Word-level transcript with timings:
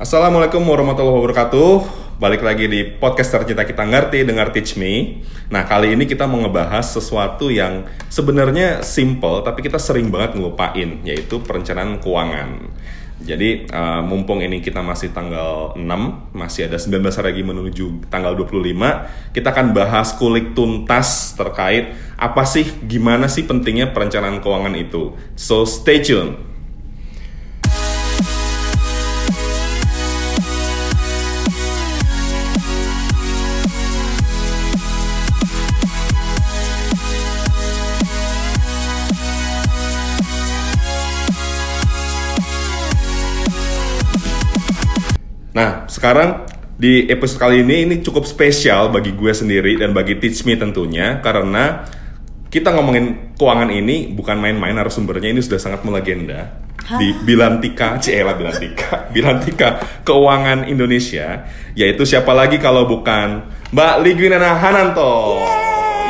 Assalamualaikum 0.00 0.64
warahmatullahi 0.64 1.20
wabarakatuh. 1.20 1.70
Balik 2.16 2.40
lagi 2.40 2.64
di 2.64 2.80
podcast 2.96 3.28
tercinta 3.28 3.68
kita 3.68 3.84
ngerti 3.84 4.24
dengar 4.24 4.48
teach 4.48 4.80
me. 4.80 5.20
Nah 5.52 5.68
kali 5.68 5.92
ini 5.92 6.08
kita 6.08 6.24
mau 6.24 6.40
ngebahas 6.40 6.96
sesuatu 6.96 7.52
yang 7.52 7.84
sebenarnya 8.08 8.80
simple 8.80 9.44
tapi 9.44 9.60
kita 9.60 9.76
sering 9.76 10.08
banget 10.08 10.40
ngelupain 10.40 11.04
yaitu 11.04 11.44
perencanaan 11.44 12.00
keuangan. 12.00 12.72
Jadi 13.20 13.68
uh, 13.68 14.00
mumpung 14.00 14.40
ini 14.40 14.64
kita 14.64 14.80
masih 14.80 15.12
tanggal 15.12 15.76
6, 15.76 15.84
masih 16.32 16.72
ada 16.72 16.80
19 16.80 17.12
hari 17.12 17.28
lagi 17.28 17.42
menuju 17.44 17.86
tanggal 18.08 18.32
25, 18.32 19.36
kita 19.36 19.48
akan 19.52 19.76
bahas 19.76 20.16
kulik 20.16 20.56
tuntas 20.56 21.36
terkait 21.36 21.92
apa 22.16 22.42
sih 22.48 22.64
gimana 22.88 23.28
sih 23.28 23.44
pentingnya 23.44 23.92
perencanaan 23.92 24.40
keuangan 24.40 24.72
itu. 24.72 25.12
So 25.36 25.68
stay 25.68 26.00
tune. 26.00 26.51
Nah, 45.52 45.84
sekarang 45.84 46.48
di 46.80 47.04
episode 47.12 47.40
kali 47.40 47.56
ini 47.60 47.84
ini 47.84 47.94
cukup 48.00 48.24
spesial 48.24 48.88
bagi 48.88 49.12
gue 49.12 49.32
sendiri 49.32 49.76
dan 49.76 49.92
bagi 49.92 50.16
Teach 50.16 50.48
Me 50.48 50.56
tentunya 50.56 51.20
karena 51.20 51.84
kita 52.48 52.72
ngomongin 52.72 53.36
keuangan 53.36 53.68
ini 53.68 54.12
bukan 54.12 54.40
main-main 54.40 54.76
narasumbernya 54.76 55.32
ini 55.32 55.40
sudah 55.44 55.60
sangat 55.60 55.84
melegenda 55.84 56.56
di 56.96 57.12
Bilantika, 57.22 57.96
Ciela 58.02 58.34
Bilantika, 58.34 59.08
Bilantika 59.12 59.68
Keuangan 60.02 60.66
Indonesia, 60.66 61.46
yaitu 61.76 62.08
siapa 62.08 62.32
lagi 62.32 62.56
kalau 62.56 62.88
bukan 62.88 63.44
Mbak 63.72 63.94
Ligwinana 64.04 64.56
Hananto. 64.56 65.40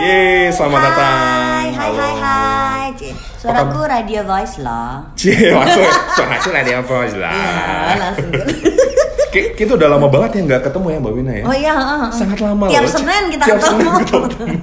Yeay, 0.03 0.51
selamat 0.51 0.81
hai, 0.83 0.87
datang. 0.89 1.19
Hai, 1.23 1.69
Halo. 1.79 1.99
hai, 2.01 2.15
hai. 2.19 2.87
Cie, 2.99 3.15
Suaraku 3.39 3.87
radio 3.87 4.27
voice 4.27 4.59
loh. 4.59 5.15
Cie, 5.15 5.53
masuk. 5.55 5.91
Suara 6.17 6.63
dia 6.65 6.81
voice 6.83 7.15
lah. 7.15 7.31
Ya, 7.31 7.95
langsung. 8.01 8.31
Ki- 9.33 9.53
Kita 9.55 9.75
udah 9.75 9.89
lama 9.89 10.07
banget 10.07 10.31
ya 10.37 10.41
nggak 10.45 10.63
ketemu 10.63 10.87
ya 10.87 10.99
Mbak 10.99 11.13
Wina 11.15 11.33
ya. 11.33 11.45
Oh 11.45 11.55
iya, 11.55 11.73
heeh. 11.73 12.09
sangat 12.13 12.39
lama 12.39 12.65
Tiap 12.69 12.85
loh. 12.85 12.93
Senin 12.93 13.23
kita 13.29 13.45
Tiap 13.45 13.57
ketemu. 13.59 13.81
Senin 13.81 13.93
kita 13.99 14.17
ketemu. 14.23 14.55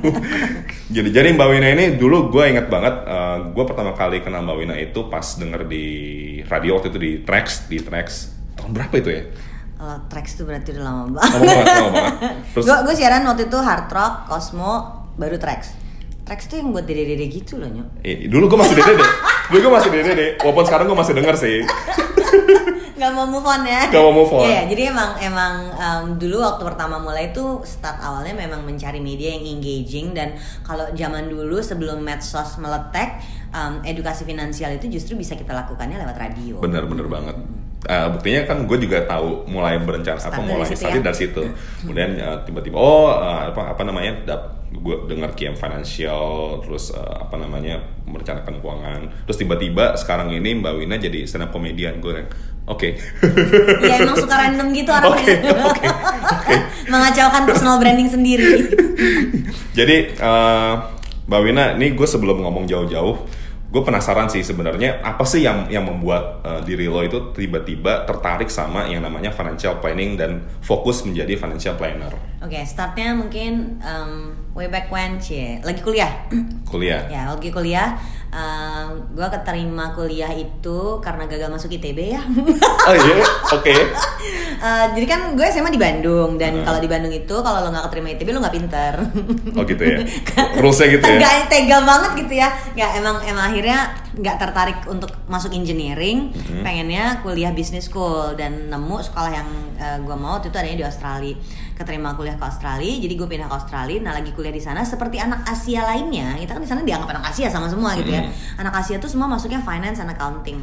jadi 0.89 1.09
jadi 1.11 1.27
Mbak 1.33 1.47
Wina 1.49 1.67
ini 1.71 1.85
dulu 1.95 2.17
gue 2.29 2.43
inget 2.45 2.67
banget 2.67 2.95
eh, 3.03 3.37
gue 3.47 3.63
pertama 3.63 3.91
kali 3.91 4.17
kenal 4.19 4.41
Mbak 4.41 4.57
Wina 4.57 4.75
itu 4.75 4.99
pas 5.05 5.25
denger 5.33 5.65
di 5.65 5.85
radio 6.45 6.77
waktu 6.77 6.87
itu 6.87 6.99
di 6.99 7.11
Trax 7.19 7.65
di 7.65 7.77
Trax 7.79 8.07
tahun 8.55 8.71
berapa 8.71 8.93
itu 8.95 9.09
ya? 9.09 9.23
Kalau 9.73 9.95
tracks 10.05 10.35
itu 10.35 10.43
berarti 10.43 10.69
udah 10.71 10.83
lama 10.83 11.01
Lama 11.07 11.23
banget. 11.39 11.65
lama 11.71 11.89
banget. 11.89 12.13
Terus 12.51 12.63
Gue 12.63 12.77
gue 12.83 12.93
siaran 12.93 13.23
waktu 13.23 13.47
itu 13.47 13.57
hard 13.57 13.87
rock, 13.87 14.13
Cosmo, 14.27 14.73
baru 15.15 15.35
tracks. 15.35 15.71
Tracks 16.29 16.45
tuh 16.45 16.61
yang 16.61 16.69
buat 16.69 16.85
dede-dede 16.85 17.25
gitu 17.25 17.57
loh 17.57 17.65
nyok. 17.65 18.05
eh, 18.05 18.29
dulu 18.29 18.45
gue 18.45 18.59
masih 18.61 18.77
dede 18.77 19.01
deh. 19.01 19.09
Dulu 19.49 19.57
gue 19.65 19.73
masih 19.73 19.89
dede 19.89 20.11
deh. 20.13 20.29
Walaupun 20.37 20.61
sekarang 20.61 20.85
gue 20.85 20.93
masih 20.93 21.13
denger 21.17 21.33
sih. 21.33 21.57
Gak 23.01 23.15
mau 23.15 23.23
move 23.25 23.47
on 23.47 23.63
ya? 23.63 23.87
Nggak 23.87 24.03
mau 24.03 24.13
move 24.13 24.33
on. 24.35 24.43
Iya, 24.43 24.67
jadi 24.67 24.91
emang 24.91 25.15
emang 25.17 25.53
em, 25.71 26.03
dulu 26.19 26.43
waktu 26.43 26.67
pertama 26.67 26.99
mulai 26.99 27.31
itu 27.31 27.63
start 27.63 27.95
awalnya 27.97 28.35
memang 28.35 28.61
mencari 28.61 28.99
media 28.99 29.33
yang 29.33 29.57
engaging 29.57 30.11
dan 30.11 30.35
kalau 30.61 30.83
zaman 30.91 31.31
dulu 31.31 31.63
sebelum 31.63 32.03
medsos 32.03 32.59
meletek, 32.59 33.23
em, 33.49 33.79
edukasi 33.87 34.27
finansial 34.27 34.75
itu 34.75 34.91
justru 34.91 35.15
bisa 35.15 35.33
kita 35.33 35.55
lakukannya 35.55 35.95
lewat 35.95 36.17
radio. 36.19 36.59
Bener-bener 36.59 37.07
banget. 37.07 37.39
Eh, 37.79 38.07
buktinya 38.11 38.43
kan 38.43 38.67
gue 38.67 38.77
juga 38.83 39.07
tahu 39.07 39.47
mulai 39.47 39.79
berencana 39.79 40.19
apa 40.19 40.35
Start 40.35 40.43
mulai 40.43 40.67
ya? 40.67 40.99
dari 40.99 41.15
situ. 41.15 41.43
Kemudian 41.79 42.11
eh, 42.19 42.37
tiba-tiba 42.43 42.75
oh 42.75 43.07
eh, 43.15 43.55
apa 43.55 43.71
apa 43.71 43.81
namanya 43.87 44.19
dap, 44.27 44.67
gue 44.67 45.07
dengar 45.07 45.31
KM 45.31 45.55
Financial 45.55 46.59
terus 46.59 46.91
eh, 46.91 47.15
apa 47.23 47.39
namanya 47.39 47.79
merencanakan 48.03 48.59
keuangan. 48.59 49.01
Terus 49.23 49.37
tiba-tiba 49.39 49.95
sekarang 49.95 50.27
ini 50.35 50.59
Mbak 50.59 50.73
Wina 50.75 50.99
jadi 50.99 51.23
stand 51.23 51.47
up 51.47 51.55
comedian 51.55 52.03
gue 52.03 52.27
oke. 52.67 52.89
Iya 53.79 53.95
emang 54.03 54.17
suka 54.19 54.35
random 54.35 54.67
gitu 54.75 54.91
Oke, 54.91 54.99
orangnya. 55.07 55.51
oke, 55.71 55.85
oke. 55.87 56.55
Mengacaukan 56.91 57.43
personal 57.47 57.79
branding 57.79 58.09
sendiri. 58.11 58.65
Jadi 59.77 59.97
eh, 60.19 60.73
Mbak 61.29 61.41
Wina, 61.45 61.65
ini 61.77 61.93
gue 61.93 62.07
sebelum 62.09 62.41
ngomong 62.41 62.65
jauh-jauh, 62.65 63.15
gue 63.69 63.81
penasaran 63.85 64.25
sih 64.25 64.41
sebenarnya 64.41 65.05
apa 65.05 65.21
sih 65.29 65.45
yang 65.45 65.69
yang 65.69 65.85
membuat 65.85 66.41
eh, 66.41 66.61
diri 66.65 66.89
lo 66.89 67.05
itu 67.05 67.29
tiba-tiba 67.37 68.09
tertarik 68.09 68.49
sama 68.49 68.89
yang 68.89 69.05
namanya 69.05 69.29
financial 69.29 69.77
planning 69.77 70.17
dan 70.17 70.41
fokus 70.65 71.05
menjadi 71.05 71.37
financial 71.37 71.77
planner 71.77 72.29
Oke, 72.39 72.55
startnya 72.63 73.11
mungkin 73.19 73.83
em, 73.83 74.31
way 74.55 74.71
back 74.71 74.87
when 74.87 75.19
cie, 75.19 75.59
lagi 75.59 75.83
kuliah. 75.83 76.23
kuliah. 76.71 77.03
ya, 77.11 77.27
lagi 77.35 77.51
kuliah. 77.51 77.99
Em, 78.29 78.87
gua 79.11 79.27
keterima 79.27 79.91
kuliah 79.91 80.29
itu 80.29 80.79
karena 80.99 81.25
gagal 81.25 81.49
masuk 81.49 81.69
ITB 81.71 81.99
ya. 82.09 82.21
Oh 82.85 82.95
iya, 82.95 83.15
oke. 83.51 83.73
Eh, 84.59 84.85
jadi 84.91 85.05
kan 85.07 85.39
gue 85.39 85.47
SMA 85.47 85.71
di 85.71 85.79
Bandung 85.79 86.35
dan 86.35 86.51
Hmm. 86.51 86.67
kalau 86.67 86.83
di 86.83 86.91
Bandung 86.91 87.07
itu 87.09 87.31
kalau 87.31 87.63
lo 87.63 87.71
nggak 87.71 87.87
keterima 87.87 88.11
ITB 88.11 88.27
lo 88.29 88.43
nggak 88.43 88.51
pinter. 88.51 88.93
Oh 89.55 89.63
gitu 89.63 89.79
ya. 89.79 90.03
Rulesnya 90.59 90.87
gitu 90.91 91.05
ya. 91.07 91.15
Nggak 91.15 91.33
tega 91.47 91.77
banget 91.79 92.11
gitu 92.19 92.33
ya. 92.35 92.47
Nggak 92.75 92.91
emang 92.99 93.15
emang 93.23 93.45
akhirnya 93.47 93.79
nggak 94.19 94.35
tertarik 94.35 94.79
untuk 94.83 95.15
masuk 95.31 95.55
engineering, 95.55 96.35
Hmm. 96.35 96.59
pengennya 96.59 97.23
kuliah 97.23 97.55
business 97.55 97.87
school 97.87 98.35
dan 98.35 98.67
nemu 98.67 98.99
sekolah 98.99 99.31
yang 99.31 99.47
eh, 99.79 99.95
gue 99.97 100.15
mau 100.19 100.35
waktu 100.35 100.51
itu 100.51 100.59
adanya 100.59 100.77
di 100.77 100.85
Australia. 100.85 101.35
Keterima 101.79 102.11
kuliah 102.11 102.35
ke 102.35 102.43
Australia, 102.43 102.91
jadi 102.99 103.13
gue 103.15 103.23
pindah 103.23 103.47
ke 103.47 103.55
Australia. 103.55 104.03
Nah 104.03 104.11
lagi 104.11 104.35
kuliah 104.35 104.51
di 104.51 104.59
sana 104.59 104.83
seperti 104.83 105.15
anak 105.15 105.47
Asia 105.47 105.87
lainnya, 105.87 106.35
kita 106.35 106.51
kan 106.51 106.61
di 106.61 106.67
sana 106.67 106.83
dianggap 106.83 107.07
anak 107.09 107.31
Asia 107.31 107.47
sama 107.47 107.71
semua 107.71 107.95
gitu 107.95 108.11
ya. 108.11 108.27
Hmm. 108.27 108.59
Anak 108.59 108.83
Asia 108.83 108.99
tuh 108.99 109.07
semua 109.07 109.31
masuknya 109.31 109.63
finance 109.63 109.97
and 109.97 110.11
accounting 110.11 110.59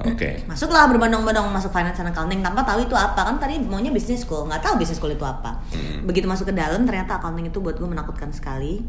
Oke. 0.00 0.40
masuklah 0.50 0.88
berbondong-bondong 0.88 1.44
masuk 1.52 1.68
finance 1.68 2.00
and 2.00 2.08
accounting 2.08 2.40
tanpa 2.40 2.64
tahu 2.64 2.88
itu 2.88 2.96
apa 2.96 3.20
kan 3.20 3.36
tadi 3.36 3.60
maunya 3.60 3.92
business 3.92 4.24
school 4.24 4.48
nggak 4.48 4.64
tahu 4.64 4.80
business 4.80 4.96
school 4.96 5.12
itu 5.12 5.20
apa 5.20 5.60
Hmm. 5.76 6.08
begitu 6.08 6.24
masuk 6.24 6.48
ke 6.48 6.54
dalam 6.56 6.88
ternyata 6.88 7.20
accounting 7.20 7.52
itu 7.52 7.60
buat 7.60 7.76
gue 7.76 7.84
menakutkan 7.84 8.32
sekali 8.32 8.80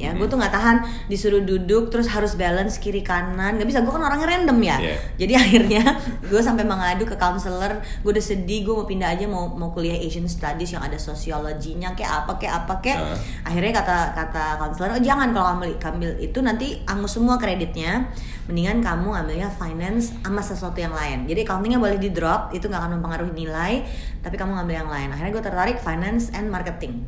ya 0.00 0.10
gue 0.10 0.24
Hmm. 0.24 0.32
tuh 0.32 0.38
nggak 0.40 0.50
tahan 0.50 0.76
disuruh 1.06 1.40
duduk 1.40 1.92
terus 1.92 2.08
harus 2.08 2.32
balance 2.32 2.76
kiri 2.76 3.00
kanan 3.00 3.54
nggak 3.54 3.68
bisa 3.68 3.80
gue 3.80 3.92
kan 3.92 4.00
orangnya 4.00 4.28
random 4.30 4.58
ya 4.58 4.76
Iya. 4.80 4.96
jadi 5.18 5.32
akhirnya 5.44 5.82
gue 6.22 6.40
sampai 6.40 6.64
mengadu 6.64 7.04
ke 7.04 7.14
counselor 7.14 7.76
gue 8.00 8.10
udah 8.10 8.24
sedih 8.24 8.64
gue 8.64 8.72
mau 8.72 8.84
pindah 8.84 9.12
aja 9.12 9.28
mau 9.28 9.46
mau 9.46 9.68
kuliah 9.70 9.94
Asian 9.94 10.24
Studies 10.24 10.72
yang 10.72 10.80
ada 10.80 10.96
sosiologinya 10.96 11.92
kayak 11.92 12.24
apa 12.24 12.32
kayak 12.34 12.54
apa 12.58 12.74
kayak 12.80 12.98
Uh. 13.00 13.16
akhirnya 13.44 13.72
kata 13.74 13.96
kata 14.14 14.44
counselor 14.56 14.90
oh 14.92 15.00
jangan 15.00 15.28
kalau 15.30 15.48
ambil 15.54 15.76
ambil 15.76 16.10
itu 16.16 16.38
nanti 16.40 16.66
angus 16.84 17.12
semua 17.12 17.36
kreditnya 17.36 18.08
mendingan 18.46 18.80
kamu 18.80 19.12
ambilnya 19.14 19.48
finance 19.50 20.16
sama 20.18 20.40
sesuatu 20.40 20.76
yang 20.76 20.90
lain 20.90 21.28
jadi 21.28 21.44
accountingnya 21.44 21.76
boleh 21.76 21.96
di 21.96 22.08
drop 22.08 22.50
itu 22.50 22.64
nggak 22.64 22.80
akan 22.80 22.92
mempengaruhi 22.96 23.32
nilai 23.36 23.84
tapi 24.20 24.34
kamu 24.34 24.56
ngambil 24.56 24.76
yang 24.76 24.88
lain 24.88 25.08
akhirnya 25.10 25.32
gue 25.32 25.44
tertarik 25.44 25.76
finance 25.78 26.32
and 26.32 26.48
marketing 26.48 27.04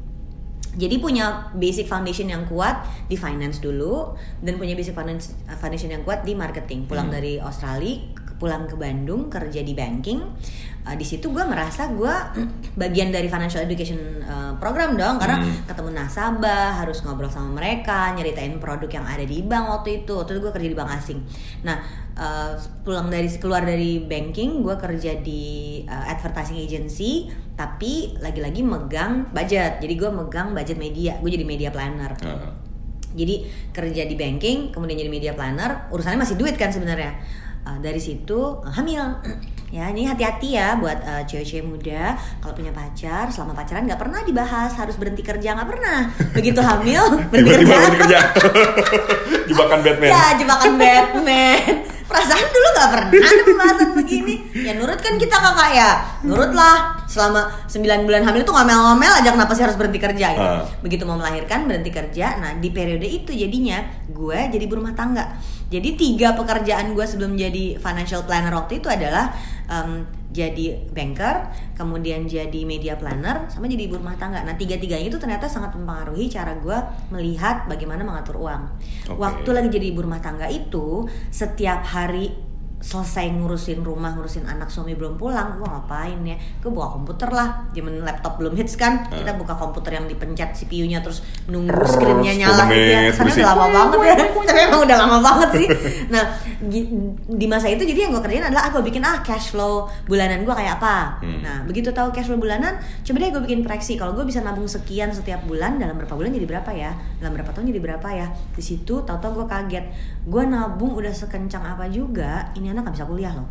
jadi 0.72 0.96
punya 0.96 1.52
basic 1.52 1.84
foundation 1.84 2.32
yang 2.32 2.48
kuat 2.48 2.80
di 3.04 3.16
finance 3.16 3.60
dulu 3.60 4.16
dan 4.40 4.56
punya 4.56 4.72
basic 4.72 4.96
foundation 5.60 5.90
yang 5.92 6.02
kuat 6.02 6.24
di 6.24 6.32
marketing 6.32 6.88
pulang 6.88 7.12
Hmm. 7.12 7.16
dari 7.20 7.36
Australia 7.36 8.20
pulang 8.42 8.66
ke 8.66 8.74
Bandung 8.74 9.30
kerja 9.30 9.62
di 9.62 9.70
banking 9.70 10.18
Uh, 10.82 10.98
di 10.98 11.06
situ 11.06 11.30
gue 11.30 11.44
merasa 11.46 11.94
gue 11.94 12.14
bagian 12.74 13.14
dari 13.14 13.30
financial 13.30 13.62
education 13.62 14.18
uh, 14.26 14.58
program 14.58 14.98
dong. 14.98 15.22
Karena 15.22 15.38
Hmm. 15.38 15.62
ketemu 15.66 15.90
nasabah 15.94 16.82
harus 16.82 17.06
ngobrol 17.06 17.30
sama 17.30 17.54
mereka 17.54 18.10
nyeritain 18.18 18.58
produk 18.58 18.90
yang 18.90 19.06
ada 19.06 19.22
di 19.22 19.46
bank 19.46 19.70
waktu 19.70 20.02
itu. 20.02 20.18
Waktu 20.18 20.34
itu 20.34 20.40
gue 20.42 20.52
kerja 20.52 20.68
di 20.68 20.76
bank 20.76 20.90
asing. 20.98 21.22
Nah 21.62 21.78
uh, 22.18 22.58
pulang 22.82 23.06
dari 23.08 23.30
keluar 23.38 23.62
dari 23.62 24.02
banking 24.02 24.66
gue 24.66 24.74
kerja 24.74 25.22
di 25.22 25.42
uh, 25.86 26.04
advertising 26.10 26.58
agency 26.58 27.30
tapi 27.54 28.18
lagi-lagi 28.18 28.66
megang 28.66 29.30
budget. 29.30 29.78
Jadi 29.78 29.94
gue 29.94 30.10
megang 30.10 30.50
budget 30.50 30.82
media. 30.82 31.14
Gue 31.22 31.30
jadi 31.30 31.46
media 31.46 31.70
planner. 31.70 32.18
Uh, 32.26 32.50
jadi 33.12 33.44
kerja 33.76 34.08
di 34.08 34.16
banking, 34.16 34.72
kemudian 34.72 34.96
jadi 34.96 35.12
media 35.12 35.32
planner, 35.36 35.92
urusannya 35.92 36.24
masih 36.24 36.40
duit 36.40 36.56
kan 36.56 36.72
sebenarnya. 36.72 37.20
Uh, 37.62 37.76
dari 37.78 38.00
situ 38.00 38.34
uh, 38.34 38.72
hamil. 38.72 39.20
Ya, 39.72 39.88
ini 39.88 40.04
hati-hati 40.04 40.52
ya 40.52 40.76
buat 40.76 41.00
uh, 41.00 41.24
cewek-cewek 41.24 41.64
muda 41.64 42.12
kalau 42.44 42.52
punya 42.52 42.76
pacar, 42.76 43.32
selama 43.32 43.56
pacaran 43.56 43.88
nggak 43.88 43.96
pernah 44.04 44.20
dibahas 44.20 44.76
harus 44.76 45.00
berhenti 45.00 45.24
kerja 45.24 45.56
nggak 45.56 45.64
pernah. 45.64 46.12
Begitu 46.36 46.60
hamil 46.68 47.00
berhenti 47.32 47.64
kerja. 47.96 48.36
Jebakan 49.48 49.80
Batman. 49.80 50.12
Ya, 50.12 50.24
jebakan 50.36 50.72
Batman. 50.76 51.88
Perasaan 52.12 52.46
dulu 52.52 52.68
nggak 52.76 52.90
pernah 52.92 53.28
ada 53.32 53.42
pembahasan 53.48 53.90
begini. 53.96 54.34
Ya 54.52 54.76
nurut 54.76 55.00
kan 55.00 55.16
kita 55.16 55.32
kakak 55.32 55.70
ya. 55.72 55.90
Nurut 56.28 56.52
lah. 56.52 57.00
Selama 57.08 57.48
9 57.68 58.04
bulan 58.04 58.22
hamil 58.24 58.44
tuh 58.44 58.52
ngomel-ngomel 58.52 59.12
aja 59.20 59.32
kenapa 59.32 59.56
sih 59.56 59.64
harus 59.64 59.76
berhenti 59.80 60.00
kerja 60.00 60.26
gitu. 60.36 60.44
Ah. 60.44 60.68
Begitu 60.84 61.08
mau 61.08 61.16
melahirkan 61.16 61.64
berhenti 61.64 61.88
kerja. 61.88 62.36
Nah, 62.36 62.60
di 62.60 62.68
periode 62.68 63.08
itu 63.08 63.32
jadinya 63.32 63.80
gue 64.12 64.38
jadi 64.52 64.64
berumah 64.68 64.92
tangga. 64.92 65.40
Jadi 65.72 65.96
tiga 65.96 66.36
pekerjaan 66.36 66.92
gue 66.92 67.04
sebelum 67.08 67.32
jadi 67.32 67.80
financial 67.80 68.28
planner 68.28 68.52
waktu 68.52 68.84
itu 68.84 68.92
adalah 68.92 69.32
em, 69.72 70.04
jadi 70.32 70.88
banker, 70.90 71.52
kemudian 71.76 72.24
jadi 72.24 72.64
media 72.64 72.96
planner, 72.96 73.46
sama 73.52 73.68
jadi 73.68 73.86
ibu 73.86 74.00
rumah 74.00 74.16
tangga. 74.16 74.42
Nah 74.42 74.56
tiga-tiganya 74.56 75.06
itu 75.12 75.20
ternyata 75.20 75.46
sangat 75.46 75.76
mempengaruhi 75.76 76.26
cara 76.32 76.56
gue 76.56 76.78
melihat 77.12 77.68
bagaimana 77.68 78.02
mengatur 78.02 78.40
uang. 78.40 78.62
Oke. 79.12 79.20
Waktu 79.20 79.50
lagi 79.52 79.68
jadi 79.68 79.92
ibu 79.92 80.00
rumah 80.02 80.24
tangga 80.24 80.48
itu, 80.48 81.04
setiap 81.28 81.84
hari 81.84 82.51
selesai 82.82 83.30
ngurusin 83.30 83.86
rumah, 83.86 84.10
ngurusin 84.18 84.42
anak 84.42 84.66
suami 84.66 84.98
belum 84.98 85.14
pulang, 85.14 85.54
gue 85.54 85.64
ngapain 85.70 86.18
ya? 86.26 86.34
Gue 86.58 86.74
buka 86.74 86.98
komputer 86.98 87.30
lah, 87.30 87.70
zaman 87.70 88.02
laptop 88.02 88.42
belum 88.42 88.58
hits 88.58 88.74
kan, 88.74 89.06
kita 89.06 89.38
buka 89.38 89.54
komputer 89.54 90.02
yang 90.02 90.10
dipencet 90.10 90.50
CPU-nya 90.58 90.98
terus 90.98 91.22
nunggu 91.46 91.70
screen-nya 91.86 92.42
nyala 92.42 92.66
10 92.66 92.74
gitu 92.74 92.90
ya. 92.90 93.00
bisik. 93.22 93.42
udah 93.46 93.54
lama 93.54 93.66
banget 93.70 93.98
ya, 94.02 94.14
tapi 94.18 94.60
emang 94.66 94.80
udah 94.82 94.96
lama 94.98 95.18
banget 95.22 95.50
sih. 95.62 95.68
Nah, 96.12 96.24
di 97.30 97.46
masa 97.46 97.70
itu 97.70 97.86
jadi 97.86 98.04
yang 98.04 98.12
gue 98.12 98.20
kerjain 98.20 98.42
adalah 98.42 98.68
ah 98.68 98.70
gue 98.74 98.82
bikin 98.84 99.00
ah 99.06 99.22
cash 99.22 99.54
flow 99.54 99.86
bulanan 100.10 100.42
gue 100.42 100.52
kayak 100.52 100.82
apa. 100.82 101.22
Hmm. 101.22 101.40
Nah, 101.40 101.56
begitu 101.64 101.94
tahu 101.94 102.10
cash 102.10 102.26
flow 102.26 102.42
bulanan, 102.42 102.76
coba 103.06 103.16
deh 103.22 103.30
gue 103.30 103.42
bikin 103.46 103.60
proyeksi 103.62 103.94
kalau 103.94 104.12
gue 104.12 104.26
bisa 104.26 104.42
nabung 104.42 104.66
sekian 104.66 105.14
setiap 105.14 105.46
bulan 105.46 105.78
dalam 105.78 105.94
berapa 105.94 106.12
bulan 106.18 106.34
jadi 106.34 106.44
berapa 106.50 106.70
ya? 106.74 106.92
Dalam 107.22 107.38
berapa 107.38 107.54
tahun 107.54 107.70
jadi 107.70 107.80
berapa 107.80 108.08
ya? 108.10 108.26
Di 108.52 108.60
situ 108.60 109.06
tahu-tahu 109.06 109.44
gue 109.44 109.46
kaget, 109.46 109.84
gue 110.26 110.42
nabung 110.44 110.92
udah 110.98 111.14
sekencang 111.14 111.62
apa 111.62 111.86
juga, 111.88 112.50
ini 112.58 112.71
anak 112.72 112.90
gak 112.90 112.96
bisa 112.98 113.06
kuliah 113.08 113.32
loh. 113.36 113.48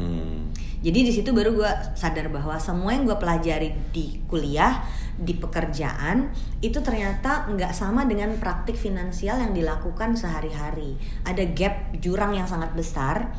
Hmm. 0.00 0.48
Jadi 0.80 0.98
di 1.04 1.12
situ 1.12 1.36
baru 1.36 1.52
gue 1.52 1.72
sadar 1.92 2.32
bahwa 2.32 2.56
semua 2.56 2.96
yang 2.96 3.04
gue 3.04 3.16
pelajari 3.20 3.92
di 3.92 4.24
kuliah, 4.24 4.80
di 5.12 5.36
pekerjaan 5.36 6.32
itu 6.64 6.80
ternyata 6.80 7.44
nggak 7.52 7.76
sama 7.76 8.08
dengan 8.08 8.32
praktik 8.40 8.80
finansial 8.80 9.36
yang 9.44 9.52
dilakukan 9.52 10.16
sehari-hari. 10.16 10.96
Ada 11.28 11.52
gap 11.52 11.92
jurang 12.00 12.32
yang 12.32 12.48
sangat 12.48 12.72
besar. 12.72 13.36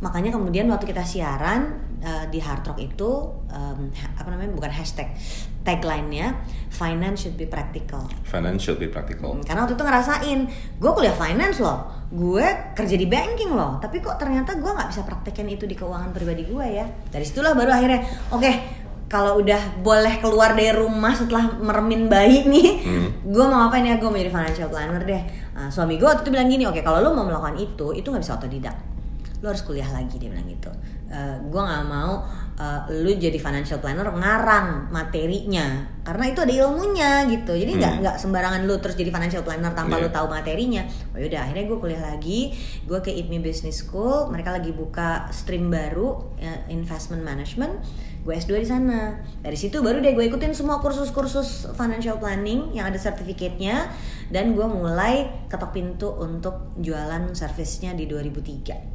Makanya 0.00 0.32
kemudian 0.32 0.64
waktu 0.72 0.88
kita 0.88 1.04
siaran 1.04 1.76
eh, 2.00 2.24
di 2.32 2.40
Hard 2.40 2.64
Rock 2.64 2.80
itu 2.80 3.10
ha- 3.52 4.12
apa 4.16 4.28
namanya 4.32 4.56
bukan 4.56 4.72
hashtag 4.72 5.12
tagline-nya 5.62 6.40
finance 6.72 7.28
should 7.28 7.36
be 7.36 7.44
practical. 7.44 8.08
Finance 8.24 8.64
should 8.64 8.80
be 8.80 8.88
practical. 8.88 9.36
Karena 9.44 9.68
waktu 9.68 9.76
itu 9.76 9.84
ngerasain, 9.84 10.38
gue 10.80 10.90
kuliah 10.96 11.14
finance 11.14 11.60
loh, 11.62 12.01
gue 12.12 12.46
kerja 12.76 12.96
di 13.00 13.08
banking 13.08 13.56
loh, 13.56 13.80
tapi 13.80 14.04
kok 14.04 14.20
ternyata 14.20 14.52
gue 14.60 14.68
nggak 14.68 14.88
bisa 14.92 15.00
praktekin 15.08 15.48
itu 15.48 15.64
di 15.64 15.72
keuangan 15.72 16.12
pribadi 16.12 16.44
gue 16.44 16.66
ya. 16.68 16.84
Dari 17.08 17.24
situlah 17.24 17.56
baru 17.56 17.72
akhirnya, 17.72 18.04
oke, 18.28 18.52
kalau 19.08 19.40
udah 19.40 19.80
boleh 19.80 20.20
keluar 20.20 20.52
dari 20.52 20.76
rumah 20.76 21.16
setelah 21.16 21.56
meremin 21.56 22.12
bayi 22.12 22.44
nih, 22.44 22.68
Hmm. 22.84 23.08
gue 23.32 23.44
mau 23.48 23.64
ngapain 23.64 23.88
ya? 23.88 23.96
Gue 23.96 24.12
mau 24.12 24.20
jadi 24.20 24.28
financial 24.28 24.68
planner 24.68 25.00
deh. 25.08 25.22
Nah, 25.56 25.72
suami 25.72 25.96
gue 25.96 26.04
waktu 26.04 26.28
itu 26.28 26.30
bilang 26.36 26.52
gini, 26.52 26.68
oke, 26.68 26.84
kalau 26.84 27.00
lo 27.00 27.16
mau 27.16 27.24
melakukan 27.24 27.56
itu, 27.56 27.96
itu 27.96 28.04
nggak 28.12 28.20
bisa 28.20 28.36
otodidak 28.36 28.76
lo 29.42 29.50
harus 29.50 29.66
kuliah 29.66 29.90
lagi 29.90 30.22
dia 30.22 30.30
bilang 30.30 30.46
gitu 30.46 30.70
gue 31.50 31.60
nggak 31.60 31.84
mau 31.90 32.22
eh, 32.62 33.02
lu 33.02 33.10
jadi 33.10 33.34
financial 33.34 33.82
planner 33.82 34.06
ngarang 34.06 34.94
materinya. 34.94 35.82
Karena 36.06 36.30
itu 36.30 36.38
ada 36.46 36.54
ilmunya 36.54 37.26
gitu. 37.26 37.50
Jadi 37.50 37.74
nggak 37.74 37.92
Hmm. 37.98 38.00
nggak 38.06 38.16
sembarangan 38.22 38.62
lu 38.62 38.78
terus 38.78 38.94
jadi 38.94 39.10
financial 39.10 39.42
planner 39.42 39.74
tanpa 39.74 39.98
Iya. 39.98 40.02
lu 40.06 40.08
tahu 40.14 40.26
materinya. 40.30 40.82
Oh 41.10 41.18
yaudah 41.18 41.42
akhirnya 41.42 41.66
gue 41.66 41.78
kuliah 41.78 42.02
lagi. 42.02 42.54
Gue 42.86 43.02
ke 43.02 43.10
ITMI 43.10 43.42
Business 43.42 43.82
School. 43.82 44.30
Mereka 44.30 44.54
lagi 44.54 44.70
buka 44.70 45.26
stream 45.34 45.74
baru 45.74 46.22
ya, 46.38 46.54
investment 46.70 47.26
management. 47.26 47.82
Gue 48.22 48.38
S2 48.38 48.62
di 48.62 48.68
sana. 48.70 49.18
Dari 49.42 49.58
situ 49.58 49.82
baru 49.82 49.98
deh 49.98 50.14
gue 50.14 50.30
ikutin 50.30 50.54
semua 50.54 50.78
kursus-kursus 50.78 51.74
financial 51.74 52.22
planning 52.22 52.70
yang 52.70 52.86
ada 52.86 52.94
sertifikatnya. 52.94 53.90
Dan 54.30 54.54
gue 54.54 54.62
mulai 54.62 55.26
ketok 55.50 55.74
pintu 55.74 56.14
untuk 56.14 56.70
jualan 56.78 57.34
servisnya 57.34 57.98
di 57.98 58.06
2003 58.06 58.91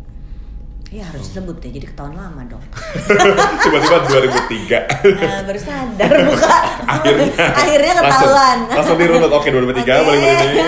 Iya 0.87 1.03
harus 1.03 1.27
disebut 1.27 1.59
deh, 1.59 1.67
jadi 1.69 1.83
ketahuan 1.83 2.15
lama 2.15 2.47
dong. 2.47 2.63
Tiba-tiba 3.63 3.97
2003. 4.07 5.19
Nah, 5.19 5.43
baru 5.43 5.59
sadar 5.59 6.11
buka. 6.31 6.55
Akhirnya. 6.87 7.27
Akhirnya 7.51 7.93
Langsung, 7.99 8.31
ketahuan. 8.31 8.57
langsung 8.71 8.95
dirunut. 8.95 9.27
Oke, 9.29 9.51
2003 9.51 9.83
Oke. 9.83 9.91
boleh 10.07 10.19
boleh. 10.23 10.63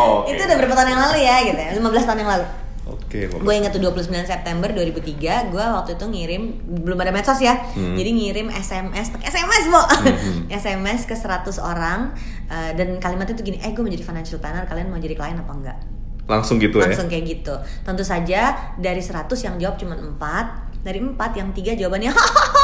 Oh, 0.00 0.24
oke. 0.24 0.32
Itu 0.32 0.40
udah 0.40 0.56
berapa 0.56 0.74
tahun 0.74 0.88
yang 0.90 1.02
lalu 1.04 1.16
ya 1.20 1.36
gitu 1.44 1.60
ya, 1.60 1.70
15 1.76 2.08
tahun 2.08 2.18
yang 2.20 2.32
lalu. 2.32 2.46
Oke, 2.84 3.18
Gue 3.28 3.54
inget 3.54 3.70
tuh 3.70 3.80
29 3.80 4.12
September 4.24 4.68
2003, 4.68 5.48
gue 5.48 5.64
waktu 5.64 5.90
itu 5.94 6.04
ngirim 6.04 6.42
belum 6.82 6.98
ada 6.98 7.08
medsos 7.10 7.38
ya, 7.38 7.56
Hmm. 7.72 7.94
jadi 7.94 8.10
ngirim 8.10 8.48
SMS 8.50 9.08
pakai 9.08 9.28
SMS 9.30 9.64
bo, 9.68 9.80
Hmm. 9.80 10.44
SMS 10.50 11.04
ke 11.04 11.14
100 11.14 11.56
orang 11.56 12.12
eh, 12.44 12.72
dan 12.74 12.96
kalimatnya 12.96 13.32
tuh 13.32 13.44
gini, 13.44 13.56
eh 13.58 13.70
gue 13.70 13.80
mau 13.80 13.88
jadi 13.88 14.02
financial 14.02 14.36
planner, 14.36 14.64
kalian 14.64 14.88
mau 14.88 14.98
jadi 14.98 15.14
klien 15.14 15.36
apa 15.36 15.52
enggak? 15.54 15.78
Langsung 16.24 16.56
gitu 16.56 16.80
ya. 16.80 16.88
langsung 16.88 17.08
kayak 17.12 17.24
gitu. 17.28 17.54
Tentu 17.84 18.00
saja 18.00 18.72
dari 18.80 19.00
100 19.04 19.28
yang 19.44 19.56
jawab 19.60 19.76
cuma 19.76 19.94
4, 19.96 20.84
dari 20.84 21.00
4 21.00 21.40
yang 21.40 21.48
tiga 21.52 21.72
jawabannya 21.76 22.12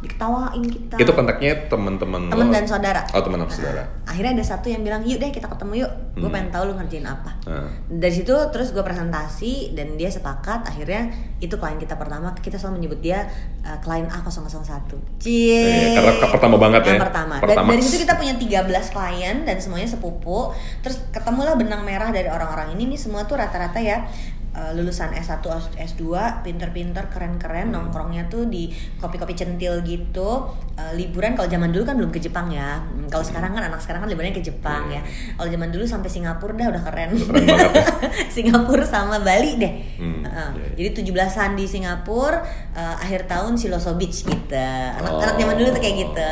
diketawain 0.00 0.62
kita. 0.62 0.96
Itu 0.96 1.12
kontaknya 1.12 1.66
teman-teman 1.66 2.26
temen 2.26 2.46
lo? 2.46 2.52
dan 2.52 2.64
saudara. 2.64 3.02
Oh, 3.10 3.20
teman 3.20 3.38
dan 3.38 3.48
saudara. 3.48 3.82
Nah, 3.82 4.08
akhirnya 4.08 4.32
ada 4.34 4.44
satu 4.46 4.66
yang 4.66 4.80
bilang, 4.80 5.02
"Yuk 5.02 5.16
deh 5.16 5.28
kita 5.28 5.46
ketemu 5.46 5.84
yuk. 5.84 5.92
Gue 6.14 6.24
Hmm. 6.24 6.32
pengen 6.32 6.50
tahu 6.50 6.62
lu 6.64 6.74
ngerjain 6.74 7.04
apa." 7.04 7.30
Nah. 7.44 7.68
Dari 7.88 8.14
situ 8.14 8.32
terus 8.48 8.70
gue 8.70 8.80
presentasi 8.80 9.52
dan 9.72 9.94
dia 9.94 10.08
sepakat 10.08 10.64
akhirnya 10.64 11.10
itu 11.36 11.54
klien 11.54 11.76
kita 11.76 11.94
pertama 11.94 12.34
kita 12.34 12.54
selalu 12.54 12.78
menyebut 12.78 13.00
dia 13.00 13.26
uh, 13.62 13.78
klien 13.78 14.06
A001. 14.06 14.90
Cie. 15.18 15.62
Iya, 15.62 15.88
karena 15.96 16.12
ke- 16.16 16.30
pertama 16.30 16.56
banget 16.56 16.80
Yang 16.84 16.94
ya. 16.94 17.02
pertama. 17.02 17.34
Dan 17.36 17.44
Pertama. 17.44 17.68
dari 17.70 17.82
situ 17.82 17.96
kita 17.98 18.14
punya 18.14 18.34
13 18.34 18.86
klien 18.88 19.36
dan 19.42 19.56
semuanya 19.56 19.88
sepupu. 19.88 20.50
Terus 20.80 21.02
ketemulah 21.08 21.54
benang 21.54 21.82
merah 21.82 22.08
dari 22.08 22.26
orang-orang 22.26 22.72
ini 22.72 22.88
nih 22.88 22.98
semua 22.98 23.22
tuh 23.22 23.36
rata-rata 23.36 23.78
ya 23.78 24.06
uh, 24.50 24.72
lulusan 24.72 25.10
S1 25.10 25.44
S2 25.74 26.02
pinter-pinter 26.40 27.08
keren-keren 27.08 27.68
Hmm. 27.68 27.88
nongkrongnya 27.88 28.26
tuh 28.26 28.44
di 28.44 28.68
kopi-kopi 28.96 29.32
centil 29.32 29.80
gitu 29.80 30.48
Uh, 30.78 30.94
liburan 30.94 31.34
kalau 31.34 31.50
zaman 31.50 31.68
dulu 31.68 31.82
kan 31.82 31.98
belum 31.98 32.06
ke 32.08 32.20
Jepang 32.20 32.46
ya 32.48 32.78
Hmm, 32.78 33.10
kalau 33.10 33.18
sekarang 33.20 33.50
kan 33.50 33.66
anak 33.66 33.82
sekarang 33.82 33.98
kan 33.98 34.08
liburannya 34.08 34.30
ke 34.32 34.40
Jepang 34.40 34.86
Iya. 34.86 35.02
ya 35.02 35.10
kalau 35.34 35.50
zaman 35.50 35.68
dulu 35.68 35.82
sampai 35.82 36.06
Singapura 36.06 36.54
dah 36.54 36.70
udah 36.70 36.82
keren, 36.84 37.08
Keren 37.10 37.42
banget 37.42 37.72
ya. 37.74 37.84
Singapura 38.38 38.84
sama 38.84 39.18
Bali 39.18 39.58
deh 39.58 39.74
Hmm, 39.98 40.22
Uh, 40.22 40.54
iya, 40.54 40.78
iya. 40.78 40.86
jadi 40.86 41.02
17-an 41.02 41.50
di 41.52 41.66
Singapura 41.66 42.38
uh, 42.72 42.94
akhir 42.96 43.26
tahun 43.26 43.58
Siloso 43.58 43.90
Beach 43.94 44.22
gitu 44.22 44.54
anak-anak 44.54 45.34
Oh. 45.34 45.38
zaman 45.40 45.54
dulu 45.56 45.68
tuh 45.68 45.82
kayak 45.82 45.96
gitu 45.98 46.30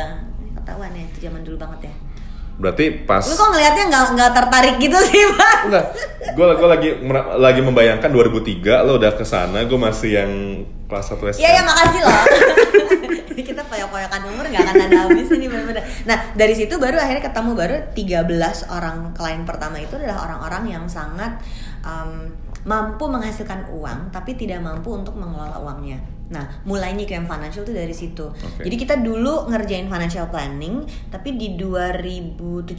ketahuan 0.55 0.91
ya 0.91 1.03
itu 1.05 1.19
zaman 1.21 1.41
dulu 1.43 1.55
banget 1.57 1.79
ya 1.83 1.93
Berarti 2.57 3.05
pas 3.05 3.21
lu 3.21 3.37
kok 3.37 3.49
ngelihatnya 3.53 3.85
nggak 3.85 4.05
nggak 4.17 4.31
tertarik 4.33 4.75
gitu 4.81 4.97
sih 5.05 5.21
pak 5.37 5.57
Enggak. 5.69 5.85
Gue 6.33 6.45
gue 6.57 6.67
lagi 6.67 6.89
lagi 7.37 7.61
membayangkan 7.61 8.09
2003 8.09 8.85
lo 8.85 8.97
udah 8.97 9.13
ke 9.13 9.25
sana, 9.25 9.61
gue 9.69 9.79
masih 9.79 10.09
yang 10.17 10.31
kelas 10.89 11.13
1 11.13 11.37
SD. 11.37 11.39
Iya 11.45 11.49
ya 11.59 11.61
makasih 11.61 12.01
loh. 12.01 12.21
kita 13.47 13.61
koyak-koyakan 13.69 14.21
umur 14.33 14.45
nggak 14.49 14.63
akan 14.65 14.81
ada 14.89 14.97
habis 15.05 15.29
ini 15.29 15.45
bener-bener. 15.45 15.85
Nah 16.09 16.17
dari 16.33 16.53
situ 16.57 16.75
baru 16.81 16.97
akhirnya 16.97 17.29
ketemu 17.29 17.51
baru 17.53 17.75
13 17.93 18.73
orang 18.73 18.97
klien 19.13 19.41
pertama 19.45 19.77
itu 19.77 19.93
adalah 19.95 20.25
orang-orang 20.25 20.63
yang 20.73 20.85
sangat 20.89 21.37
um, 21.85 22.33
mampu 22.65 23.05
menghasilkan 23.07 23.69
uang 23.71 24.09
tapi 24.09 24.33
tidak 24.33 24.59
mampu 24.65 24.91
untuk 24.97 25.13
mengelola 25.13 25.61
uangnya. 25.61 26.16
Nah 26.29 26.61
mulainya 26.67 27.07
QM 27.07 27.25
Financial 27.25 27.63
tuh 27.63 27.75
dari 27.75 27.95
situ. 27.95 28.25
Oke. 28.27 28.67
Jadi 28.67 28.75
kita 28.75 28.99
dulu 28.99 29.47
ngerjain 29.47 29.87
financial 29.87 30.27
planning 30.27 30.83
tapi 31.07 31.39
di 31.39 31.55
2017 31.55 32.75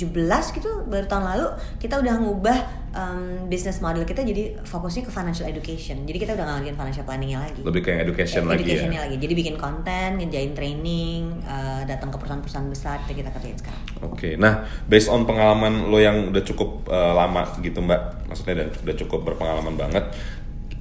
gitu 0.57 0.71
baru 0.87 1.07
tahun 1.09 1.25
lalu 1.37 1.49
kita 1.81 2.01
udah 2.01 2.15
ngubah 2.21 2.59
um, 2.93 3.49
business 3.49 3.81
model 3.81 4.05
kita 4.05 4.25
jadi 4.25 4.61
fokusnya 4.65 5.09
ke 5.09 5.13
financial 5.13 5.47
education. 5.49 6.05
Jadi 6.05 6.19
kita 6.21 6.33
udah 6.37 6.45
ngerjain 6.61 6.77
financial 6.77 7.05
planningnya 7.09 7.41
lagi 7.41 7.61
Lebih 7.65 7.81
kayak 7.85 7.99
education 8.09 8.45
lagi 8.45 8.65
ya. 8.65 8.85
educationnya 8.85 9.01
lagi 9.09 9.17
jadi 9.21 9.35
bikin 9.35 9.55
konten 9.57 10.09
ngejain 10.21 10.53
training 10.53 11.21
eh, 11.45 11.83
datang 11.85 12.09
ke 12.13 12.17
perusahaan-perusahaan 12.17 12.69
besar 12.69 12.97
itu 13.07 13.21
kita 13.21 13.31
kerjain 13.33 13.59
sekarang 13.59 13.83
Oke, 14.05 14.39
nah 14.39 14.63
based 14.87 15.11
on 15.11 15.27
pengalaman 15.27 15.91
lo 15.91 15.99
yang 15.99 16.31
udah 16.31 16.43
cukup 16.43 16.87
eh, 16.87 17.13
lama 17.15 17.43
gitu 17.63 17.83
mbak, 17.83 18.29
maksudnya 18.31 18.63
udah, 18.63 18.69
udah 18.87 18.97
cukup 18.99 19.21
berpengalaman 19.27 19.75
banget. 19.75 20.05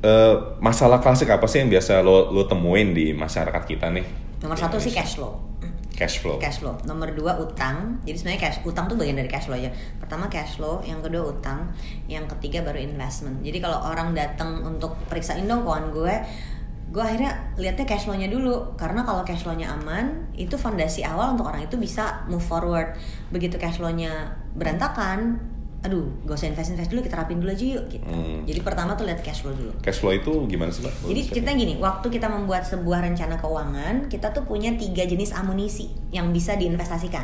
Eh, 0.03 0.35
masalah 0.61 1.01
klasik 1.01 1.29
apa 1.31 1.45
sih 1.49 1.63
yang 1.65 1.69
biasa 1.71 2.05
lo 2.05 2.29
lo 2.29 2.45
temuin 2.45 2.93
di 2.93 3.15
masyarakat 3.15 3.63
kita 3.65 3.89
nih? 3.93 4.27
nomor 4.37 4.57
satu 4.57 4.77
sih 4.77 4.93
cash 4.93 5.17
flow. 5.17 5.33
Cash 5.97 6.21
flow. 6.21 6.37
cash 6.37 6.61
flow. 6.61 6.77
Nomor 6.85 7.09
dua 7.17 7.41
utang. 7.41 7.97
Jadi 8.05 8.21
sebenarnya 8.21 8.41
cash 8.45 8.61
utang 8.61 8.85
tuh 8.85 8.93
bagian 8.93 9.17
dari 9.17 9.25
cash 9.25 9.49
flow 9.49 9.57
aja. 9.57 9.73
Pertama 9.97 10.29
cash 10.29 10.61
flow 10.61 10.85
yang 10.85 11.01
kedua 11.01 11.33
utang 11.33 11.73
yang 12.05 12.29
ketiga 12.29 12.61
baru 12.61 12.77
investment. 12.77 13.41
Jadi 13.41 13.57
kalau 13.57 13.81
orang 13.81 14.13
datang 14.13 14.61
untuk 14.61 14.93
periksain 15.09 15.49
dong 15.49 15.65
keuangan 15.65 15.89
gue 15.89 16.15
gue 16.87 17.03
akhirnya 17.03 17.51
lihatnya 17.57 17.89
cash 17.89 18.05
flow-nya 18.05 18.29
dulu. 18.29 18.77
Karena 18.77 19.01
kalau 19.01 19.25
cash 19.25 19.41
flow-nya 19.41 19.73
aman 19.73 20.29
itu 20.37 20.53
fondasi 20.53 21.01
awal 21.01 21.33
untuk 21.33 21.49
orang 21.49 21.65
itu 21.65 21.81
bisa 21.81 22.21
move 22.29 22.45
forward. 22.45 22.93
Begitu 23.33 23.57
cash 23.57 23.81
flow-nya 23.81 24.37
berantakan 24.53 25.41
aduh 25.77 26.09
gak 26.25 26.41
usah 26.41 26.49
invest 26.49 26.73
invest 26.73 26.89
dulu 26.89 27.05
kita 27.05 27.21
rapin 27.21 27.37
dulu 27.37 27.53
aja 27.53 27.65
yuk 27.77 27.85
gitu 27.93 28.03
Hmm. 28.09 28.41
jadi 28.49 28.59
pertama 28.65 28.97
tuh 28.97 29.05
lihat 29.05 29.21
cash 29.21 29.45
flow 29.45 29.53
dulu 29.53 29.71
Cash 29.79 30.01
flow 30.01 30.09
itu 30.09 30.33
gimana 30.49 30.73
sih 30.73 30.81
mbak? 30.81 30.93
Jadi 31.05 31.21
ceritanya 31.31 31.57
gini, 31.63 31.73
waktu 31.77 32.07
kita 32.09 32.27
membuat 32.27 32.65
sebuah 32.65 33.05
rencana 33.05 33.37
keuangan, 33.37 34.09
kita 34.09 34.33
tuh 34.33 34.43
punya 34.43 34.73
tiga 34.73 35.05
jenis 35.05 35.31
amunisi 35.37 35.93
yang 36.09 36.33
bisa 36.33 36.57
diinvestasikan. 36.57 37.23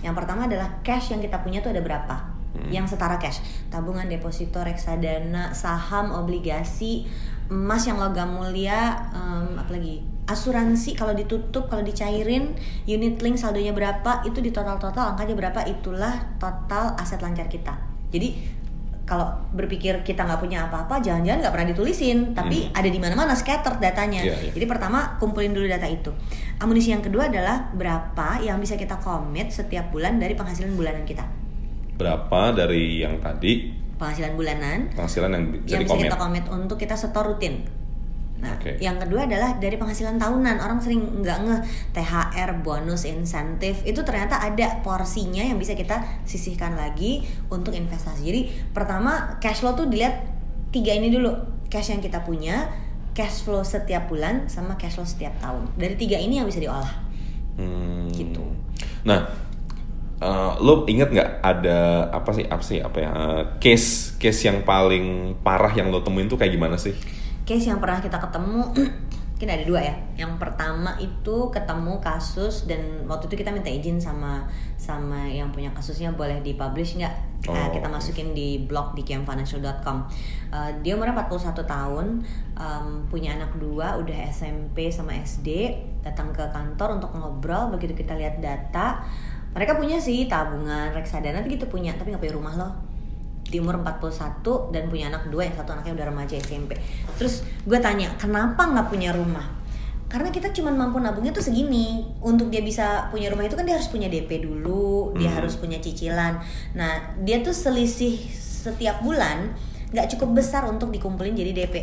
Yang 0.00 0.14
pertama 0.16 0.48
adalah 0.48 0.80
cash 0.80 1.12
yang 1.12 1.20
kita 1.20 1.44
punya 1.44 1.60
tuh 1.60 1.76
ada 1.76 1.84
berapa? 1.84 2.16
Hmm. 2.56 2.72
Yang 2.72 2.96
setara 2.96 3.20
cash, 3.20 3.44
tabungan, 3.70 4.08
deposito, 4.10 4.58
reksadana, 4.64 5.54
saham, 5.54 6.10
obligasi, 6.16 7.06
emas 7.50 7.82
yang 7.84 7.98
logam 7.98 8.38
mulia 8.38 9.10
em, 9.10 9.58
apalagi 9.58 10.06
asuransi 10.30 10.94
kalau 10.94 11.10
ditutup 11.10 11.66
kalau 11.66 11.82
dicairin 11.82 12.54
unit 12.86 13.18
link 13.18 13.34
saldonya 13.34 13.74
berapa 13.74 14.22
itu 14.22 14.38
di 14.38 14.54
total 14.54 14.78
total 14.78 15.14
angkanya 15.18 15.34
berapa 15.34 15.60
itulah 15.66 16.38
total 16.38 16.94
aset 16.94 17.18
lancar 17.18 17.50
kita 17.50 17.89
jadi 18.10 18.60
kalau 19.10 19.26
berpikir 19.50 20.06
kita 20.06 20.22
nggak 20.22 20.38
punya 20.38 20.70
apa-apa 20.70 21.02
jangan-jangan 21.02 21.42
nggak 21.42 21.54
pernah 21.58 21.68
ditulisin. 21.74 22.30
Tapi 22.30 22.70
ada 22.70 22.86
di 22.86 22.94
mana-mana 23.02 23.34
scattered 23.34 23.82
datanya. 23.82 24.22
Iya, 24.22 24.38
iya. 24.38 24.52
jadi 24.54 24.70
pertama 24.70 25.18
kumpulin 25.18 25.50
dulu 25.50 25.66
data 25.66 25.90
itu. 25.90 26.14
Amunisi 26.62 26.94
yang 26.94 27.02
kedua 27.02 27.26
adalah 27.26 27.74
berapa 27.74 28.38
yang 28.38 28.62
bisa 28.62 28.78
kita 28.78 29.02
komit 29.02 29.50
setiap 29.50 29.90
bulan 29.90 30.22
dari 30.22 30.38
penghasilan 30.38 30.78
bulanan 30.78 31.02
kita. 31.02 31.26
Berapa 31.98 32.54
dari 32.54 33.02
yang 33.02 33.18
tadi? 33.18 33.82
Penghasilan 33.98 34.32
bulanan 34.38 34.78
penghasilan 34.94 35.28
yang 35.34 35.44
bisa 35.58 35.74
yang 35.74 35.82
bisa 35.84 35.98
kita 36.06 36.16
komit 36.16 36.44
untuk 36.46 36.78
kita 36.78 36.94
setor 36.94 37.34
rutin. 37.34 37.66
Nah, 38.40 38.56
Oke. 38.56 38.80
yang 38.80 38.96
kedua 38.96 39.28
adalah 39.28 39.60
dari 39.60 39.76
penghasilan 39.76 40.16
tahunan. 40.16 40.56
Orang 40.64 40.80
sering 40.80 41.20
nggak 41.20 41.38
ngeh 41.44 41.60
THR, 41.92 42.50
bonus, 42.64 43.04
insentif 43.04 43.84
itu 43.84 44.00
ternyata 44.00 44.40
ada 44.40 44.80
porsinya 44.80 45.44
yang 45.44 45.60
bisa 45.60 45.76
kita 45.76 46.00
sisihkan 46.24 46.74
lagi 46.74 47.24
untuk 47.52 47.76
investasi. 47.76 48.24
Jadi 48.24 48.40
pertama 48.72 49.36
cash 49.38 49.60
flow 49.60 49.76
tuh 49.76 49.86
dilihat 49.86 50.24
tiga 50.72 50.96
ini 50.96 51.12
dulu. 51.12 51.36
Cash 51.70 51.94
yang 51.94 52.02
kita 52.02 52.26
punya, 52.26 52.66
cash 53.14 53.46
flow 53.46 53.62
setiap 53.62 54.10
bulan, 54.10 54.50
sama 54.50 54.74
cash 54.74 54.98
flow 54.98 55.06
setiap 55.06 55.36
tahun. 55.38 55.70
Dari 55.76 55.94
tiga 56.00 56.18
ini 56.18 56.40
yang 56.40 56.48
bisa 56.48 56.58
diolah. 56.58 56.90
Hmm. 57.60 58.08
Gitu. 58.10 58.42
Nah, 59.04 59.28
eh, 60.18 60.52
lo 60.64 60.88
inget 60.88 61.12
nggak 61.12 61.44
ada 61.44 62.08
apa 62.08 62.30
sih 62.32 62.48
apa 62.48 62.64
sih 62.64 62.78
apa 62.80 62.98
ya 62.98 63.10
eh, 63.12 63.42
case 63.60 64.16
case 64.16 64.48
yang 64.48 64.64
paling 64.64 65.36
parah 65.44 65.70
yang 65.76 65.92
lo 65.92 66.00
temuin 66.00 66.26
tuh 66.26 66.40
kayak 66.40 66.56
gimana 66.56 66.80
sih? 66.80 66.96
Case 67.50 67.66
yang 67.66 67.82
pernah 67.82 67.98
kita 67.98 68.22
ketemu 68.22 68.70
mungkin 69.34 69.56
ada 69.56 69.64
dua 69.64 69.80
ya. 69.80 69.96
Yang 70.20 70.36
pertama 70.36 70.94
itu 71.00 71.48
ketemu 71.48 71.96
kasus 71.98 72.68
dan 72.68 73.08
waktu 73.08 73.26
itu 73.26 73.40
kita 73.40 73.50
minta 73.50 73.72
izin 73.72 73.96
sama 73.96 74.44
sama 74.76 75.24
yang 75.26 75.48
punya 75.50 75.72
kasusnya 75.74 76.12
boleh 76.14 76.44
dipublish 76.44 77.00
nggak? 77.00 77.14
Oh, 77.48 77.56
Eh, 77.56 77.68
kita 77.72 77.88
masukin 77.88 78.36
di 78.36 78.68
blog 78.68 78.92
di 78.92 79.00
kmfinancial.com 79.00 80.06
Eh, 80.50 80.70
dia 80.82 80.98
umurnya 80.98 81.14
41 81.14 81.62
tahun 81.62 82.06
em, 82.58 82.86
punya 83.06 83.38
anak 83.38 83.54
dua 83.54 84.02
udah 84.02 84.18
SMP 84.34 84.90
sama 84.90 85.14
SD 85.14 85.78
datang 86.02 86.34
ke 86.34 86.42
kantor 86.50 86.98
untuk 86.98 87.14
ngobrol 87.14 87.70
begitu 87.70 87.94
kita 87.94 88.18
lihat 88.18 88.42
data 88.42 88.98
mereka 89.54 89.78
punya 89.78 90.02
sih 90.02 90.26
tabungan 90.26 90.90
reksadana 90.90 91.46
gitu 91.46 91.70
punya 91.70 91.94
tapi 91.94 92.10
nggak 92.10 92.22
punya 92.22 92.34
rumah 92.34 92.54
loh 92.58 92.72
di 93.50 93.58
umur 93.58 93.82
41 93.82 94.70
dan 94.70 94.86
punya 94.86 95.10
anak 95.10 95.26
dua 95.28 95.44
yang 95.44 95.56
satu 95.58 95.74
anaknya 95.74 95.92
udah 95.98 96.06
remaja 96.08 96.34
SMP 96.38 96.78
terus 97.18 97.42
gue 97.66 97.78
tanya 97.82 98.14
kenapa 98.16 98.64
nggak 98.64 98.86
punya 98.86 99.10
rumah 99.10 99.58
karena 100.10 100.30
kita 100.30 100.50
cuma 100.50 100.74
mampu 100.74 100.98
nabungnya 100.98 101.30
tuh 101.30 101.42
segini 101.42 102.02
untuk 102.18 102.50
dia 102.50 102.62
bisa 102.62 103.10
punya 103.10 103.30
rumah 103.30 103.46
itu 103.46 103.54
kan 103.54 103.62
dia 103.62 103.78
harus 103.78 103.86
punya 103.86 104.10
DP 104.10 104.42
dulu 104.42 105.14
dia 105.14 105.30
Hmm. 105.30 105.38
harus 105.42 105.54
punya 105.58 105.78
cicilan 105.78 106.38
nah 106.74 107.14
dia 107.22 107.42
tuh 107.42 107.54
selisih 107.54 108.18
setiap 108.38 109.02
bulan 109.02 109.54
nggak 109.90 110.14
cukup 110.14 110.38
besar 110.42 110.66
untuk 110.66 110.90
dikumpulin 110.90 111.34
jadi 111.34 111.54
DP 111.54 111.76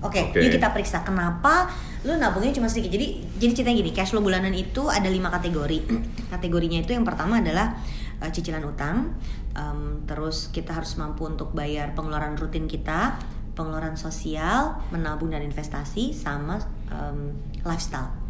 Oke, 0.00 0.32
Oke. 0.32 0.40
yuk 0.40 0.56
kita 0.56 0.72
periksa 0.72 1.04
kenapa 1.04 1.68
lu 2.08 2.16
nabungnya 2.16 2.56
cuma 2.56 2.72
sedikit. 2.72 2.96
Jadi 2.96 3.20
jadi 3.36 3.52
ceritanya 3.52 3.76
gini, 3.84 3.92
cash 3.92 4.16
flow 4.16 4.24
bulanan 4.24 4.56
itu 4.56 4.88
ada 4.88 5.04
lima 5.12 5.28
kategori. 5.28 5.84
Kategorinya 6.32 6.80
itu 6.80 6.96
yang 6.96 7.04
pertama 7.04 7.44
adalah 7.44 7.76
uh, 8.24 8.30
cicilan 8.32 8.64
utang, 8.64 9.12
em, 9.54 10.04
terus 10.06 10.50
kita 10.50 10.74
harus 10.74 10.94
mampu 10.96 11.26
untuk 11.26 11.54
bayar 11.54 11.92
pengeluaran 11.94 12.38
rutin 12.38 12.66
kita, 12.70 13.18
pengeluaran 13.54 13.98
sosial, 13.98 14.80
menabung 14.94 15.30
dan 15.30 15.42
investasi, 15.44 16.14
sama 16.14 16.58
em, 16.90 17.34
lifestyle 17.66 18.20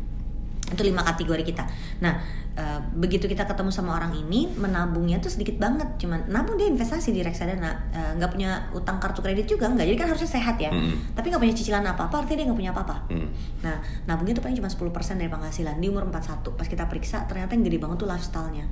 itu 0.70 0.82
lima 0.86 1.02
kategori 1.02 1.42
kita. 1.42 1.64
Nah, 1.98 2.14
eh, 2.54 2.78
begitu 2.94 3.26
kita 3.26 3.42
ketemu 3.44 3.74
sama 3.74 3.98
orang 3.98 4.14
ini, 4.14 4.46
menabungnya 4.54 5.18
tuh 5.18 5.30
sedikit 5.30 5.58
banget, 5.58 5.98
cuman 5.98 6.30
nabung 6.30 6.54
dia 6.54 6.70
investasi 6.70 7.10
di 7.10 7.20
reksadana, 7.26 7.72
Eh, 7.90 8.12
nggak 8.16 8.30
punya 8.30 8.70
utang 8.70 9.02
kartu 9.02 9.18
kredit 9.18 9.50
juga 9.50 9.66
nggak, 9.66 9.82
jadi 9.82 9.98
kan 9.98 10.08
harusnya 10.14 10.30
sehat 10.30 10.56
ya. 10.62 10.70
Mm-mm. 10.70 11.14
Tapi 11.18 11.26
nggak 11.26 11.42
punya 11.42 11.54
cicilan 11.54 11.82
apa 11.82 12.06
apa, 12.06 12.22
artinya 12.22 12.38
dia 12.38 12.46
nggak 12.46 12.60
punya 12.62 12.72
apa-apa. 12.72 12.96
Hmm. 13.10 13.28
Nah, 13.66 13.76
nabungnya 14.06 14.38
tuh 14.38 14.44
paling 14.46 14.56
cuma 14.56 14.70
10% 14.70 15.18
dari 15.18 15.30
penghasilan 15.30 15.76
di 15.82 15.86
umur 15.90 16.06
41. 16.06 16.54
Pas 16.54 16.66
kita 16.70 16.86
periksa, 16.86 17.26
ternyata 17.26 17.58
yang 17.58 17.66
gede 17.66 17.78
banget 17.82 17.96
tuh 17.98 18.08
lifestyle-nya. 18.08 18.64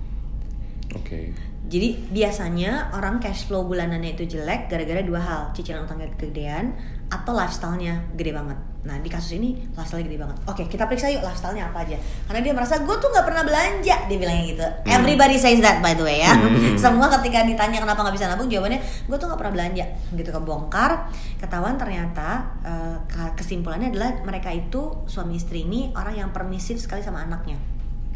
Oke. 0.96 1.36
Jadi 1.68 2.08
biasanya 2.08 2.96
orang 2.96 3.20
cash 3.20 3.44
flow 3.44 3.68
bulanannya 3.68 4.16
itu 4.16 4.24
jelek 4.24 4.72
gara-gara 4.72 5.04
dua 5.04 5.20
hal, 5.20 5.40
cicilan 5.52 5.84
utangnya 5.84 6.08
kegedean 6.16 6.72
atau 7.12 7.36
lifestyle-nya 7.36 8.08
gede 8.16 8.32
banget. 8.32 8.56
Nah 8.88 8.96
di 9.04 9.08
kasus 9.12 9.36
ini 9.36 9.52
lifestyle 9.76 10.00
gede 10.00 10.16
banget. 10.16 10.36
Oke 10.48 10.64
kita 10.64 10.88
periksa 10.88 11.12
yuk 11.12 11.20
lifestyle-nya 11.20 11.68
apa 11.68 11.84
aja. 11.84 12.00
Karena 12.24 12.40
dia 12.40 12.52
merasa 12.56 12.80
gue 12.80 12.96
tuh 12.96 13.12
nggak 13.12 13.26
pernah 13.28 13.44
belanja, 13.44 13.96
dia 14.08 14.16
bilangnya 14.16 14.44
gitu. 14.48 14.66
Everybody 14.88 15.36
says 15.36 15.60
that 15.60 15.84
by 15.84 15.92
the 15.92 16.04
way 16.08 16.24
ya. 16.24 16.32
Hmm. 16.32 16.76
Semua 16.88 17.12
ketika 17.20 17.44
ditanya 17.44 17.84
kenapa 17.84 18.00
nggak 18.00 18.16
bisa 18.16 18.32
nabung, 18.32 18.48
jawabannya 18.48 18.80
gue 18.80 19.16
tuh 19.20 19.26
nggak 19.28 19.40
pernah 19.40 19.54
belanja. 19.60 19.84
Gitu 20.16 20.30
kebongkar, 20.32 21.12
ketahuan 21.36 21.76
ternyata 21.76 22.48
eh, 22.64 22.96
ke- 23.04 23.34
kesimpulannya 23.36 23.92
adalah 23.92 24.24
mereka 24.24 24.48
itu 24.48 25.04
suami 25.04 25.36
istri 25.36 25.68
ini 25.68 25.92
orang 25.92 26.16
yang 26.16 26.30
permisif 26.32 26.80
sekali 26.80 27.04
sama 27.04 27.28
anaknya. 27.28 27.60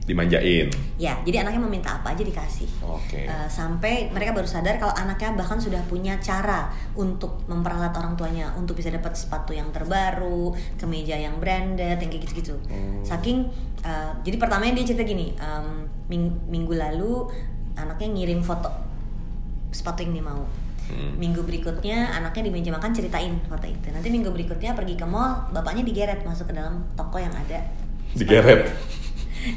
Dimanjain. 0.03 0.67
Ya, 0.99 1.15
jadi 1.23 1.47
anaknya 1.47 1.63
meminta 1.63 1.95
apa 2.03 2.11
aja 2.11 2.27
dikasih. 2.27 2.67
Oke. 2.83 3.23
Uh, 3.23 3.47
sampai 3.47 4.11
mereka 4.11 4.35
baru 4.35 4.51
sadar 4.51 4.75
kalau 4.83 4.91
anaknya 4.99 5.39
bahkan 5.39 5.63
sudah 5.63 5.79
punya 5.87 6.19
cara 6.19 6.75
untuk 6.99 7.47
memperalat 7.47 7.95
orang 7.95 8.19
tuanya 8.19 8.51
untuk 8.59 8.75
bisa 8.75 8.91
dapat 8.91 9.15
sepatu 9.15 9.55
yang 9.55 9.71
terbaru, 9.71 10.51
kemeja 10.75 11.15
yang 11.15 11.39
branded, 11.39 12.03
yang 12.03 12.11
kayak 12.11 12.23
gitu-gitu. 12.27 12.59
Hmm. 12.67 13.07
Saking 13.07 13.47
uh, 13.87 14.11
jadi 14.27 14.37
pertamanya 14.43 14.83
dia 14.83 14.91
cerita 14.91 15.07
gini, 15.07 15.39
um, 15.39 15.87
ming- 16.11 16.51
minggu 16.51 16.75
lalu 16.75 17.31
anaknya 17.79 18.11
ngirim 18.11 18.43
foto 18.43 18.75
sepatu 19.71 20.03
yang 20.03 20.19
dia 20.19 20.25
mau. 20.27 20.43
Hmm. 20.91 21.15
Minggu 21.15 21.47
berikutnya 21.47 22.11
anaknya 22.11 22.51
di 22.51 22.53
meja 22.53 22.75
makan 22.75 22.91
ceritain 22.91 23.39
foto 23.47 23.71
itu. 23.71 23.87
Nanti 23.95 24.11
minggu 24.11 24.35
berikutnya 24.35 24.75
pergi 24.75 24.99
ke 24.99 25.07
mall, 25.07 25.47
bapaknya 25.55 25.87
digeret 25.87 26.27
masuk 26.27 26.51
ke 26.51 26.59
dalam 26.59 26.91
toko 26.99 27.23
yang 27.23 27.33
ada 27.33 27.63
Digeret. 28.13 28.69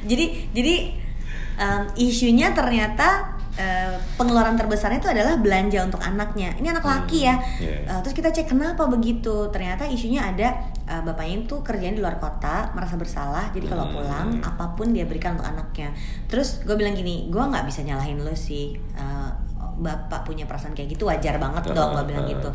Jadi 0.09 0.25
jadi 0.51 0.75
um, 1.59 1.83
isunya 1.95 2.51
ternyata 2.51 3.35
uh, 3.55 3.95
pengeluaran 4.19 4.59
terbesarnya 4.59 4.99
itu 4.99 5.09
adalah 5.11 5.39
belanja 5.39 5.79
untuk 5.83 6.01
anaknya. 6.03 6.55
Ini 6.59 6.67
anak 6.75 6.85
laki 6.85 7.19
ya. 7.23 7.35
Iya. 7.59 7.77
Uh, 7.87 7.99
terus 8.03 8.15
kita 8.15 8.29
cek 8.31 8.51
kenapa 8.51 8.87
begitu? 8.87 9.49
Ternyata 9.51 9.87
isunya 9.87 10.27
ada 10.27 10.47
uh, 10.87 11.01
bapaknya 11.03 11.47
itu 11.47 11.55
kerjanya 11.63 11.95
di 11.95 12.03
luar 12.03 12.19
kota 12.19 12.71
merasa 12.75 12.95
bersalah. 12.99 13.51
Jadi 13.55 13.65
kalau 13.67 13.87
Hmm. 13.87 13.93
pulang 13.95 14.29
apa 14.43 14.65
pun 14.75 14.91
dia 14.91 15.05
berikan 15.07 15.39
untuk 15.39 15.47
anaknya. 15.47 15.93
Terus 16.27 16.63
gue 16.65 16.75
bilang 16.75 16.95
gini 16.97 17.31
gue 17.31 17.39
nggak 17.41 17.65
bisa 17.67 17.81
nyalahin 17.85 18.19
lo 18.19 18.35
sih. 18.35 18.75
Uh, 18.95 19.31
bapak 19.75 20.23
punya 20.23 20.47
perasaan 20.47 20.71
kayak 20.71 20.95
gitu 20.95 21.03
wajar 21.03 21.35
banget 21.35 21.67
dong 21.75 21.91
gue 21.95 22.05
bilang 22.07 22.23
gitu. 22.27 22.47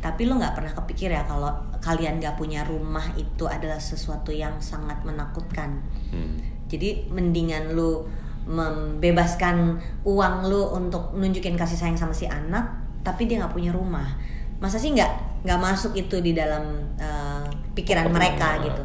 Tapi 0.00 0.24
lo 0.24 0.40
nggak 0.40 0.56
pernah 0.56 0.72
kepikir 0.72 1.12
ya 1.12 1.22
kalau 1.28 1.52
kalian 1.84 2.16
nggak 2.16 2.34
punya 2.40 2.64
rumah 2.64 3.12
itu 3.14 3.44
adalah 3.44 3.76
sesuatu 3.76 4.32
yang 4.32 4.56
sangat 4.60 5.00
menakutkan. 5.04 5.84
Hmm. 6.12 6.51
Jadi 6.72 7.04
mendingan 7.12 7.76
lu 7.76 8.08
membebaskan 8.48 9.78
uang 10.02 10.34
lu 10.50 10.74
untuk 10.74 11.14
nunjukin 11.14 11.54
kasih 11.54 11.78
sayang 11.78 11.98
sama 12.00 12.16
si 12.16 12.26
anak, 12.26 12.64
tapi 13.06 13.30
dia 13.30 13.38
nggak 13.38 13.54
punya 13.54 13.70
rumah. 13.70 14.18
Masa 14.58 14.82
sih 14.82 14.90
nggak 14.90 15.44
nggak 15.46 15.60
masuk 15.62 15.94
itu 15.94 16.18
di 16.22 16.34
dalam 16.34 16.90
uh, 16.98 17.46
pikiran 17.74 18.10
mereka 18.10 18.58
gitu. 18.62 18.82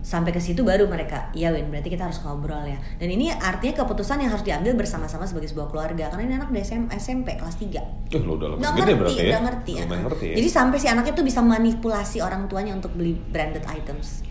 Sampai 0.00 0.32
ke 0.32 0.40
situ 0.40 0.64
baru 0.64 0.88
mereka, 0.88 1.28
iya 1.36 1.52
Win, 1.52 1.68
berarti 1.68 1.92
kita 1.92 2.08
harus 2.08 2.18
ngobrol 2.24 2.64
ya. 2.64 2.80
Dan 2.98 3.14
ini 3.14 3.30
artinya 3.30 3.84
keputusan 3.84 4.24
yang 4.24 4.32
harus 4.32 4.42
diambil 4.42 4.72
bersama-sama 4.74 5.28
sebagai 5.28 5.52
sebuah 5.52 5.68
keluarga. 5.70 6.08
Karena 6.08 6.24
ini 6.24 6.34
anak 6.40 6.48
udah 6.50 6.64
SM, 6.64 6.88
SMP 6.96 7.36
kelas 7.36 7.60
3 7.60 8.16
Eh, 8.16 8.22
lo 8.24 8.34
udah 8.40 8.58
nggak 8.58 8.74
ngerti, 8.80 8.94
berarti 8.96 9.22
ya? 9.22 9.38
ngerti. 9.38 9.72
Ya. 9.76 9.84
ngerti 9.86 10.26
ya? 10.32 10.36
Jadi 10.40 10.48
sampai 10.50 10.78
si 10.80 10.86
anaknya 10.88 11.12
tuh 11.14 11.26
bisa 11.26 11.44
manipulasi 11.44 12.18
orang 12.24 12.48
tuanya 12.48 12.72
untuk 12.74 12.96
beli 12.96 13.12
branded 13.12 13.62
items. 13.68 14.24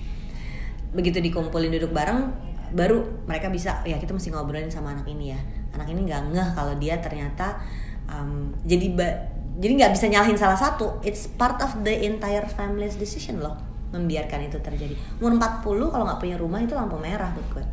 Begitu 0.89 1.21
dikumpulin 1.21 1.69
duduk 1.69 1.93
bareng, 1.93 2.48
baru 2.71 3.25
mereka 3.25 3.49
bisa 3.49 3.81
ya 3.83 3.97
kita 3.97 4.11
mesti 4.11 4.29
ngobrolin 4.29 4.69
sama 4.69 4.93
anak 4.93 5.07
ini 5.07 5.33
ya. 5.33 5.39
Anak 5.73 5.87
ini 5.89 6.05
nggak 6.05 6.21
ngeh 6.33 6.49
kalau 6.53 6.73
dia 6.77 6.97
ternyata 6.97 7.61
um, 8.07 8.49
jadi 8.63 8.87
ba- 8.95 9.19
jadi 9.59 9.73
nggak 9.75 9.91
bisa 9.93 10.05
nyalahin 10.07 10.37
salah 10.39 10.57
satu. 10.57 10.97
It's 11.03 11.27
part 11.27 11.59
of 11.59 11.83
the 11.83 11.93
entire 12.05 12.47
family's 12.47 12.95
decision 12.95 13.39
loh 13.39 13.57
membiarkan 13.89 14.45
itu 14.45 14.61
terjadi. 14.61 14.93
Umur 15.17 15.37
40 15.37 15.89
kalau 15.89 16.03
nggak 16.05 16.19
punya 16.21 16.37
rumah 16.37 16.61
itu 16.61 16.77
lampu 16.77 16.95
merah 17.01 17.33
buat 17.33 17.47
gue 17.57 17.65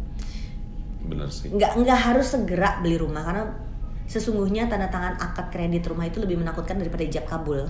Bener 1.06 1.28
sih. 1.30 1.52
nggak 1.54 1.78
nggak 1.78 2.00
harus 2.02 2.34
segera 2.34 2.80
beli 2.82 2.98
rumah 2.98 3.22
karena 3.22 3.44
sesungguhnya 4.06 4.70
tanda 4.70 4.86
tangan 4.86 5.18
akad 5.18 5.50
kredit 5.50 5.82
rumah 5.90 6.06
itu 6.06 6.22
lebih 6.22 6.38
menakutkan 6.38 6.78
daripada 6.78 7.02
ijab 7.02 7.26
kabul. 7.26 7.66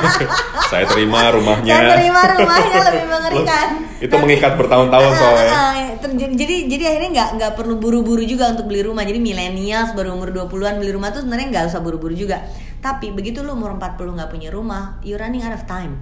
Saya 0.72 0.88
terima 0.88 1.28
rumahnya. 1.28 1.72
Saya 1.76 1.88
terima 2.00 2.20
rumahnya 2.24 2.78
lebih 2.88 3.04
mengerikan. 3.04 3.68
Itu 4.00 4.14
mengikat 4.16 4.56
bertahun-tahun 4.56 5.10
soalnya. 5.12 5.52
Ah, 5.52 5.72
ah, 5.76 6.08
jadi 6.16 6.56
jadi 6.72 6.84
akhirnya 6.88 7.10
nggak 7.12 7.28
nggak 7.36 7.52
perlu 7.60 7.76
buru-buru 7.76 8.24
juga 8.24 8.48
untuk 8.48 8.72
beli 8.72 8.80
rumah. 8.80 9.04
Jadi 9.04 9.20
milenials 9.20 9.92
baru 9.92 10.16
umur 10.16 10.32
20-an 10.32 10.80
beli 10.80 10.92
rumah 10.96 11.12
tuh 11.12 11.20
sebenarnya 11.28 11.48
nggak 11.52 11.64
usah 11.68 11.80
buru-buru 11.84 12.16
juga. 12.16 12.48
Tapi 12.80 13.12
begitu 13.12 13.44
lu 13.44 13.52
umur 13.52 13.76
40 13.76 14.16
nggak 14.16 14.30
punya 14.32 14.48
rumah, 14.48 14.96
you 15.04 15.20
running 15.20 15.44
out 15.44 15.52
of 15.52 15.68
time. 15.68 16.00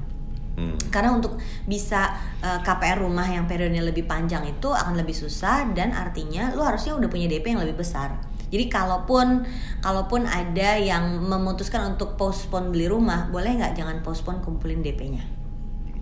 Hmm. 0.57 0.79
Karena 0.89 1.13
untuk 1.13 1.37
bisa 1.69 2.17
uh, 2.41 2.65
KPR 2.65 3.05
rumah 3.05 3.29
yang 3.29 3.45
periodenya 3.45 3.85
lebih 3.85 4.09
panjang 4.09 4.47
itu 4.49 4.73
akan 4.73 4.97
lebih 4.97 5.13
susah 5.13 5.69
dan 5.77 5.93
artinya 5.93 6.55
lu 6.57 6.65
harusnya 6.65 6.97
udah 6.97 7.09
punya 7.13 7.29
DP 7.29 7.53
yang 7.53 7.61
lebih 7.61 7.85
besar. 7.85 8.17
Jadi 8.49 8.71
kalaupun 8.71 9.43
kalaupun 9.81 10.27
ada 10.27 10.79
yang 10.79 11.19
memutuskan 11.23 11.95
untuk 11.97 12.15
postpone 12.15 12.71
beli 12.71 12.87
rumah, 12.87 13.27
boleh 13.31 13.59
nggak 13.59 13.75
jangan 13.75 14.03
postpone 14.03 14.43
kumpulin 14.43 14.83
DP-nya 14.83 15.37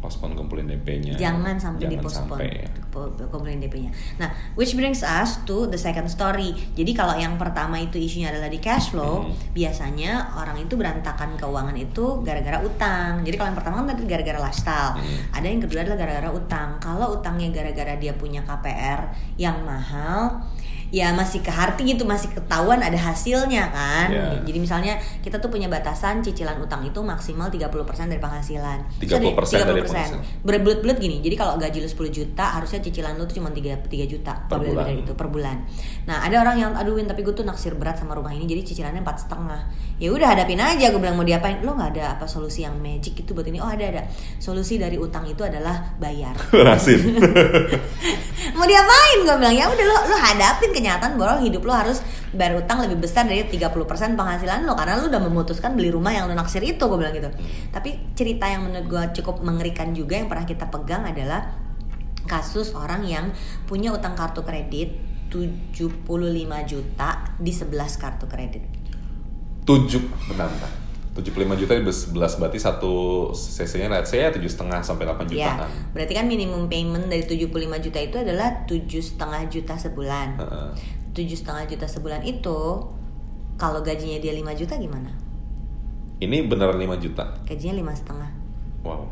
postpone 0.04 0.36
kumpulin 0.36 0.68
DP-nya. 0.68 1.16
Jangan 1.16 1.56
sampai 1.56 1.88
Jangan 1.88 1.94
dipospon 1.96 2.36
sampai, 2.36 2.68
ya. 2.68 2.68
kumpulin 3.32 3.56
DP-nya. 3.56 3.90
Nah, 4.20 4.28
which 4.52 4.76
brings 4.76 5.00
us 5.00 5.40
to 5.48 5.64
the 5.72 5.80
second 5.80 6.12
story. 6.12 6.52
Jadi 6.76 6.92
kalau 6.92 7.16
yang 7.16 7.40
pertama 7.40 7.80
itu 7.80 7.96
isunya 7.96 8.28
adalah 8.28 8.52
di 8.52 8.60
cash 8.60 8.92
flow, 8.92 9.24
Hmm. 9.24 9.32
biasanya 9.56 10.36
orang 10.36 10.60
itu 10.60 10.76
berantakan 10.76 11.40
keuangan 11.40 11.72
itu 11.80 12.20
gara-gara 12.20 12.60
utang. 12.60 13.24
Jadi 13.24 13.32
kalau 13.40 13.48
yang 13.48 13.58
pertama 13.58 13.74
kan 13.80 13.96
tadi 13.96 14.04
gara-gara 14.04 14.38
lifestyle. 14.44 14.92
Hmm. 15.00 15.40
Ada 15.40 15.46
yang 15.48 15.60
kedua 15.64 15.78
adalah 15.80 15.96
gara-gara 15.96 16.30
utang. 16.36 16.68
Kalau 16.84 17.06
utangnya 17.16 17.48
gara-gara 17.48 17.96
dia 17.96 18.12
punya 18.12 18.44
KPR 18.44 19.08
yang 19.40 19.64
mahal, 19.64 20.44
ya 20.94 21.10
masih 21.10 21.42
ke 21.42 21.50
harti 21.50 21.90
gitu, 21.90 22.06
masih 22.06 22.30
ketahuan 22.30 22.78
ada 22.78 22.94
hasilnya 22.94 23.66
kan. 23.74 24.14
Ya. 24.14 24.38
Jadi 24.46 24.58
misalnya 24.62 24.94
kita 25.26 25.42
tuh 25.42 25.50
punya 25.50 25.66
batasan 25.66 26.22
cicilan 26.22 26.54
utang 26.62 26.86
itu 26.86 27.02
maksimal 27.02 27.50
30% 27.50 28.06
dari 28.06 28.22
penghasilan. 28.22 29.02
30% 29.02 29.66
dari 29.66 29.82
30%. 29.82 29.90
penghasilan. 29.90 30.22
Berbelut-belut 30.46 31.02
gini. 31.02 31.18
Jadi 31.18 31.34
kalau 31.34 31.58
gaji 31.58 31.82
lu 31.82 31.90
10 31.90 32.14
juta, 32.14 32.54
harusnya 32.54 32.78
cicilan 32.78 33.18
lu 33.18 33.26
tuh 33.26 33.42
cuma 33.42 33.50
3 33.50 33.90
3 33.90 34.06
juta 34.06 34.46
Per 34.46 34.62
bulan. 34.62 34.86
dari 34.86 35.02
itu 35.02 35.12
per 35.18 35.26
bulan. 35.26 35.66
Nah, 36.06 36.22
ada 36.22 36.38
orang 36.38 36.56
yang 36.62 36.70
aduh 36.78 36.94
Win, 36.94 37.10
tapi 37.10 37.26
gue 37.26 37.34
tuh 37.34 37.42
naksir 37.42 37.74
berat 37.74 37.98
sama 37.98 38.14
rumah 38.14 38.30
ini 38.30 38.46
jadi 38.46 38.62
cicilannya 38.62 39.02
empat 39.02 39.26
setengah. 39.26 39.66
Ya 39.98 40.14
udah 40.14 40.30
hadapin 40.30 40.62
aja 40.62 40.94
gue 40.94 41.00
bilang 41.02 41.18
mau 41.18 41.26
diapain? 41.26 41.58
Lo 41.66 41.74
nggak 41.74 41.90
ada 41.98 42.04
apa 42.14 42.30
solusi 42.30 42.62
yang 42.62 42.78
magic 42.78 43.18
gitu 43.18 43.34
buat 43.34 43.50
ini? 43.50 43.58
Oh, 43.58 43.66
ada 43.66 43.82
ada. 43.82 44.02
Solusi 44.38 44.78
dari 44.78 44.94
utang 44.94 45.26
itu 45.26 45.42
adalah 45.42 45.98
bayar. 45.98 46.38
Mau 48.54 48.68
diapain 48.68 49.18
gue 49.24 49.36
bilang 49.40 49.56
ya 49.56 49.66
udah 49.66 49.86
lo 49.88 49.98
lo 50.12 50.16
hadapin 50.20 50.70
kenyataan 50.84 51.16
bahwa 51.16 51.40
hidup 51.40 51.64
lo 51.64 51.72
harus 51.72 52.04
bayar 52.36 52.60
utang 52.60 52.84
lebih 52.84 53.00
besar 53.00 53.24
dari 53.24 53.48
30% 53.48 53.72
penghasilan 54.20 54.68
lo 54.68 54.76
karena 54.76 55.00
lo 55.00 55.08
udah 55.08 55.22
memutuskan 55.24 55.72
beli 55.72 55.88
rumah 55.88 56.12
yang 56.12 56.28
lo 56.28 56.36
naksir 56.36 56.60
itu 56.60 56.84
gue 56.84 56.98
bilang 57.00 57.16
gitu 57.16 57.32
tapi 57.72 58.12
cerita 58.12 58.44
yang 58.44 58.68
menurut 58.68 58.84
gue 58.84 59.02
cukup 59.16 59.40
mengerikan 59.40 59.96
juga 59.96 60.20
yang 60.20 60.28
pernah 60.28 60.44
kita 60.44 60.68
pegang 60.68 61.08
adalah 61.08 61.56
kasus 62.28 62.76
orang 62.76 63.08
yang 63.08 63.32
punya 63.64 63.96
utang 63.96 64.12
kartu 64.12 64.44
kredit 64.44 64.92
75 65.32 66.04
juta 66.68 67.08
di 67.40 67.52
11 67.56 67.72
kartu 67.96 68.28
kredit 68.28 68.62
7 69.64 70.28
bentar, 70.28 70.52
bentar. 70.52 70.83
75 71.14 71.30
juta 71.56 71.72
di 71.72 71.86
11 71.86 72.10
berarti 72.42 72.58
satu 72.58 72.92
CC-nya 73.30 73.86
let's 73.88 74.10
say 74.10 74.18
ya 74.20 74.34
7,5 74.34 74.50
sampai 74.82 75.06
8 75.06 75.30
Ya, 75.30 75.54
jutaan. 75.54 75.70
berarti 75.94 76.12
kan 76.12 76.26
minimum 76.26 76.66
payment 76.66 77.06
dari 77.06 77.22
75 77.22 77.54
juta 77.78 77.98
itu 77.98 78.16
adalah 78.18 78.66
tujuh 78.66 78.98
setengah 78.98 79.46
juta 79.46 79.78
sebulan. 79.78 80.28
Tujuh 81.14 81.38
setengah 81.38 81.70
juta 81.70 81.86
sebulan 81.86 82.26
itu 82.26 82.58
kalau 83.54 83.78
gajinya 83.80 84.18
dia 84.18 84.34
5 84.34 84.58
juta 84.58 84.74
gimana? 84.74 85.14
Ini 86.18 86.46
beneran 86.46 86.78
5 86.78 86.98
juta. 86.98 87.24
Gajinya 87.42 87.74
lima 87.76 87.94
setengah. 87.94 88.30
Wow. 88.82 89.06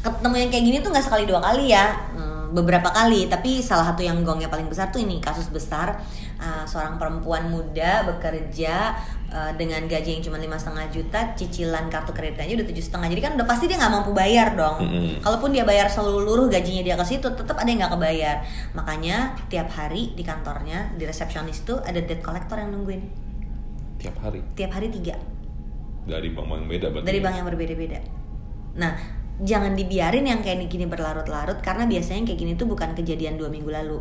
Ketemu 0.00 0.34
yang 0.38 0.50
kayak 0.50 0.64
gini 0.64 0.76
tuh 0.80 0.90
nggak 0.90 1.04
sekali 1.04 1.28
dua 1.28 1.38
kali 1.38 1.70
ya, 1.70 1.92
Hmm, 2.16 2.56
beberapa 2.56 2.88
kali. 2.88 3.28
Tapi 3.28 3.60
salah 3.60 3.84
satu 3.84 4.00
yang 4.00 4.24
gongnya 4.24 4.48
paling 4.48 4.64
besar 4.66 4.88
tuh 4.88 4.98
ini 4.98 5.20
kasus 5.20 5.52
besar 5.52 6.00
uh, 6.40 6.64
seorang 6.64 6.96
perempuan 6.96 7.52
muda 7.52 8.08
bekerja 8.08 8.96
uh, 9.30 9.52
dengan 9.56 9.86
gaji 9.86 10.18
yang 10.18 10.22
cuma 10.22 10.36
lima 10.36 10.58
setengah 10.58 10.90
juta, 10.90 11.32
cicilan 11.38 11.86
kartu 11.88 12.10
kreditnya 12.10 12.58
udah 12.60 12.68
tujuh 12.68 12.84
setengah. 12.84 13.08
Jadi 13.10 13.20
kan 13.22 13.32
udah 13.38 13.46
pasti 13.46 13.64
dia 13.70 13.78
nggak 13.78 13.92
mampu 13.94 14.10
bayar 14.12 14.58
dong. 14.58 14.82
Mm-mm. 14.82 15.22
Kalaupun 15.22 15.54
dia 15.54 15.64
bayar 15.64 15.88
seluruh 15.88 16.50
gajinya 16.50 16.82
dia 16.82 16.96
ke 16.98 17.04
situ, 17.06 17.26
tetap 17.32 17.56
ada 17.56 17.68
yang 17.70 17.80
nggak 17.86 17.94
kebayar. 17.94 18.36
Makanya 18.74 19.38
tiap 19.48 19.70
hari 19.72 20.12
di 20.12 20.22
kantornya 20.26 20.92
di 20.98 21.06
resepsionis 21.06 21.62
tuh 21.62 21.78
ada 21.80 21.98
debt 22.02 22.20
collector 22.20 22.58
yang 22.58 22.74
nungguin. 22.74 23.02
Tiap 24.00 24.16
hari. 24.20 24.40
Tiap 24.56 24.72
hari 24.72 24.88
tiga 24.88 25.14
Dari 26.08 26.32
bank-bank 26.32 26.64
beda 26.66 26.86
berarti. 26.90 27.06
dari 27.06 27.18
ya? 27.20 27.24
bank 27.24 27.34
yang 27.36 27.46
berbeda-beda. 27.46 27.98
Nah, 28.80 28.92
jangan 29.40 29.72
dibiarin 29.76 30.24
yang 30.24 30.40
kayak 30.40 30.68
gini 30.68 30.88
berlarut-larut 30.88 31.60
karena 31.60 31.84
biasanya 31.84 32.24
yang 32.24 32.28
kayak 32.28 32.40
gini 32.40 32.52
tuh 32.56 32.68
bukan 32.68 32.96
kejadian 32.96 33.36
dua 33.36 33.52
minggu 33.52 33.68
lalu. 33.68 34.00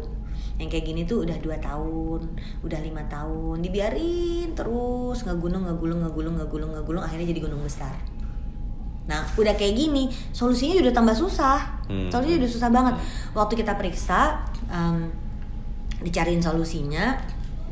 Yang 0.59 0.69
kayak 0.75 0.85
gini 0.91 1.01
tuh 1.07 1.23
udah 1.23 1.37
dua 1.39 1.55
tahun, 1.63 2.35
udah 2.61 2.79
lima 2.83 3.01
tahun, 3.07 3.63
dibiarin 3.63 4.51
terus 4.51 5.23
ngegulung, 5.23 5.63
ngegulung, 5.63 6.03
ngegulung, 6.03 6.35
ngegulung, 6.35 6.71
ngegulung, 6.75 7.03
akhirnya 7.03 7.31
jadi 7.31 7.47
gunung 7.47 7.63
besar. 7.63 7.95
Nah, 9.09 9.25
udah 9.39 9.57
kayak 9.57 9.73
gini, 9.73 10.11
solusinya 10.35 10.83
udah 10.85 10.93
tambah 10.93 11.15
susah. 11.17 11.81
Hmm. 11.89 12.13
Solusinya 12.13 12.45
udah 12.45 12.51
susah 12.51 12.69
banget. 12.69 12.95
Waktu 13.33 13.53
kita 13.57 13.73
periksa, 13.73 14.45
em, 14.69 15.09
dicariin 16.05 16.43
solusinya. 16.43 17.17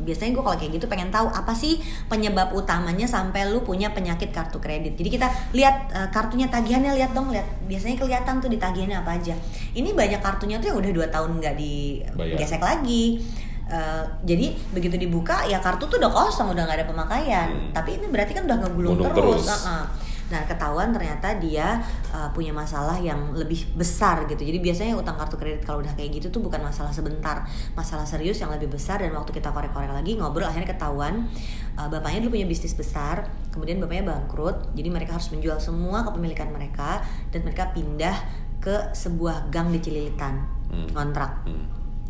Biasanya 0.01 0.31
gue 0.37 0.43
kalau 0.45 0.57
kayak 0.57 0.71
gitu 0.77 0.85
pengen 0.85 1.09
tahu 1.09 1.27
apa 1.29 1.53
sih 1.53 1.81
penyebab 2.07 2.53
utamanya 2.53 3.05
sampai 3.09 3.49
lu 3.49 3.61
punya 3.65 3.91
penyakit 3.93 4.29
kartu 4.29 4.61
kredit. 4.61 4.93
Jadi 4.97 5.09
kita 5.09 5.27
lihat 5.53 5.75
eh, 5.93 6.09
kartunya 6.13 6.47
tagihannya 6.49 6.93
lihat 6.97 7.11
dong 7.17 7.33
lihat. 7.33 7.45
Biasanya 7.65 7.97
kelihatan 7.97 8.39
tuh 8.39 8.49
di 8.49 8.57
tagihannya 8.61 8.97
apa 9.01 9.17
aja. 9.17 9.35
Ini 9.73 9.93
banyak 9.93 10.21
kartunya 10.21 10.57
tuh 10.61 10.73
yang 10.73 10.77
udah 10.79 10.91
dua 10.93 11.07
tahun 11.09 11.41
nggak 11.41 11.55
digesek 11.57 12.61
lagi. 12.61 13.21
Eh, 13.67 14.03
jadi 14.23 14.55
begitu 14.71 14.95
dibuka 14.95 15.43
ya 15.43 15.59
kartu 15.59 15.91
tuh 15.91 15.99
udah 15.99 16.07
kosong 16.07 16.55
udah 16.55 16.63
nggak 16.63 16.77
ada 16.81 16.87
pemakaian. 16.87 17.47
Hmm. 17.51 17.71
Tapi 17.75 17.99
ini 17.99 18.07
berarti 18.07 18.31
kan 18.31 18.47
udah 18.47 18.57
ngegulung 18.63 18.95
Gulung 18.95 19.11
terus. 19.11 19.43
terus. 19.43 19.67
Heeh. 19.67 19.85
Nah 20.27 20.43
ketahuan 20.43 20.91
ternyata 20.91 21.39
dia 21.39 21.79
uh, 22.11 22.29
punya 22.35 22.51
masalah 22.51 22.99
yang 22.99 23.31
lebih 23.31 23.63
besar 23.75 24.27
gitu. 24.27 24.43
Jadi 24.43 24.59
biasanya 24.59 24.93
utang 24.99 25.15
kartu 25.15 25.39
kredit 25.39 25.63
kalau 25.63 25.79
udah 25.79 25.93
kayak 25.95 26.19
gitu 26.19 26.27
tuh 26.27 26.43
bukan 26.43 26.59
masalah 26.59 26.91
sebentar, 26.91 27.47
masalah 27.73 28.03
serius 28.03 28.39
yang 28.43 28.51
lebih 28.51 28.67
besar. 28.67 28.99
Dan 28.99 29.15
waktu 29.15 29.31
kita 29.31 29.51
korek-korek 29.55 29.91
lagi 29.91 30.19
ngobrol 30.19 30.47
akhirnya 30.47 30.75
ketahuan 30.75 31.31
uh, 31.79 31.87
bapaknya 31.87 32.27
dulu 32.27 32.39
punya 32.39 32.47
bisnis 32.47 32.75
besar, 32.75 33.31
kemudian 33.55 33.79
bapaknya 33.79 34.11
bangkrut. 34.11 34.75
Jadi 34.75 34.89
mereka 34.91 35.15
harus 35.15 35.31
menjual 35.31 35.57
semua 35.63 36.03
kepemilikan 36.03 36.51
mereka 36.51 37.01
dan 37.31 37.47
mereka 37.47 37.71
pindah 37.71 38.15
ke 38.59 38.91
sebuah 38.91 39.47
gang 39.53 39.71
di 39.71 39.79
Cililitan 39.79 40.57
Hmm. 40.67 40.83
kontrak 40.91 41.47
Hmm. 41.47 41.63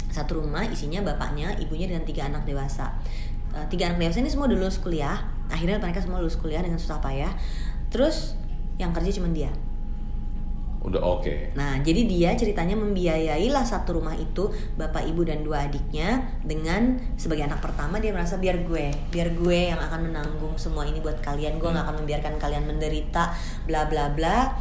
satu 0.09 0.41
rumah 0.41 0.65
isinya 0.65 1.05
bapaknya, 1.05 1.53
ibunya 1.61 1.85
dan 1.85 2.01
tiga 2.01 2.25
anak 2.25 2.41
dewasa. 2.41 2.89
Eh, 3.53 3.65
tiga 3.69 3.91
anak 3.91 4.01
dewasa 4.01 4.17
ini 4.23 4.31
semua 4.33 4.49
udah 4.49 4.57
lulus 4.57 4.81
kuliah. 4.81 5.17
Akhirnya 5.47 5.77
mereka 5.77 6.01
semua 6.01 6.19
lulus 6.19 6.41
kuliah 6.41 6.59
dengan 6.65 6.81
susah 6.81 6.97
payah. 6.97 7.31
Terus 7.89 8.35
yang 8.77 8.93
kerja 8.93 9.11
cuma 9.17 9.29
dia. 9.31 9.49
Udah 10.77 11.03
oke. 11.03 11.51
Nah, 11.57 11.83
jadi 11.83 12.07
dia 12.07 12.31
ceritanya 12.39 12.79
membiayailah 12.79 13.65
satu 13.67 13.99
rumah 13.99 14.15
itu 14.15 14.47
bapak, 14.79 15.03
ibu 15.03 15.25
dan 15.27 15.43
dua 15.43 15.67
adiknya 15.67 16.31
dengan 16.47 16.95
sebagai 17.19 17.43
anak 17.43 17.59
pertama 17.59 17.99
dia 17.99 18.15
merasa 18.15 18.39
biar 18.39 18.63
gue, 18.63 18.95
biar 19.11 19.35
gue 19.35 19.73
yang 19.73 19.81
akan 19.83 20.07
menanggung 20.07 20.55
semua 20.55 20.87
ini 20.87 21.03
buat 21.03 21.19
kalian. 21.19 21.59
Gue 21.59 21.75
nggak 21.75 21.85
akan 21.91 21.95
membiarkan 22.05 22.33
kalian 22.39 22.63
menderita, 22.69 23.35
bla 23.67 23.89
bla 23.91 24.15
bla. 24.15 24.55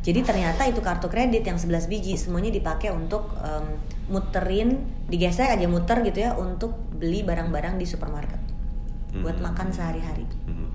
Jadi 0.00 0.20
ternyata 0.24 0.64
itu 0.68 0.80
kartu 0.84 1.08
kredit 1.08 1.44
yang 1.44 1.56
11 1.56 1.88
biji 1.88 2.16
semuanya 2.16 2.48
dipakai 2.48 2.88
untuk 2.92 3.36
em, 3.40 3.76
muterin, 4.08 4.84
digesek 5.08 5.48
aja 5.48 5.64
muter 5.68 6.00
gitu 6.04 6.24
ya 6.24 6.36
untuk 6.36 6.76
beli 6.96 7.20
barang-barang 7.20 7.76
di 7.76 7.84
supermarket 7.84 8.40
buat 9.16 9.36
Hmm. 9.36 9.44
makan 9.48 9.68
sehari-hari. 9.72 10.24
Hmm. 10.44 10.72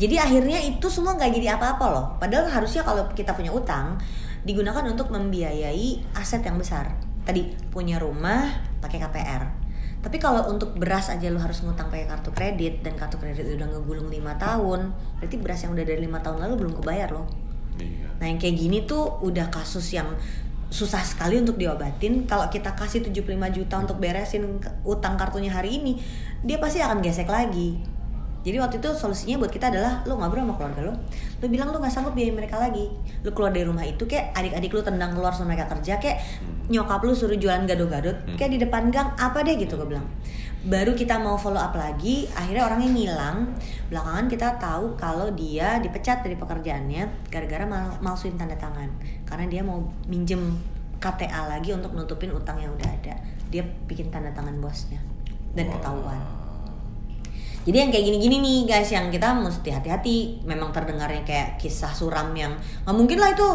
Jadi 0.00 0.16
akhirnya 0.16 0.56
itu 0.64 0.88
semua 0.88 1.12
nggak 1.12 1.36
jadi 1.36 1.60
apa-apa 1.60 1.86
loh. 1.92 2.06
Padahal 2.16 2.48
harusnya 2.48 2.80
kalau 2.80 3.04
kita 3.12 3.36
punya 3.36 3.52
utang 3.52 4.00
digunakan 4.48 4.80
untuk 4.88 5.12
membiayai 5.12 6.16
aset 6.16 6.40
yang 6.40 6.56
besar. 6.56 6.96
Tadi 7.28 7.52
punya 7.68 8.00
rumah 8.00 8.48
pakai 8.80 8.96
KPR. 8.96 9.42
Tapi 10.00 10.16
kalau 10.16 10.48
untuk 10.48 10.72
beras 10.80 11.12
aja 11.12 11.28
lo 11.28 11.36
harus 11.36 11.60
ngutang 11.60 11.92
pakai 11.92 12.08
kartu 12.08 12.32
kredit 12.32 12.80
dan 12.80 12.96
kartu 12.96 13.20
kredit 13.20 13.44
udah 13.44 13.68
ngegulung 13.76 14.08
lima 14.08 14.32
tahun, 14.40 14.96
berarti 15.20 15.36
beras 15.36 15.60
yang 15.68 15.76
udah 15.76 15.84
dari 15.84 16.00
lima 16.00 16.24
tahun 16.24 16.40
lalu 16.48 16.64
belum 16.64 16.80
kebayar 16.80 17.12
loh. 17.12 17.28
Iya. 17.76 18.08
Nah 18.16 18.24
yang 18.24 18.40
kayak 18.40 18.56
gini 18.56 18.88
tuh 18.88 19.20
udah 19.20 19.52
kasus 19.52 19.92
yang 19.92 20.16
susah 20.72 21.04
sekali 21.04 21.36
untuk 21.36 21.60
diobatin. 21.60 22.24
Kalau 22.24 22.48
kita 22.48 22.72
kasih 22.72 23.04
75 23.04 23.28
juta 23.52 23.76
untuk 23.76 24.00
beresin 24.00 24.64
utang 24.88 25.20
kartunya 25.20 25.52
hari 25.52 25.76
ini, 25.76 26.00
dia 26.40 26.56
pasti 26.56 26.80
akan 26.80 27.04
gesek 27.04 27.28
lagi. 27.28 27.99
Jadi 28.40 28.56
waktu 28.56 28.76
itu 28.80 28.88
solusinya 28.96 29.36
buat 29.44 29.52
kita 29.52 29.68
adalah 29.68 30.00
lo 30.08 30.16
ngobrol 30.16 30.48
sama 30.48 30.54
keluarga 30.56 30.80
lo, 30.88 30.94
lo 31.40 31.46
bilang 31.52 31.68
lo 31.72 31.76
nggak 31.76 31.92
sanggup 31.92 32.16
biayain 32.16 32.32
mereka 32.32 32.56
lagi, 32.56 32.88
lo 33.20 33.36
keluar 33.36 33.52
dari 33.52 33.68
rumah 33.68 33.84
itu 33.84 34.08
kayak 34.08 34.32
adik-adik 34.32 34.72
lo 34.72 34.80
tendang 34.80 35.12
keluar 35.12 35.36
sama 35.36 35.52
mereka 35.52 35.68
kerja 35.76 36.00
kayak 36.00 36.24
nyokap 36.72 37.04
lo 37.04 37.12
suruh 37.12 37.36
jualan 37.36 37.68
gado-gado 37.68 38.16
Hmm. 38.24 38.40
kayak 38.40 38.50
di 38.56 38.58
depan 38.64 38.88
gang 38.88 39.12
apa 39.20 39.44
deh 39.44 39.60
gitu 39.60 39.76
gue 39.76 39.92
bilang. 39.92 40.08
Baru 40.60 40.92
kita 40.92 41.16
mau 41.16 41.40
follow 41.40 41.56
up 41.56 41.72
lagi, 41.72 42.28
akhirnya 42.36 42.68
orangnya 42.68 42.88
ngilang. 42.92 43.36
Belakangan 43.88 44.28
kita 44.28 44.48
tahu 44.60 44.92
kalau 44.96 45.32
dia 45.32 45.80
dipecat 45.80 46.20
dari 46.20 46.36
pekerjaannya 46.36 47.32
gara-gara 47.32 47.64
mal 47.64 47.96
malsuin 48.04 48.36
tanda 48.36 48.56
tangan 48.60 48.92
karena 49.24 49.48
dia 49.48 49.64
mau 49.64 49.80
minjem 50.04 50.60
KTA 51.00 51.48
lagi 51.48 51.72
untuk 51.72 51.96
nutupin 51.96 52.28
utang 52.32 52.60
yang 52.60 52.76
udah 52.76 52.88
ada. 52.92 53.16
Dia 53.48 53.64
bikin 53.88 54.12
tanda 54.12 54.28
tangan 54.36 54.60
bosnya 54.60 55.00
dan 55.56 55.72
Wah. 55.72 55.80
ketahuan. 55.80 56.20
Jadi 57.60 57.76
yang 57.76 57.90
kayak 57.92 58.04
gini-gini 58.08 58.36
nih 58.40 58.58
guys 58.64 58.88
yang 58.88 59.12
kita 59.12 59.36
mesti 59.36 59.68
hati-hati. 59.68 60.40
Memang 60.48 60.72
terdengarnya 60.72 61.20
kayak 61.28 61.60
kisah 61.60 61.92
suram 61.92 62.32
yang 62.32 62.56
nggak 62.88 62.96
mungkin 62.96 63.20
lah 63.20 63.36
itu. 63.36 63.48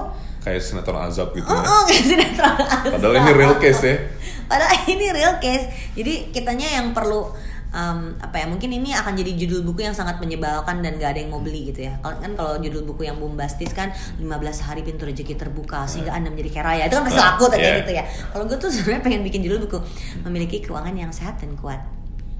Kayak 0.45 0.61
sinetron 0.61 1.01
azab 1.01 1.33
gitu 1.33 1.49
Oh, 1.49 1.57
ya. 1.57 1.65
oh 1.65 1.81
kayak 1.89 2.05
sinetron 2.05 2.53
Padahal 2.85 3.17
asal. 3.17 3.21
ini 3.25 3.31
real 3.33 3.55
case 3.57 3.81
ya. 3.81 3.95
Padahal 4.45 4.77
ini 4.85 5.05
real 5.09 5.35
case. 5.41 5.65
Jadi 5.97 6.13
kitanya 6.29 6.67
yang 6.77 6.93
perlu 6.93 7.33
um, 7.73 8.13
apa 8.21 8.35
ya 8.39 8.45
mungkin 8.45 8.69
ini 8.69 8.93
akan 8.93 9.17
jadi 9.17 9.35
judul 9.41 9.65
buku 9.65 9.83
yang 9.89 9.97
sangat 9.97 10.21
menyebalkan 10.21 10.85
dan 10.85 11.01
gak 11.01 11.17
ada 11.17 11.19
yang 11.25 11.33
mau 11.33 11.41
beli 11.41 11.73
gitu 11.73 11.89
ya. 11.89 11.97
Kalau 12.05 12.21
kan 12.21 12.31
kalau 12.37 12.53
judul 12.61 12.85
buku 12.85 13.09
yang 13.09 13.17
bombastis 13.17 13.73
kan 13.73 13.89
15 14.21 14.21
hari 14.69 14.85
pintu 14.85 15.09
rezeki 15.09 15.33
terbuka 15.33 15.89
sehingga 15.89 16.13
Anda 16.13 16.29
menjadi 16.29 16.61
kaya 16.61 16.63
raya. 16.63 16.83
Itu 16.85 17.01
kan 17.01 17.03
pasti 17.09 17.19
laku 17.19 17.45
kayak 17.49 17.61
iya. 17.65 17.75
gitu 17.81 17.91
ya. 17.97 18.03
Kalau 18.05 18.43
gue 18.45 18.57
tuh 18.61 18.69
sebenarnya 18.69 19.01
pengen 19.01 19.21
bikin 19.25 19.41
judul 19.41 19.65
buku 19.65 19.81
memiliki 20.23 20.61
keuangan 20.61 20.93
yang 20.93 21.09
sehat 21.09 21.41
dan 21.41 21.57
kuat. 21.57 21.94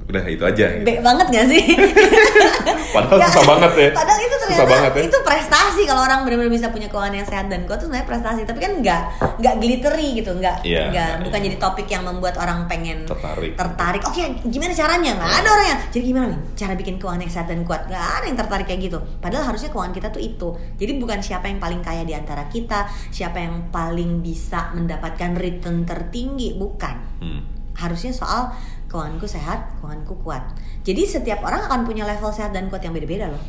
Udah 0.06 0.22
itu 0.24 0.42
aja. 0.42 0.66
Gitu. 0.72 0.86
Baik 0.86 1.02
banget 1.02 1.28
gak 1.28 1.48
sih? 1.48 1.64
Padahal 2.96 3.18
Nggak- 3.18 3.34
susah 3.34 3.46
banget 3.48 3.72
ya. 3.76 3.90
Padahal 3.92 4.20
itu 4.22 4.36
ternyata 4.36 4.54
Susah 4.56 4.68
banget 4.70 4.92
ya. 4.94 5.02
itu 5.04 5.18
prestasi 5.20 5.82
kalau 5.84 6.02
orang 6.02 6.20
benar-benar 6.22 6.54
bisa 6.54 6.68
punya 6.70 6.88
keuangan 6.88 7.14
yang 7.14 7.26
sehat 7.26 7.46
dan 7.48 7.66
kuat 7.66 7.78
tuh 7.78 7.90
sebenarnya 7.90 8.08
prestasi. 8.08 8.42
Tapi 8.44 8.60
kan 8.60 8.72
nggak 8.78 9.02
nggak 9.36 9.56
glittery 9.58 10.08
gitu, 10.16 10.32
nggak 10.32 10.58
Iya, 10.62 10.82
nggak 10.88 11.10
iya. 11.12 11.24
bukan 11.24 11.40
jadi 11.42 11.58
topik 11.58 11.88
yang 11.88 12.04
membuat 12.04 12.36
orang 12.38 12.64
pengen 12.66 13.04
Tertarik. 13.04 13.54
tertarik. 13.56 14.02
Oke, 14.06 14.22
gimana 14.44 14.72
caranya? 14.72 15.12
Nggak 15.16 15.34
ada 15.36 15.50
orang 15.52 15.68
yang 15.68 15.80
jadi 15.90 16.04
gimana 16.06 16.26
nih 16.28 16.40
cara 16.54 16.74
bikin 16.76 16.96
keuangan 16.96 17.22
yang 17.22 17.34
sehat 17.34 17.48
dan 17.48 17.62
kuat? 17.64 17.82
Nggak 17.86 18.06
ada 18.06 18.26
yang 18.26 18.38
tertarik 18.38 18.66
kayak 18.66 18.82
gitu. 18.84 19.00
Padahal 19.18 19.44
harusnya 19.46 19.70
keuangan 19.70 19.92
kita 19.92 20.08
tuh 20.10 20.22
itu. 20.22 20.50
Jadi 20.78 20.92
bukan 20.96 21.20
siapa 21.20 21.46
yang 21.46 21.58
paling 21.58 21.82
kaya 21.82 22.04
di 22.04 22.14
antara 22.14 22.46
kita, 22.46 22.80
siapa 23.10 23.42
yang 23.42 23.68
paling 23.68 24.22
bisa 24.22 24.70
mendapatkan 24.72 25.34
return 25.34 25.84
tertinggi, 25.84 26.54
bukan 26.54 26.96
Hmm. 27.18 27.42
harusnya 27.74 28.12
soal 28.12 28.56
keuanganku 28.96 29.28
sehat, 29.28 29.76
keuanganku 29.78 30.16
kuat. 30.24 30.56
Jadi 30.82 31.04
setiap 31.04 31.44
orang 31.44 31.68
akan 31.68 31.84
punya 31.84 32.08
level 32.08 32.32
sehat 32.32 32.50
dan 32.50 32.72
kuat 32.72 32.80
yang 32.80 32.96
beda-beda 32.96 33.28
loh. 33.28 33.44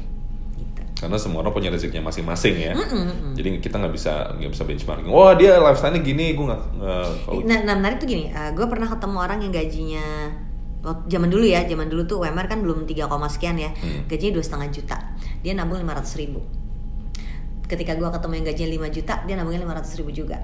Gitu. 0.52 0.82
Karena 0.98 1.14
semua 1.14 1.40
orang 1.40 1.54
punya 1.54 1.70
rezekinya 1.70 2.10
masing-masing 2.10 2.54
ya. 2.58 2.72
Mm-mm, 2.74 3.02
mm-mm. 3.06 3.32
Jadi 3.32 3.62
kita 3.62 3.78
nggak 3.78 3.94
bisa 3.94 4.34
nggak 4.34 4.50
bisa 4.50 4.62
benchmarking. 4.66 5.06
Wah 5.06 5.32
dia 5.32 5.54
lifestyle-nya 5.56 6.02
gini, 6.02 6.34
gue 6.34 6.44
nggak. 6.44 6.62
kalau- 7.22 7.46
Nah, 7.46 7.58
nah 7.62 7.74
menarik 7.74 8.02
tuh 8.02 8.08
gini, 8.08 8.26
gue 8.34 8.66
pernah 8.66 8.90
ketemu 8.90 9.16
orang 9.16 9.38
yang 9.38 9.52
gajinya 9.54 10.06
zaman 11.06 11.26
dulu 11.26 11.42
ya, 11.42 11.62
zaman 11.62 11.86
dulu 11.86 12.02
tuh 12.04 12.16
UMR 12.20 12.46
kan 12.46 12.58
belum 12.58 12.86
3, 12.86 13.06
koma 13.06 13.26
sekian 13.26 13.54
ya, 13.56 13.70
Hmm. 13.70 14.06
gajinya 14.06 14.38
dua 14.38 14.44
setengah 14.44 14.68
juta, 14.70 14.96
dia 15.42 15.50
nabung 15.50 15.78
500 15.78 16.14
ribu. 16.14 16.38
Ketika 17.66 17.98
gue 17.98 18.06
ketemu 18.06 18.32
yang 18.32 18.46
gajinya 18.46 18.70
5 18.70 18.88
juta, 18.94 19.14
dia 19.26 19.34
nabungnya 19.34 19.60
500 19.66 19.98
ribu 19.98 20.10
juga. 20.14 20.38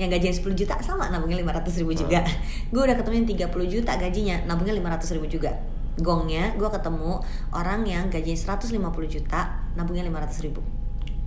Yang 0.00 0.08
gajinya 0.18 0.34
10 0.52 0.60
juta 0.64 0.74
sama 0.80 1.08
nabungnya 1.12 1.40
500 1.42 1.80
ribu 1.84 1.92
juga. 1.92 2.20
Gue 2.72 2.82
udah 2.84 2.96
ketemu 2.96 3.14
yang 3.22 3.28
30 3.50 3.74
juta 3.74 3.92
gajinya, 3.96 4.36
nabungnya 4.48 4.74
500 4.76 5.14
ribu 5.18 5.26
juga. 5.28 5.52
Gongnya, 5.92 6.56
gue 6.56 6.72
ketemu 6.72 7.20
orang 7.52 7.84
yang 7.84 8.08
gajinya 8.08 8.56
150 8.56 8.80
juta, 9.12 9.60
nabungnya 9.76 10.08
500 10.08 10.40
ribu. 10.48 10.64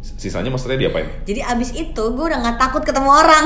Sisanya 0.05 0.53
maksudnya 0.53 0.77
diapain? 0.77 1.09
Jadi 1.25 1.41
abis 1.41 1.73
itu 1.73 2.03
gue 2.13 2.25
udah 2.29 2.37
nggak 2.37 2.61
takut 2.61 2.85
ketemu 2.85 3.09
orang. 3.09 3.45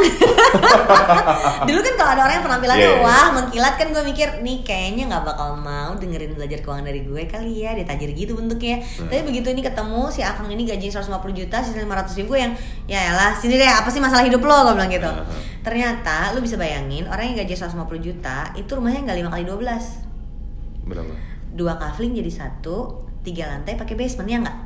Dulu 1.71 1.79
kan 1.79 1.93
kalau 1.95 2.11
ada 2.19 2.21
orang 2.27 2.35
yang 2.35 2.45
penampilannya 2.45 2.83
Iya, 2.83 2.91
iya. 2.99 3.03
wah 3.03 3.27
mengkilat 3.31 3.73
kan 3.79 3.87
gue 3.95 4.03
mikir 4.03 4.27
nih 4.43 4.59
kayaknya 4.67 5.07
nggak 5.07 5.23
bakal 5.23 5.55
mau 5.55 5.95
dengerin 5.95 6.35
belajar 6.35 6.59
keuangan 6.59 6.83
dari 6.83 7.07
gue 7.07 7.23
kali 7.31 7.63
ya 7.63 7.71
dia 7.79 7.87
tajir 7.87 8.11
gitu 8.11 8.35
bentuknya. 8.35 8.83
Hmm. 8.83 9.07
Tapi 9.07 9.23
begitu 9.23 9.47
ini 9.55 9.63
ketemu 9.63 10.11
si 10.11 10.19
Akang 10.19 10.51
ini 10.51 10.67
gajinya 10.67 10.99
150 10.99 11.39
juta 11.39 11.57
sisa 11.63 11.79
500 11.79 12.19
ribu 12.19 12.35
yang 12.35 12.51
ya 12.91 13.15
lah 13.15 13.31
sini 13.31 13.55
deh 13.55 13.63
apa 13.63 13.87
sih 13.87 14.03
masalah 14.03 14.27
hidup 14.27 14.43
lo 14.43 14.67
gue 14.67 14.73
bilang 14.75 14.91
gitu. 14.91 15.07
Hmm. 15.07 15.25
Ternyata 15.63 16.35
lu 16.35 16.43
bisa 16.43 16.59
bayangin 16.59 17.07
orang 17.07 17.31
yang 17.31 17.47
gaji 17.47 17.55
150 17.55 17.79
juta 18.03 18.51
itu 18.59 18.67
rumahnya 18.75 19.07
nggak 19.07 19.17
lima 19.23 19.29
kali 19.31 19.43
12 19.47 20.91
Berapa? 20.91 21.13
dua 21.49 21.75
kafling 21.77 22.13
jadi 22.13 22.31
satu 22.31 23.07
tiga 23.21 23.49
lantai 23.49 23.75
pakai 23.75 23.95
basement 23.97 24.29
ya 24.29 24.37
nggak 24.41 24.57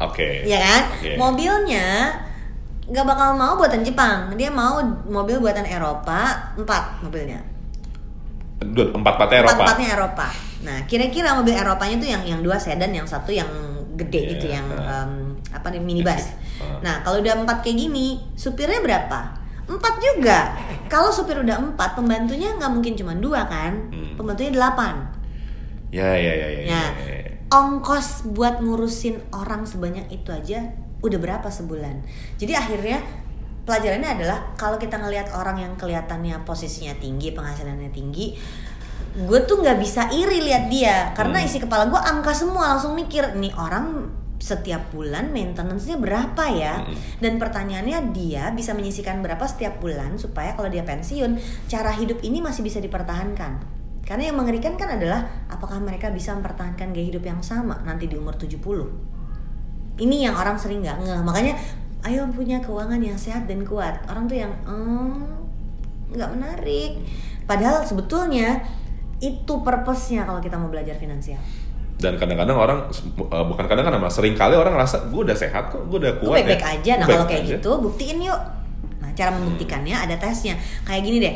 Oke. 0.00 0.44
Iya 0.44 0.58
kan? 0.60 0.82
Oke. 0.96 1.10
Mobilnya 1.16 1.88
nggak 2.86 3.06
bakal 3.06 3.34
mau 3.34 3.58
buatan 3.58 3.82
Jepang. 3.82 4.30
Dia 4.38 4.52
mau 4.52 4.78
mobil 5.08 5.40
buatan 5.42 5.66
Eropa, 5.66 6.52
empat 6.54 7.02
mobilnya. 7.02 7.40
Empat 8.62 9.14
empatnya 9.20 9.38
Eropa. 9.42 9.52
Empat 9.52 9.64
empatnya 9.64 9.88
Eropa. 9.92 10.28
Nah, 10.64 10.78
kira-kira 10.88 11.36
mobil 11.36 11.54
Eropanya 11.54 11.96
tuh 12.00 12.08
yang 12.08 12.22
yang 12.24 12.40
dua 12.40 12.56
sedan, 12.56 12.92
yang 12.94 13.04
satu 13.04 13.30
yang 13.32 13.48
gede 13.96 14.20
Iya, 14.28 14.30
gitu, 14.36 14.46
yang 14.52 14.66
ah. 14.76 15.04
em, 15.04 15.40
apa 15.52 15.66
nih 15.72 15.80
minibus. 15.80 16.36
Ah. 16.60 16.80
Nah, 16.84 16.94
kalau 17.00 17.20
udah 17.20 17.34
empat 17.44 17.64
kayak 17.64 17.76
gini, 17.88 18.20
supirnya 18.36 18.80
berapa? 18.84 19.20
Empat 19.66 19.94
juga. 19.98 20.54
Kalau 20.86 21.10
supir 21.10 21.42
udah 21.42 21.58
empat, 21.58 21.98
pembantunya 21.98 22.54
nggak 22.54 22.70
mungkin 22.70 22.94
cuma 22.94 23.12
dua 23.18 23.48
kan? 23.50 23.90
Hmm. 23.90 24.14
Pembantunya 24.14 24.52
delapan. 24.54 24.94
Ya 25.90 26.12
ya 26.14 26.32
ya 26.32 26.48
ya. 26.48 26.60
Ya, 26.62 26.82
ya, 26.92 27.04
ya. 27.08 27.15
Ongkos 27.46 28.26
buat 28.34 28.58
ngurusin 28.58 29.30
orang 29.30 29.64
sebanyak 29.64 30.10
itu 30.10 30.34
aja 30.34 30.74
udah 31.02 31.18
berapa 31.20 31.46
sebulan. 31.46 32.02
Jadi 32.40 32.52
akhirnya 32.58 32.98
pelajarannya 33.62 34.10
adalah 34.18 34.38
kalau 34.58 34.78
kita 34.78 34.98
ngelihat 34.98 35.30
orang 35.34 35.62
yang 35.62 35.72
kelihatannya 35.78 36.42
posisinya 36.42 36.98
tinggi, 36.98 37.30
penghasilannya 37.30 37.90
tinggi, 37.94 38.34
gue 39.16 39.40
tuh 39.46 39.62
nggak 39.62 39.78
bisa 39.78 40.10
iri 40.10 40.42
lihat 40.42 40.68
dia 40.68 41.14
karena 41.14 41.40
Hmm. 41.40 41.46
isi 41.46 41.58
kepala 41.62 41.86
gue 41.86 41.98
angka 41.98 42.34
semua 42.34 42.74
langsung 42.74 42.98
mikir 42.98 43.38
nih 43.38 43.54
orang 43.54 44.10
setiap 44.36 44.92
bulan 44.92 45.32
maintenance-nya 45.32 45.96
berapa 45.96 46.44
ya? 46.52 46.84
Hmm. 46.84 46.94
Dan 47.22 47.40
pertanyaannya 47.40 48.12
dia 48.12 48.52
bisa 48.52 48.76
menyisikan 48.76 49.24
berapa 49.24 49.42
setiap 49.48 49.80
bulan 49.80 50.20
supaya 50.20 50.52
kalau 50.52 50.68
dia 50.68 50.84
pensiun 50.84 51.40
cara 51.66 51.94
hidup 51.94 52.20
ini 52.20 52.44
masih 52.44 52.60
bisa 52.60 52.78
dipertahankan. 52.82 53.75
Karena 54.06 54.30
yang 54.30 54.38
mengerikan 54.38 54.78
kan 54.78 54.86
adalah 54.88 55.26
apakah 55.50 55.82
mereka 55.82 56.08
bisa 56.08 56.30
mempertahankan 56.32 56.94
gaya 56.94 57.10
hidup 57.10 57.26
yang 57.26 57.42
sama 57.42 57.74
nanti 57.82 58.06
di 58.06 58.14
umur 58.14 58.38
70. 58.38 58.54
Ini 59.98 60.30
yang 60.30 60.34
orang 60.38 60.54
sering 60.54 60.78
nggak 60.80 61.02
ngeh. 61.02 61.20
Makanya 61.26 61.54
ayo 62.06 62.22
punya 62.30 62.62
keuangan 62.62 63.02
yang 63.02 63.18
sehat 63.18 63.50
dan 63.50 63.66
kuat. 63.66 63.98
Orang 64.06 64.30
tuh 64.30 64.38
yang 64.38 64.52
"Hmm, 64.62 65.26
nggak 66.14 66.30
menarik. 66.32 67.02
Padahal 67.44 67.82
sebetulnya 67.82 68.62
itu 69.18 69.52
purpose-nya 69.58 70.22
kalau 70.22 70.38
kita 70.38 70.54
mau 70.54 70.68
belajar 70.68 70.94
finansial. 70.94 71.40
Dan 71.96 72.14
kadang-kadang 72.14 72.54
orang 72.54 72.78
eh, 72.92 73.44
bukan 73.48 73.64
kadang-kadang 73.64 73.98
malah 73.98 74.12
sering 74.12 74.36
kali 74.36 74.52
orang 74.52 74.76
ngerasa 74.76 75.08
gue 75.08 75.20
udah 75.24 75.34
sehat 75.34 75.72
kok, 75.72 75.82
gue 75.88 75.98
udah 75.98 76.12
Gue 76.20 76.28
kuat 76.28 76.44
baik-baik 76.44 76.62
ya. 76.62 76.68
aja. 76.76 76.92
Nah 77.00 77.06
kalau 77.08 77.26
kayak 77.26 77.42
aja. 77.42 77.52
gitu 77.58 77.70
buktiin 77.80 78.18
yuk. 78.22 78.40
Cara 79.16 79.32
membuktikannya 79.32 79.96
ada 79.96 80.14
tesnya. 80.14 80.54
Kayak 80.84 81.02
gini 81.02 81.16
deh. 81.18 81.34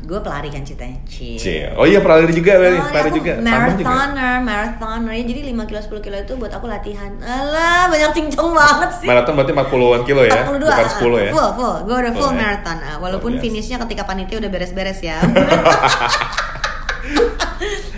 gue 0.00 0.20
pelari 0.22 0.48
kan 0.48 0.62
ceritanya. 0.62 0.96
Cie. 1.04 1.74
Oh 1.74 1.84
iya 1.84 2.00
pelari 2.00 2.30
juga, 2.30 2.54
Oh, 2.54 2.58
pelari, 2.62 2.76
ya, 2.76 2.84
pelari 2.88 3.10
juga. 3.10 3.32
Tambah 3.36 3.74
juga. 3.76 3.84
marathoner, 3.84 4.36
marathoner 4.40 5.12
ya. 5.12 5.22
Jadi 5.26 5.40
5 5.50 5.68
kilo 5.68 5.80
10 5.82 6.00
kilo 6.00 6.16
itu 6.16 6.32
buat 6.38 6.52
aku 6.54 6.66
latihan. 6.66 7.10
Alah, 7.20 7.90
banyak 7.90 8.10
cincong 8.14 8.50
banget 8.54 8.90
sih. 8.96 9.06
Maraton 9.06 9.34
berarti 9.34 9.52
40-an 9.52 10.02
kilo 10.06 10.22
ya, 10.22 10.46
42 10.46 10.62
bukan 10.62 10.86
ah, 10.86 10.90
10 10.94 11.26
ya. 11.26 11.32
Full, 11.34 11.50
full. 11.52 11.76
Gue 11.84 11.96
udah 11.98 12.12
full 12.12 12.18
Full 12.20 12.32
ya? 12.32 12.38
marathon. 12.38 12.78
walaupun 13.00 13.30
Luar 13.32 13.40
biasa. 13.40 13.44
finishnya 13.50 13.76
ketika 13.82 14.02
panitia 14.06 14.36
udah 14.38 14.50
beres-beres 14.50 15.00
ya. 15.02 15.18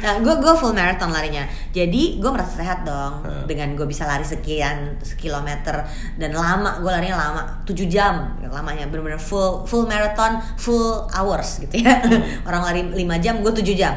nah, 0.02 0.18
gue 0.18 0.34
gue 0.36 0.52
full 0.52 0.74
marathon 0.74 1.08
larinya. 1.08 1.46
Jadi 1.70 2.18
gue 2.18 2.30
merasa 2.30 2.58
sehat 2.58 2.82
dong 2.82 3.22
Hmm. 3.22 3.46
dengan 3.46 3.72
gue 3.72 3.86
bisa 3.86 4.04
lari 4.04 4.22
sekian 4.22 4.98
kilometer 5.16 5.86
dan 6.18 6.30
lama. 6.34 6.82
Gue 6.82 6.90
larinya 6.90 7.16
lama, 7.16 7.42
7 7.62 7.86
jam 7.86 8.34
lamanya. 8.42 8.90
Bener-bener 8.90 9.16
full 9.16 9.62
full 9.64 9.86
marathon, 9.86 10.42
full 10.58 11.06
hours 11.10 11.62
gitu 11.62 11.80
ya. 11.80 12.02
Hmm. 12.02 12.44
Orang 12.50 12.66
lari 12.66 12.82
5 12.84 12.98
jam, 13.24 13.40
gue 13.40 13.52
7 13.54 13.72
jam. 13.72 13.94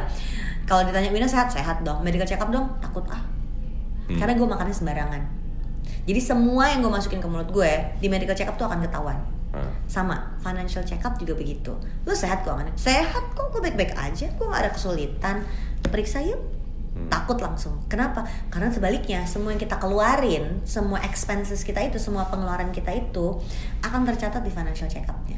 Kalau 0.66 0.82
ditanya 0.82 1.10
Wina 1.10 1.26
sehat, 1.26 1.50
sehat 1.50 1.82
dong. 1.82 2.02
Medical 2.02 2.26
check 2.26 2.40
up 2.40 2.50
dong, 2.50 2.66
takut 2.80 3.06
ah. 3.10 3.22
Hmm. 4.06 4.18
Karena 4.18 4.34
gue 4.34 4.46
makannya 4.46 4.74
sembarangan. 4.74 5.22
Jadi 6.06 6.22
semua 6.22 6.70
yang 6.70 6.86
gue 6.86 6.90
masukin 6.90 7.18
ke 7.18 7.26
mulut 7.26 7.50
gue 7.50 7.72
di 7.98 8.06
medical 8.06 8.34
check 8.34 8.46
up 8.46 8.58
tuh 8.58 8.70
akan 8.70 8.82
ketahuan. 8.82 9.18
Ah. 9.54 9.66
Sama 9.86 10.38
financial 10.38 10.82
check 10.82 11.02
up 11.02 11.18
juga 11.18 11.34
begitu. 11.34 11.74
Lu 12.04 12.14
sehat 12.14 12.44
keuangannya? 12.44 12.74
Sehat 12.76 13.34
kok, 13.34 13.50
gue 13.50 13.62
baik-baik 13.62 13.94
aja. 13.96 14.30
Gue 14.36 14.46
gak 14.46 14.62
ada 14.66 14.72
kesulitan. 14.72 15.42
Periksa 15.90 16.22
yuk. 16.26 16.42
Hmm. 16.96 17.12
Takut 17.12 17.36
langsung. 17.44 17.84
Kenapa? 17.92 18.24
Karena 18.48 18.72
sebaliknya 18.72 19.28
semua 19.28 19.52
yang 19.52 19.60
kita 19.60 19.76
keluarin, 19.76 20.64
semua 20.64 21.04
expenses 21.04 21.60
kita 21.68 21.84
itu, 21.84 22.00
semua 22.00 22.32
pengeluaran 22.32 22.72
kita 22.72 22.92
itu 22.96 23.36
akan 23.84 24.08
tercatat 24.08 24.40
di 24.40 24.52
financial 24.52 24.88
check 24.88 25.04
upnya. 25.04 25.36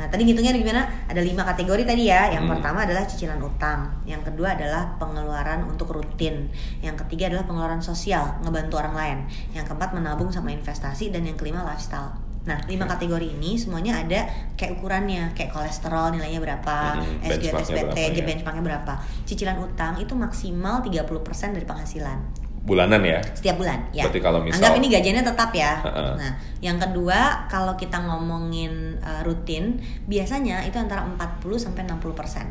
Nah 0.00 0.08
tadi 0.08 0.24
ngitungnya 0.24 0.56
gimana? 0.56 0.88
Ada 1.12 1.20
lima 1.20 1.44
kategori 1.44 1.84
tadi 1.84 2.08
ya. 2.08 2.32
Yang 2.32 2.48
Hmm. 2.48 2.52
pertama 2.56 2.78
adalah 2.88 3.04
cicilan 3.04 3.40
utang. 3.44 3.80
Yang 4.08 4.32
kedua 4.32 4.56
adalah 4.56 4.96
pengeluaran 4.96 5.68
untuk 5.68 5.92
rutin. 5.92 6.48
Yang 6.80 7.04
ketiga 7.04 7.28
adalah 7.28 7.44
pengeluaran 7.44 7.84
sosial, 7.84 8.40
ngebantu 8.40 8.80
orang 8.80 8.94
lain. 8.96 9.18
Yang 9.52 9.70
keempat 9.70 9.92
menabung 9.92 10.32
sama 10.32 10.50
investasi 10.56 11.12
dan 11.12 11.28
yang 11.28 11.36
kelima 11.36 11.60
lifestyle. 11.62 12.29
Nah, 12.40 12.56
lima 12.64 12.88
kategori 12.88 13.36
ini 13.36 13.60
semuanya 13.60 14.00
ada 14.00 14.24
kayak 14.56 14.80
ukurannya, 14.80 15.36
kayak 15.36 15.52
kolesterol 15.52 16.16
nilainya 16.16 16.40
berapa, 16.40 16.96
Hmm, 16.96 17.20
SGT, 17.20 17.52
berapa, 17.68 17.92
ya. 17.92 18.24
benchmarknya 18.24 18.64
berapa. 18.64 18.92
Cicilan 19.28 19.60
utang 19.60 20.00
itu 20.00 20.16
maksimal 20.16 20.80
30% 20.80 21.52
dari 21.52 21.68
penghasilan 21.68 22.18
Bulanan 22.60 23.00
ya. 23.00 23.20
setiap 23.32 23.56
bulan 23.56 23.88
ya. 23.90 24.04
Berarti 24.04 24.20
kalau 24.20 24.40
misal- 24.40 24.56
Anggap 24.56 24.72
ini 24.76 24.88
gajiannya 24.88 25.24
tetap 25.24 25.50
ya. 25.52 25.72
Heeh. 25.80 26.12
Nah, 26.16 26.32
yang 26.60 26.76
kedua 26.76 27.44
kalau 27.46 27.76
kita 27.76 28.00
ngomongin 28.00 29.00
uh, 29.00 29.20
rutin, 29.20 29.80
biasanya 30.04 30.64
itu 30.64 30.76
antara 30.76 31.04
40 31.04 31.56
sampai 31.56 31.84
60 31.84 32.12
persen. 32.12 32.48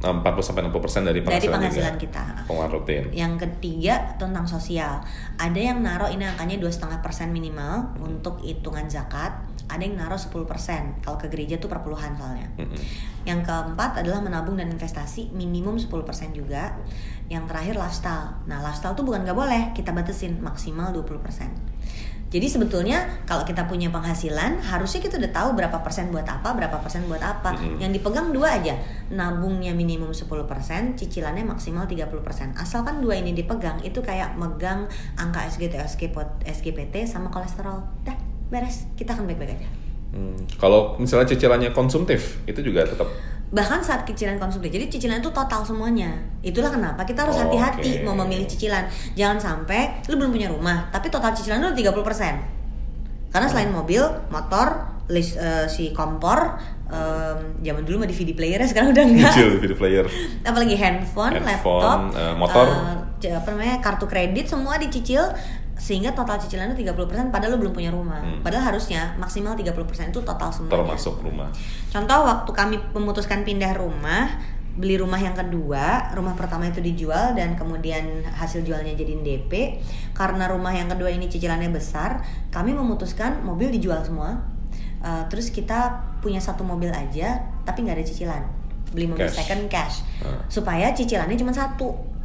40 0.00 0.22
sampai 0.44 0.62
60 0.68 0.84
persen 0.84 1.02
dari 1.08 1.20
dari 1.24 1.24
penghasilan, 1.24 1.56
penghasilan 1.56 1.94
juga. 1.96 2.04
kita. 2.04 2.24
Pengeluaran 2.44 2.72
rutin. 2.76 3.02
Yang 3.16 3.34
ketiga 3.48 3.94
tentang 4.20 4.44
sosial. 4.44 5.00
Ada 5.40 5.60
yang 5.60 5.80
naruh 5.80 6.12
ini 6.12 6.28
angkanya 6.28 6.60
dua 6.60 6.68
setengah 6.68 7.00
persen 7.00 7.32
minimal 7.32 7.96
untuk 8.04 8.40
hitungan 8.44 8.86
zakat. 8.92 9.32
Ada 9.66 9.82
yang 9.82 9.98
naruh 9.98 10.14
10 10.14 10.46
persen. 10.46 10.94
Kalau 11.02 11.18
ke 11.18 11.26
gereja 11.26 11.58
tuh 11.58 11.66
perpuluhan 11.66 12.14
soalnya. 12.14 12.46
Mm-mm. 12.54 12.78
Yang 13.26 13.50
keempat 13.50 13.98
adalah 13.98 14.22
menabung 14.22 14.54
dan 14.54 14.70
investasi 14.70 15.34
minimum 15.34 15.74
10% 15.74 15.90
juga. 16.30 16.78
Yang 17.26 17.50
terakhir 17.50 17.74
lifestyle. 17.74 18.46
Nah, 18.46 18.62
lifestyle 18.62 18.94
tuh 18.94 19.02
bukan 19.02 19.26
nggak 19.26 19.34
boleh, 19.34 19.62
kita 19.74 19.90
batasin 19.90 20.38
maksimal 20.38 20.94
20%. 20.94 21.50
Jadi 22.26 22.46
sebetulnya 22.50 23.06
kalau 23.22 23.46
kita 23.46 23.70
punya 23.70 23.86
penghasilan, 23.94 24.58
harusnya 24.58 24.98
kita 24.98 25.14
udah 25.14 25.30
tahu 25.30 25.48
berapa 25.54 25.78
persen 25.78 26.10
buat 26.10 26.26
apa, 26.26 26.58
berapa 26.58 26.74
persen 26.82 27.06
buat 27.06 27.22
apa. 27.22 27.54
Mhm. 27.54 27.78
Yang 27.78 27.90
dipegang 28.02 28.34
dua 28.34 28.58
aja. 28.58 28.74
Nabungnya 29.14 29.70
minimum 29.70 30.10
10%, 30.10 30.98
cicilannya 30.98 31.46
maksimal 31.46 31.86
30%. 31.86 32.50
Asalkan 32.58 32.98
dua 32.98 33.14
ini 33.14 33.30
dipegang, 33.30 33.78
itu 33.86 34.02
kayak 34.02 34.34
megang 34.34 34.90
angka 35.14 35.46
SGT, 35.46 35.78
SGPT 36.42 37.06
sama 37.06 37.30
kolesterol. 37.30 37.78
Dah, 38.02 38.18
beres. 38.50 38.90
Kita 38.98 39.14
akan 39.14 39.30
baik-baik 39.30 39.62
aja. 39.62 39.68
Hmm, 40.16 40.38
Kalau 40.58 40.96
misalnya 40.98 41.30
cicilannya 41.30 41.70
konsumtif, 41.70 42.42
itu 42.46 42.58
juga 42.62 42.86
tetap 42.86 43.06
bahkan 43.48 43.78
saat 43.78 44.02
cicilan 44.04 44.36
konsumtif 44.36 44.68
jadi 44.68 44.86
cicilan 44.86 45.18
itu 45.18 45.30
total 45.30 45.62
semuanya 45.62 46.10
itulah 46.40 46.66
kenapa 46.68 47.02
kita 47.02 47.22
harus 47.22 47.36
Oh, 47.36 47.42
hati-hati 47.42 47.90
oke. 47.96 48.04
mau 48.04 48.14
memilih 48.16 48.44
cicilan 48.44 48.82
jangan 49.12 49.38
sampai 49.38 50.02
lu 50.04 50.16
belum 50.16 50.30
punya 50.30 50.48
rumah 50.48 50.90
tapi 50.90 51.06
total 51.06 51.30
cicilan 51.30 51.60
lu 51.60 51.70
30% 51.70 51.94
karena 53.28 53.46
selain 53.46 53.70
mobil 53.70 54.02
motor 54.28 54.68
list 55.06 55.36
eh, 55.36 55.66
si 55.66 55.90
kompor 55.90 56.58
em, 56.84 57.38
zaman 57.60 57.82
dulu 57.82 58.02
mah 58.02 58.08
DVD 58.08 58.32
player 58.32 58.58
sekarang 58.64 58.90
udah 58.90 59.04
enggak 59.04 59.32
video 59.56 59.76
player. 59.76 60.04
apalagi 60.42 60.74
handphone, 60.74 61.34
Handphone, 61.36 61.46
laptop, 61.46 61.98
eh, 62.12 62.34
motor. 62.34 62.66
c- 63.16 63.30
apa 63.30 63.48
namanya 63.48 63.78
kartu 63.78 64.04
kredit 64.04 64.46
semua 64.46 64.74
dicicil 64.76 65.22
sehingga 65.76 66.16
total 66.16 66.40
cicilannya 66.40 66.72
30% 66.72 67.28
padahal 67.28 67.52
lu 67.54 67.68
belum 67.68 67.74
punya 67.76 67.92
rumah. 67.92 68.24
Hmm. 68.24 68.40
Padahal 68.40 68.72
harusnya 68.72 69.12
maksimal 69.20 69.52
30% 69.52 70.08
itu 70.08 70.20
total 70.24 70.48
semuanya. 70.48 70.72
termasuk 70.72 71.20
rumah. 71.20 71.52
Contoh 71.92 72.18
waktu 72.24 72.50
kami 72.50 72.76
memutuskan 72.96 73.44
pindah 73.44 73.76
rumah, 73.76 74.40
beli 74.72 74.96
rumah 74.96 75.20
yang 75.20 75.36
kedua, 75.36 76.12
rumah 76.16 76.32
pertama 76.32 76.64
itu 76.64 76.80
dijual 76.80 77.36
dan 77.36 77.56
kemudian 77.56 78.24
hasil 78.24 78.64
jualnya 78.64 78.96
jadi 78.96 79.20
DP. 79.20 79.80
Karena 80.12 80.48
rumah 80.48 80.72
yang 80.72 80.88
kedua 80.88 81.12
ini 81.12 81.28
cicilannya 81.28 81.68
besar, 81.68 82.24
kami 82.48 82.72
memutuskan 82.72 83.44
mobil 83.44 83.68
dijual 83.68 84.00
semua. 84.00 84.48
Uh, 85.04 85.28
terus 85.28 85.52
kita 85.52 85.92
punya 86.24 86.40
satu 86.40 86.64
mobil 86.64 86.88
aja, 86.88 87.36
tapi 87.68 87.84
nggak 87.84 88.00
ada 88.00 88.06
cicilan. 88.08 88.42
Beli 88.96 89.12
mobil 89.12 89.28
Cash. 89.28 89.36
second 89.44 89.64
cash, 89.68 89.96
Ah. 90.24 90.40
supaya 90.48 90.88
cicilannya 90.96 91.36
cuma 91.36 91.52
satu 91.52 92.15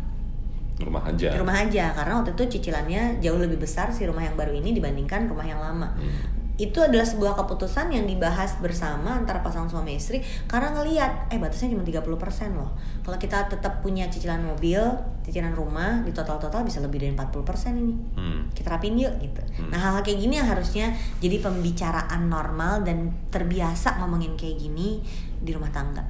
Rumah 0.81 1.03
aja. 1.07 1.29
rumah 1.37 1.55
aja. 1.55 1.93
Karena 1.93 2.13
waktu 2.17 2.33
itu 2.33 2.57
cicilannya 2.57 3.19
jauh 3.19 3.37
lebih 3.37 3.57
besar 3.57 3.89
si 3.89 4.03
rumah 4.03 4.21
yang 4.21 4.33
baru 4.33 4.51
ini 4.51 4.73
dibandingkan 4.73 5.25
rumah 5.25 5.45
yang 5.45 5.59
lama 5.59 5.93
Hmm. 5.93 6.39
itu 6.57 6.77
adalah 6.77 7.01
sebuah 7.01 7.33
keputusan 7.33 7.89
yang 7.89 8.05
dibahas 8.05 8.53
bersama 8.61 9.17
antara 9.17 9.41
pasangan 9.41 9.65
suami 9.65 9.97
istri 9.97 10.21
karena 10.45 10.69
ngelihat 10.71 11.25
eh 11.29 11.41
batasnya 11.41 11.73
cuma 11.73 11.81
30% 11.81 12.05
loh. 12.53 12.69
Kalau 13.01 13.17
kita 13.17 13.49
tetap 13.49 13.81
punya 13.81 14.05
cicilan 14.05 14.45
mobil, 14.45 14.77
cicilan 15.25 15.57
rumah 15.57 16.05
di 16.05 16.13
total-total 16.13 16.61
bisa 16.61 16.77
lebih 16.77 17.01
dari 17.01 17.17
40% 17.17 17.73
ini. 17.73 17.95
Hmm. 18.13 18.45
Kita 18.53 18.77
rapin 18.77 18.93
yuk 18.93 19.09
gitu. 19.17 19.41
Hmm. 19.57 19.73
Nah, 19.73 19.79
hal-hal 19.79 20.05
kayak 20.05 20.21
gini 20.21 20.37
yang 20.37 20.45
harusnya 20.45 20.93
jadi 21.17 21.41
pembicaraan 21.41 22.29
normal 22.29 22.85
dan 22.85 23.09
terbiasa 23.33 23.97
ngomongin 23.97 24.37
kayak 24.37 24.61
gini 24.61 25.01
di 25.41 25.49
rumah 25.57 25.73
tangga. 25.73 26.05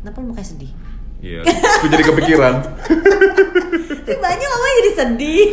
Kenapa 0.00 0.22
lu 0.22 0.32
mukanya 0.32 0.46
sedih? 0.46 0.72
Iya, 1.26 1.40
gue 1.82 1.88
jadi 1.90 2.04
kepikiran. 2.06 2.54
Banyak 4.22 4.46
ngomongnya 4.46 4.74
jadi 4.78 4.92
sedih. 4.94 5.46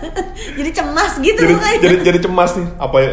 jadi 0.58 0.70
cemas 0.70 1.12
gitu 1.18 1.38
jadi, 1.38 1.54
jadi 1.78 1.96
jadi 2.02 2.18
cemas 2.22 2.54
nih 2.54 2.68
apa 2.78 2.96
ya, 2.98 3.10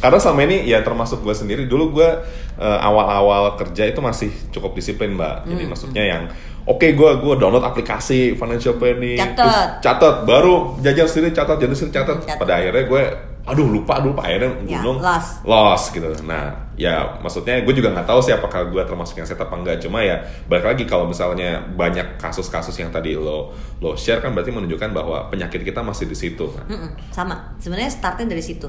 karena 0.00 0.18
selama 0.18 0.40
ini 0.44 0.56
ya 0.64 0.80
termasuk 0.80 1.20
gue 1.20 1.32
sendiri 1.32 1.64
dulu 1.64 1.92
gue 1.92 2.08
eh, 2.56 2.78
awal-awal 2.80 3.56
kerja 3.56 3.84
itu 3.84 4.00
masih 4.00 4.32
cukup 4.48 4.72
disiplin 4.72 5.12
mbak 5.12 5.44
jadi 5.44 5.62
Hmm. 5.64 5.70
maksudnya 5.70 6.04
yang 6.04 6.22
oke 6.64 6.84
gue 6.84 7.10
gue 7.20 7.34
download 7.36 7.64
aplikasi 7.64 8.32
financial 8.34 8.76
planning 8.76 9.16
Catat. 9.16 9.80
catat 9.80 10.14
baru 10.24 10.76
jajan 10.80 11.04
sendiri 11.04 11.30
catat 11.32 11.56
jajan 11.60 11.76
sendiri 11.76 11.94
Catat. 12.00 12.36
pada 12.36 12.52
akhirnya 12.56 12.84
gue 12.84 13.02
aduh 13.44 13.68
lupa 13.68 14.00
lupa. 14.00 14.24
Akhirnya 14.24 14.50
Ya, 14.64 14.80
gunung 14.80 15.04
lost. 15.04 15.44
lost 15.44 15.92
gitu. 15.92 16.08
Nah 16.24 16.64
ya 16.74 17.20
maksudnya 17.22 17.62
gue 17.62 17.70
juga 17.70 17.94
nggak 17.94 18.08
tahu 18.08 18.18
sih 18.18 18.34
apakah 18.34 18.66
gue 18.66 18.82
termasuk 18.82 19.20
yang 19.20 19.28
setup 19.28 19.46
apa 19.46 19.56
enggak. 19.60 19.76
Cuma 19.84 20.00
ya 20.00 20.16
balik 20.48 20.64
lagi 20.64 20.84
kalau 20.84 21.04
misalnya 21.04 21.60
banyak 21.76 22.16
kasus-kasus 22.16 22.72
yang 22.76 22.88
tadi 22.88 23.14
lo 23.14 23.52
lo 23.78 23.92
share 23.94 24.24
kan 24.24 24.32
berarti 24.32 24.48
menunjukkan 24.50 24.90
bahwa 24.90 25.28
penyakit 25.28 25.60
kita 25.60 25.84
masih 25.84 26.08
di 26.08 26.16
situ 26.16 26.48
kan? 26.50 26.64
Sama. 27.12 27.52
Sebenarnya 27.60 27.92
startnya 27.92 28.32
dari 28.32 28.40
situ. 28.40 28.66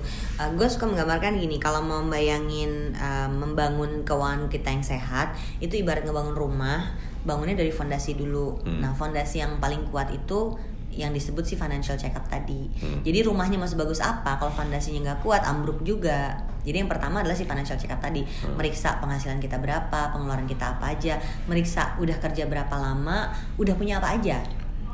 Gue 0.59 0.67
suka 0.67 0.85
menggambarkan 0.85 1.39
gini 1.39 1.55
kalau 1.55 1.79
mau 1.79 2.03
membayangin 2.03 2.91
uh, 2.93 3.31
membangun 3.31 4.03
keuangan 4.03 4.51
kita 4.51 4.69
yang 4.69 4.83
sehat 4.83 5.33
itu 5.57 5.79
ibarat 5.79 6.03
ngebangun 6.03 6.35
rumah 6.35 6.91
bangunnya 7.25 7.57
dari 7.57 7.73
fondasi 7.73 8.13
dulu. 8.13 8.61
Hmm. 8.61 8.85
nah 8.85 8.93
fondasi 8.93 9.41
yang 9.41 9.57
paling 9.57 9.81
kuat 9.89 10.13
itu 10.13 10.53
yang 10.95 11.11
disebut 11.11 11.43
si 11.43 11.59
financial 11.59 11.99
check 11.99 12.15
up 12.15 12.25
tadi. 12.27 12.71
Hmm. 12.79 13.03
jadi 13.03 13.27
rumahnya 13.27 13.59
mau 13.59 13.67
sebagus 13.67 13.99
apa? 13.99 14.39
Kalau 14.39 14.51
fondasinya 14.51 15.11
nggak 15.11 15.19
kuat 15.21 15.43
ambruk 15.43 15.83
juga. 15.83 16.39
Jadi 16.65 16.81
yang 16.81 16.89
pertama 16.89 17.21
adalah 17.21 17.37
si 17.37 17.45
financial 17.45 17.77
check 17.77 17.91
up 17.91 18.01
tadi. 18.01 18.23
Hmm. 18.23 18.55
meriksa 18.55 18.97
penghasilan 19.03 19.37
kita 19.43 19.59
berapa 19.59 20.15
pengeluaran 20.15 20.47
kita 20.47 20.79
apa 20.79 20.95
aja. 20.95 21.19
Meriksa 21.45 21.99
udah 21.99 22.17
kerja 22.17 22.47
berapa 22.47 22.75
lama 22.79 23.35
udah 23.59 23.75
punya 23.75 23.99
apa 23.99 24.15
aja. 24.15 24.39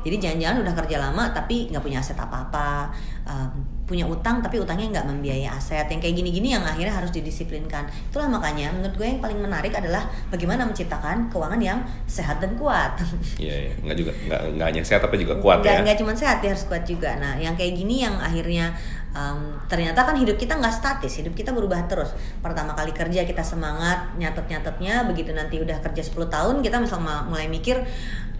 Jadi 0.02 0.16
jangan-jangan 0.18 0.58
udah 0.66 0.74
kerja 0.82 0.96
lama 0.98 1.24
tapi 1.30 1.70
nggak 1.70 1.82
punya 1.82 2.02
aset 2.02 2.18
apa-apa, 2.18 2.90
um, 3.22 3.50
punya 3.82 4.06
utang 4.06 4.38
tapi 4.38 4.62
utangnya 4.62 4.98
nggak 4.98 5.06
membiayai 5.10 5.48
aset. 5.50 5.86
Yang 5.90 6.00
kayak 6.08 6.14
gini-gini 6.22 6.48
yang 6.54 6.64
akhirnya 6.64 6.94
harus 6.94 7.10
didisiplinkan. 7.10 7.86
Itulah 8.08 8.30
makanya 8.30 8.70
menurut 8.70 8.94
gue 8.94 9.06
yang 9.06 9.20
paling 9.20 9.38
menarik 9.42 9.74
adalah 9.74 10.06
bagaimana 10.30 10.62
menciptakan 10.64 11.28
keuangan 11.28 11.60
yang 11.60 11.78
sehat 12.06 12.38
dan 12.38 12.54
kuat. 12.56 12.94
Iya, 13.42 13.70
iya. 13.70 13.72
nggak 13.74 13.96
juga 13.98 14.12
nggak 14.14 14.40
nggak 14.54 14.66
hanya 14.70 14.82
sehat 14.86 15.02
tapi 15.02 15.18
juga 15.18 15.34
kuat 15.42 15.64
nggak, 15.64 15.72
ya. 15.72 15.82
nggak 15.82 15.98
cuma 15.98 16.12
sehat, 16.14 16.38
dia 16.44 16.54
harus 16.54 16.62
kuat 16.68 16.84
juga. 16.86 17.18
Nah, 17.18 17.34
yang 17.40 17.58
kayak 17.58 17.74
gini 17.74 18.06
yang 18.06 18.14
akhirnya 18.22 18.70
um, 19.16 19.58
ternyata 19.66 20.04
kan 20.04 20.14
hidup 20.14 20.36
kita 20.38 20.54
nggak 20.58 20.70
statis, 20.70 21.18
hidup 21.18 21.34
kita 21.34 21.50
berubah 21.50 21.90
terus. 21.90 22.14
Pertama 22.38 22.76
kali 22.76 22.94
kerja 22.94 23.26
kita 23.26 23.42
semangat 23.42 24.14
nyatet-nyatetnya, 24.14 25.08
begitu 25.10 25.34
nanti 25.34 25.58
udah 25.58 25.80
kerja 25.82 26.02
10 26.06 26.28
tahun 26.30 26.54
kita 26.62 26.76
misal 26.78 27.02
ma- 27.02 27.24
mulai 27.26 27.50
mikir 27.50 27.82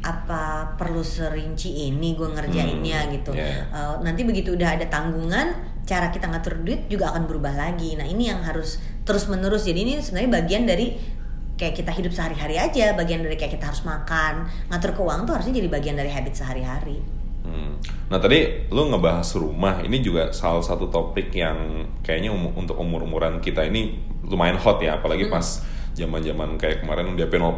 apa 0.02 0.74
perlu 0.74 1.00
serinci 1.00 1.86
ini 1.86 2.18
gue 2.18 2.26
ngerjainnya 2.26 3.06
Hmm, 3.06 3.12
gitu. 3.14 3.32
yeah. 3.38 3.70
Uh, 3.70 3.94
nanti 4.02 4.26
begitu 4.26 4.58
udah 4.58 4.74
ada 4.74 4.86
tanggungan, 4.90 5.54
cara 5.86 6.10
kita 6.10 6.26
ngatur 6.26 6.62
duit 6.66 6.90
juga 6.90 7.14
akan 7.14 7.30
berubah 7.30 7.54
lagi. 7.54 7.94
Nah 7.94 8.04
ini 8.04 8.26
yang 8.26 8.42
harus 8.42 8.82
terus 9.06 9.30
menerus. 9.30 9.62
Jadi 9.62 9.78
ini 9.86 9.92
sebenarnya 10.02 10.42
bagian 10.42 10.66
dari 10.66 10.98
kayak 11.54 11.78
kita 11.78 11.94
hidup 11.94 12.10
sehari-hari 12.10 12.58
aja, 12.58 12.98
bagian 12.98 13.22
dari 13.22 13.38
kayak 13.38 13.54
kita 13.54 13.70
harus 13.70 13.86
makan, 13.86 14.50
ngatur 14.74 14.98
keuangan 14.98 15.22
tuh 15.22 15.34
harusnya 15.38 15.54
jadi 15.62 15.68
bagian 15.70 15.94
dari 15.94 16.10
habit 16.10 16.34
sehari-hari. 16.34 16.98
Hmm. 17.42 17.78
Nah 18.10 18.18
tadi 18.18 18.66
lu 18.70 18.90
ngebahas 18.90 19.26
rumah, 19.38 19.82
ini 19.82 20.02
juga 20.02 20.30
salah 20.34 20.62
satu 20.62 20.90
topik 20.90 21.30
yang 21.30 21.86
kayaknya 22.02 22.34
umu- 22.34 22.54
untuk 22.54 22.74
umur 22.78 23.06
umuran 23.06 23.38
kita 23.38 23.62
ini 23.62 23.98
lumayan 24.26 24.58
hot 24.58 24.82
ya, 24.82 24.98
apalagi 24.98 25.30
Hmm. 25.30 25.34
pas 25.38 25.46
zaman-zaman 25.92 26.56
kayak 26.56 26.80
kemarin 26.80 27.12
DP 27.12 27.36
0% 27.36 27.56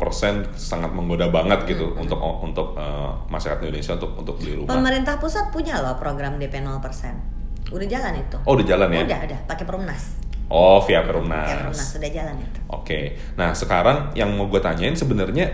sangat 0.53 0.91
menggoda 0.91 1.31
banget 1.31 1.71
gitu 1.71 1.87
Hmm. 1.89 2.03
untuk 2.03 2.19
untuk 2.19 2.69
uh, 2.75 3.15
masyarakat 3.27 3.63
Indonesia 3.63 3.95
untuk 3.95 4.11
untuk 4.19 4.35
beli 4.39 4.53
rumah. 4.57 4.71
Pemerintah 4.71 5.17
pusat 5.17 5.49
punya 5.49 5.79
loh 5.79 5.95
program 5.95 6.37
DP 6.37 6.59
0%. 6.59 7.71
Udah 7.71 7.87
jalan 7.87 8.15
itu. 8.19 8.37
Oh 8.43 8.55
udah 8.55 8.67
jalan 8.67 8.89
ya? 8.91 9.03
Udah, 9.03 9.21
udah, 9.25 9.39
pakai 9.47 9.65
Perumnas. 9.65 10.19
Oh 10.47 10.83
via 10.83 11.01
Perumnas 11.01 11.49
Perumnas. 11.49 11.87
sudah 11.91 12.11
jalan 12.11 12.37
itu. 12.37 12.59
Oke, 12.69 13.01
nah 13.35 13.51
sekarang 13.51 14.13
yang 14.13 14.29
mau 14.31 14.45
gue 14.45 14.61
tanyain 14.61 14.93
sebenarnya 14.93 15.49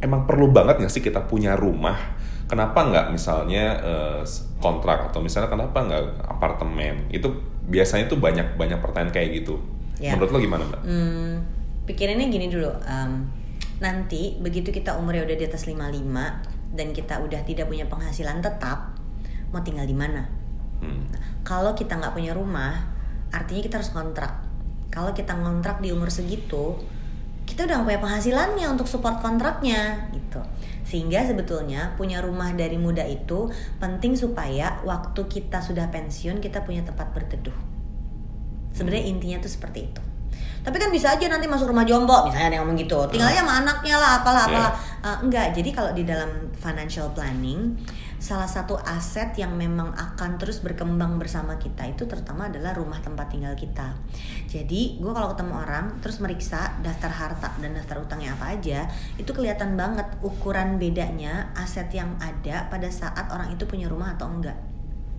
emang 0.00 0.26
perlu 0.26 0.50
banget 0.50 0.82
nggak 0.82 0.90
sih 0.90 0.98
kita 0.98 1.24
punya 1.24 1.54
rumah? 1.54 1.94
Kenapa 2.48 2.84
nggak 2.84 3.06
misalnya 3.14 3.64
eh, 3.78 4.22
kontrak 4.58 5.08
atau 5.08 5.20
misalnya 5.20 5.48
kenapa 5.48 5.78
nggak 5.78 6.04
apartemen? 6.26 7.06
Itu 7.08 7.32
biasanya 7.62 8.08
tuh 8.08 8.18
banyak 8.18 8.58
banyak 8.58 8.82
pertanyaan 8.82 9.14
kayak 9.14 9.30
gitu. 9.40 9.62
Ya. 10.02 10.12
Menurut 10.12 10.34
lo 10.34 10.38
gimana 10.40 10.66
mbak? 10.66 10.82
Hmm, 10.82 11.34
pikirannya 11.86 12.30
gini 12.30 12.46
dulu. 12.48 12.70
em, 12.86 13.26
nanti 13.82 14.38
begitu 14.38 14.70
kita 14.70 14.94
umurnya 14.94 15.26
udah 15.26 15.36
di 15.36 15.44
atas 15.46 15.66
55 15.66 16.72
dan 16.72 16.88
kita 16.94 17.20
udah 17.20 17.40
tidak 17.44 17.66
punya 17.68 17.84
penghasilan 17.90 18.40
tetap, 18.40 18.96
mau 19.50 19.60
tinggal 19.60 19.84
di 19.84 19.96
mana? 19.96 20.24
Hmm. 20.80 21.06
Kalau 21.42 21.74
kita 21.74 21.98
nggak 21.98 22.14
punya 22.14 22.32
rumah, 22.32 22.90
artinya 23.30 23.62
kita 23.62 23.74
harus 23.82 23.92
kontrak. 23.92 24.42
Kalau 24.92 25.12
kita 25.12 25.34
ngontrak 25.36 25.82
di 25.82 25.92
umur 25.92 26.08
segitu, 26.08 26.78
kita 27.44 27.66
udah 27.66 27.82
nggak 27.82 27.88
punya 27.88 28.02
penghasilannya 28.02 28.66
untuk 28.70 28.86
support 28.86 29.20
kontraknya 29.20 30.10
gitu. 30.14 30.40
Sehingga 30.86 31.24
sebetulnya 31.26 31.94
punya 31.98 32.22
rumah 32.22 32.54
dari 32.54 32.76
muda 32.80 33.04
itu 33.04 33.50
penting 33.82 34.16
supaya 34.16 34.80
waktu 34.86 35.26
kita 35.28 35.60
sudah 35.60 35.88
pensiun 35.90 36.40
kita 36.40 36.64
punya 36.64 36.86
tempat 36.86 37.12
berteduh. 37.12 37.54
Sebenarnya 38.72 39.04
intinya 39.10 39.38
tuh 39.44 39.52
seperti 39.52 39.92
itu. 39.92 40.11
Tapi 40.62 40.76
kan 40.78 40.94
bisa 40.94 41.18
aja 41.18 41.26
nanti 41.26 41.50
masuk 41.50 41.74
rumah 41.74 41.82
jompo, 41.82 42.22
misalnya 42.26 42.46
ada 42.48 42.56
yang 42.58 42.64
ngomong 42.66 42.78
gitu. 42.78 42.98
Tinggalnya 43.10 43.42
sama 43.42 43.54
anaknya 43.66 43.96
lah, 43.98 44.10
apalah, 44.22 44.44
Iya. 44.46 44.54
apalah. 44.54 44.72
Eh, 45.02 45.18
enggak, 45.26 45.46
jadi 45.58 45.70
kalau 45.74 45.90
di 45.90 46.06
dalam 46.06 46.30
financial 46.54 47.10
planning, 47.10 47.74
salah 48.22 48.46
satu 48.46 48.78
aset 48.78 49.34
yang 49.34 49.58
memang 49.58 49.90
akan 49.90 50.38
terus 50.38 50.62
berkembang 50.62 51.18
bersama 51.18 51.58
kita 51.58 51.90
itu 51.90 52.06
terutama 52.06 52.46
adalah 52.46 52.70
rumah 52.78 53.02
tempat 53.02 53.34
tinggal 53.34 53.50
kita. 53.58 53.98
Jadi, 54.46 55.02
gue 55.02 55.10
kalau 55.10 55.34
ketemu 55.34 55.58
orang 55.58 55.98
terus 55.98 56.22
meriksa 56.22 56.78
daftar 56.78 57.10
harta 57.10 57.50
dan 57.58 57.74
daftar 57.74 57.98
utangnya 57.98 58.38
apa 58.38 58.54
aja, 58.54 58.86
itu 59.18 59.34
kelihatan 59.34 59.74
banget 59.74 60.06
ukuran 60.22 60.78
bedanya 60.78 61.50
aset 61.58 61.90
yang 61.90 62.14
ada 62.22 62.70
pada 62.70 62.86
saat 62.86 63.26
orang 63.34 63.50
itu 63.50 63.66
punya 63.66 63.90
rumah 63.90 64.14
atau 64.14 64.30
enggak 64.30 64.54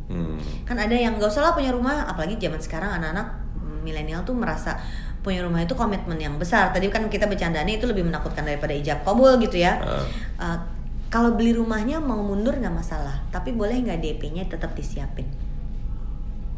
Hmm. 0.03 0.35
kan 0.67 0.75
ada 0.75 0.91
yang 0.91 1.15
gak 1.15 1.31
usah 1.31 1.39
lah 1.39 1.55
punya 1.55 1.71
rumah 1.71 2.03
apalagi 2.03 2.35
zaman 2.35 2.59
sekarang 2.59 2.91
anak-anak 2.99 3.39
milenial 3.87 4.19
tuh 4.27 4.35
merasa 4.35 4.75
punya 5.23 5.41
rumah 5.41 5.63
itu 5.63 5.73
komitmen 5.73 6.19
yang 6.19 6.35
besar 6.35 6.75
tadi 6.75 6.91
kan 6.91 7.07
kita 7.07 7.25
bercandanya 7.25 7.73
itu 7.79 7.87
lebih 7.87 8.03
menakutkan 8.03 8.43
daripada 8.43 8.75
ijab 8.75 9.07
kabul 9.07 9.39
gitu 9.39 9.57
ya 9.57 9.79
Ah. 9.79 10.05
Uh, 10.37 10.59
kalau 11.07 11.37
beli 11.37 11.53
rumahnya 11.53 12.01
mau 12.03 12.19
mundur 12.19 12.57
nggak 12.59 12.73
masalah 12.73 13.23
tapi 13.31 13.55
boleh 13.55 13.79
nggak 13.81 14.01
DP-nya 14.01 14.49
tetap 14.51 14.75
disiapin 14.75 15.25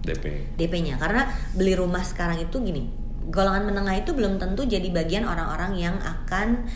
DP. 0.05 0.55
DP-nya 0.57 0.95
karena 1.01 1.29
beli 1.53 1.73
rumah 1.77 2.01
sekarang 2.05 2.41
itu 2.41 2.61
gini 2.61 2.87
golongan 3.29 3.65
menengah 3.69 3.97
itu 3.97 4.13
belum 4.13 4.37
tentu 4.37 4.65
jadi 4.65 4.85
bagian 4.93 5.25
orang-orang 5.25 5.77
yang 5.77 5.97
akan 5.97 6.69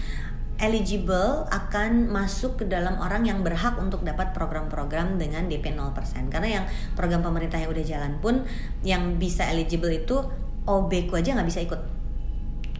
eligible 0.60 1.48
akan 1.48 2.12
masuk 2.12 2.60
ke 2.60 2.66
dalam 2.68 3.00
orang 3.00 3.24
yang 3.24 3.40
berhak 3.48 3.80
untuk 3.80 4.04
dapat 4.04 4.36
program-program 4.36 5.16
dengan 5.16 5.48
DP 5.48 5.72
0% 5.72 5.96
karena 6.28 6.62
yang 6.62 6.66
program 7.00 7.24
pemerintah 7.24 7.64
yang 7.64 7.72
udah 7.72 7.86
jalan 7.88 8.14
pun 8.20 8.44
yang 8.84 9.16
bisa 9.16 9.48
eligible 9.48 9.90
itu 9.90 10.28
OB 10.70 11.10
ku 11.10 11.18
aja 11.18 11.34
nggak 11.34 11.50
bisa 11.50 11.66
ikut 11.66 11.82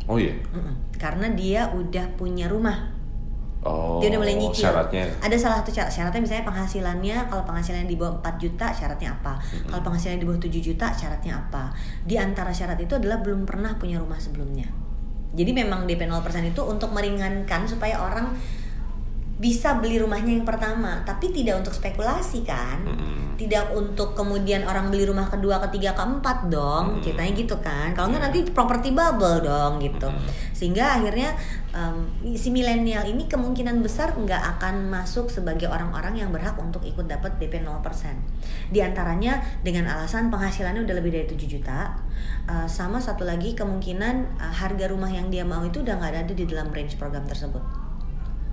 Oh 0.10 0.18
iya. 0.18 0.34
Mm-mm. 0.54 0.94
karena 0.98 1.30
dia 1.34 1.70
udah 1.74 2.06
punya 2.14 2.46
rumah 2.46 3.00
Oh. 3.60 4.00
dia 4.00 4.08
udah 4.16 4.24
mulai 4.24 4.40
nyicil. 4.40 4.72
Syaratnya. 4.72 5.04
Ada 5.20 5.36
salah 5.36 5.60
satu 5.60 5.76
syarat. 5.76 5.92
Syaratnya 5.92 6.24
misalnya 6.24 6.48
penghasilannya 6.48 7.18
kalau 7.28 7.44
penghasilannya 7.44 7.92
di 7.92 8.00
bawah 8.00 8.24
4 8.24 8.40
juta 8.40 8.72
syaratnya 8.72 9.12
apa? 9.20 9.36
Kalau 9.68 9.84
penghasilannya 9.84 10.24
di 10.24 10.28
bawah 10.32 10.40
7 10.40 10.64
juta 10.64 10.88
syaratnya 10.96 11.34
apa? 11.36 11.68
Di 12.08 12.16
antara 12.16 12.56
syarat 12.56 12.80
itu 12.80 12.96
adalah 12.96 13.20
belum 13.20 13.44
pernah 13.44 13.76
punya 13.76 14.00
rumah 14.00 14.16
sebelumnya. 14.16 14.64
Jadi 15.36 15.52
memang 15.52 15.84
DP 15.84 16.08
0% 16.08 16.24
itu 16.48 16.62
untuk 16.64 16.96
meringankan 16.96 17.68
supaya 17.68 18.00
orang 18.00 18.32
bisa 19.40 19.80
beli 19.80 20.04
rumahnya 20.04 20.36
yang 20.36 20.44
pertama, 20.44 21.00
tapi 21.08 21.32
tidak 21.32 21.64
untuk 21.64 21.72
spekulasi 21.72 22.44
kan? 22.44 22.84
Mm-mm. 22.84 23.40
Tidak 23.40 23.72
untuk 23.72 24.12
kemudian 24.12 24.68
orang 24.68 24.92
beli 24.92 25.08
rumah 25.08 25.32
kedua, 25.32 25.64
ketiga, 25.64 25.96
keempat 25.96 26.52
dong, 26.52 27.00
Hmm. 27.00 27.02
ceritanya 27.02 27.32
gitu 27.40 27.56
kan? 27.64 27.96
Kalau 27.96 28.12
nggak 28.12 28.20
nanti 28.20 28.44
property 28.52 28.92
bubble 28.92 29.40
dong 29.40 29.80
gitu. 29.80 30.12
Hmm. 30.12 30.28
Sehingga 30.52 31.00
akhirnya 31.00 31.32
em, 31.72 32.04
si 32.36 32.52
milenial 32.52 33.08
ini 33.08 33.32
kemungkinan 33.32 33.80
besar 33.80 34.12
nggak 34.12 34.60
akan 34.60 34.92
masuk 34.92 35.32
sebagai 35.32 35.72
orang-orang 35.72 36.20
yang 36.20 36.36
berhak 36.36 36.60
untuk 36.60 36.84
ikut 36.84 37.08
dapat 37.08 37.40
DP 37.40 37.64
0%. 37.64 38.20
Di 38.76 38.84
antaranya 38.84 39.40
dengan 39.64 39.88
alasan 39.88 40.28
penghasilannya 40.28 40.84
udah 40.84 40.96
lebih 41.00 41.16
dari 41.16 41.32
7 41.32 41.48
juta, 41.48 41.96
eh, 42.44 42.68
sama 42.68 43.00
satu 43.00 43.24
lagi 43.24 43.56
kemungkinan 43.56 44.16
eh, 44.36 44.52
harga 44.52 44.92
rumah 44.92 45.08
yang 45.08 45.32
dia 45.32 45.48
mau 45.48 45.64
itu 45.64 45.80
udah 45.80 45.96
nggak 45.96 46.28
ada 46.28 46.36
di 46.36 46.44
dalam 46.44 46.76
range 46.76 47.00
program 47.00 47.24
tersebut. 47.24 47.79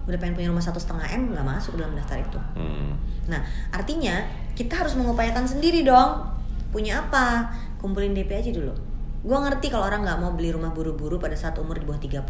Udah 0.06 0.18
pengen 0.22 0.38
punya 0.38 0.48
rumah 0.50 0.62
satu 0.62 0.78
setengah 0.78 1.06
m 1.10 1.34
nggak 1.34 1.46
masuk 1.46 1.74
dalam 1.78 1.92
daftar 1.98 2.22
itu. 2.22 2.38
Hmm. 2.54 2.94
Nah, 3.26 3.42
artinya 3.74 4.22
kita 4.54 4.78
harus 4.86 4.94
mengupayakan 4.94 5.44
sendiri 5.46 5.82
dong. 5.82 6.22
Punya 6.70 7.02
apa? 7.06 7.50
Kumpulin 7.82 8.14
DP 8.14 8.30
aja 8.38 8.50
dulu. 8.54 8.74
Gua 9.26 9.42
ngerti 9.42 9.74
kalau 9.74 9.90
orang 9.90 10.06
nggak 10.06 10.18
mau 10.22 10.30
beli 10.38 10.54
rumah 10.54 10.70
buru-buru 10.70 11.18
pada 11.18 11.34
saat 11.34 11.58
umur 11.58 11.76
di 11.76 11.84
bawah 11.84 11.98
30. 11.98 12.22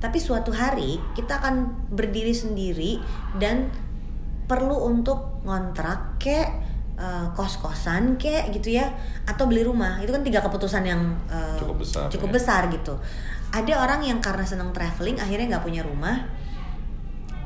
Tapi 0.00 0.18
suatu 0.20 0.52
hari 0.52 1.00
kita 1.16 1.40
akan 1.40 1.88
berdiri 1.92 2.32
sendiri 2.32 3.00
dan 3.40 3.72
perlu 4.44 4.76
untuk 4.88 5.40
ngontrak 5.46 6.18
kek 6.18 6.48
eh, 6.98 7.26
kos-kosan 7.32 8.18
kek 8.18 8.50
gitu 8.52 8.76
ya 8.76 8.92
atau 9.24 9.48
beli 9.48 9.64
rumah. 9.64 10.00
Itu 10.04 10.12
kan 10.12 10.20
tiga 10.20 10.44
keputusan 10.44 10.82
yang 10.84 11.00
eh, 11.30 11.56
Cukup 11.56 11.80
besar, 11.80 12.08
cukup 12.12 12.28
ya. 12.28 12.34
besar 12.36 12.60
gitu. 12.68 12.94
Ada 13.50 13.82
orang 13.82 14.00
yang 14.04 14.18
karena 14.20 14.44
senang 14.44 14.70
traveling 14.74 15.16
akhirnya 15.16 15.56
nggak 15.56 15.64
punya 15.64 15.82
rumah, 15.86 16.26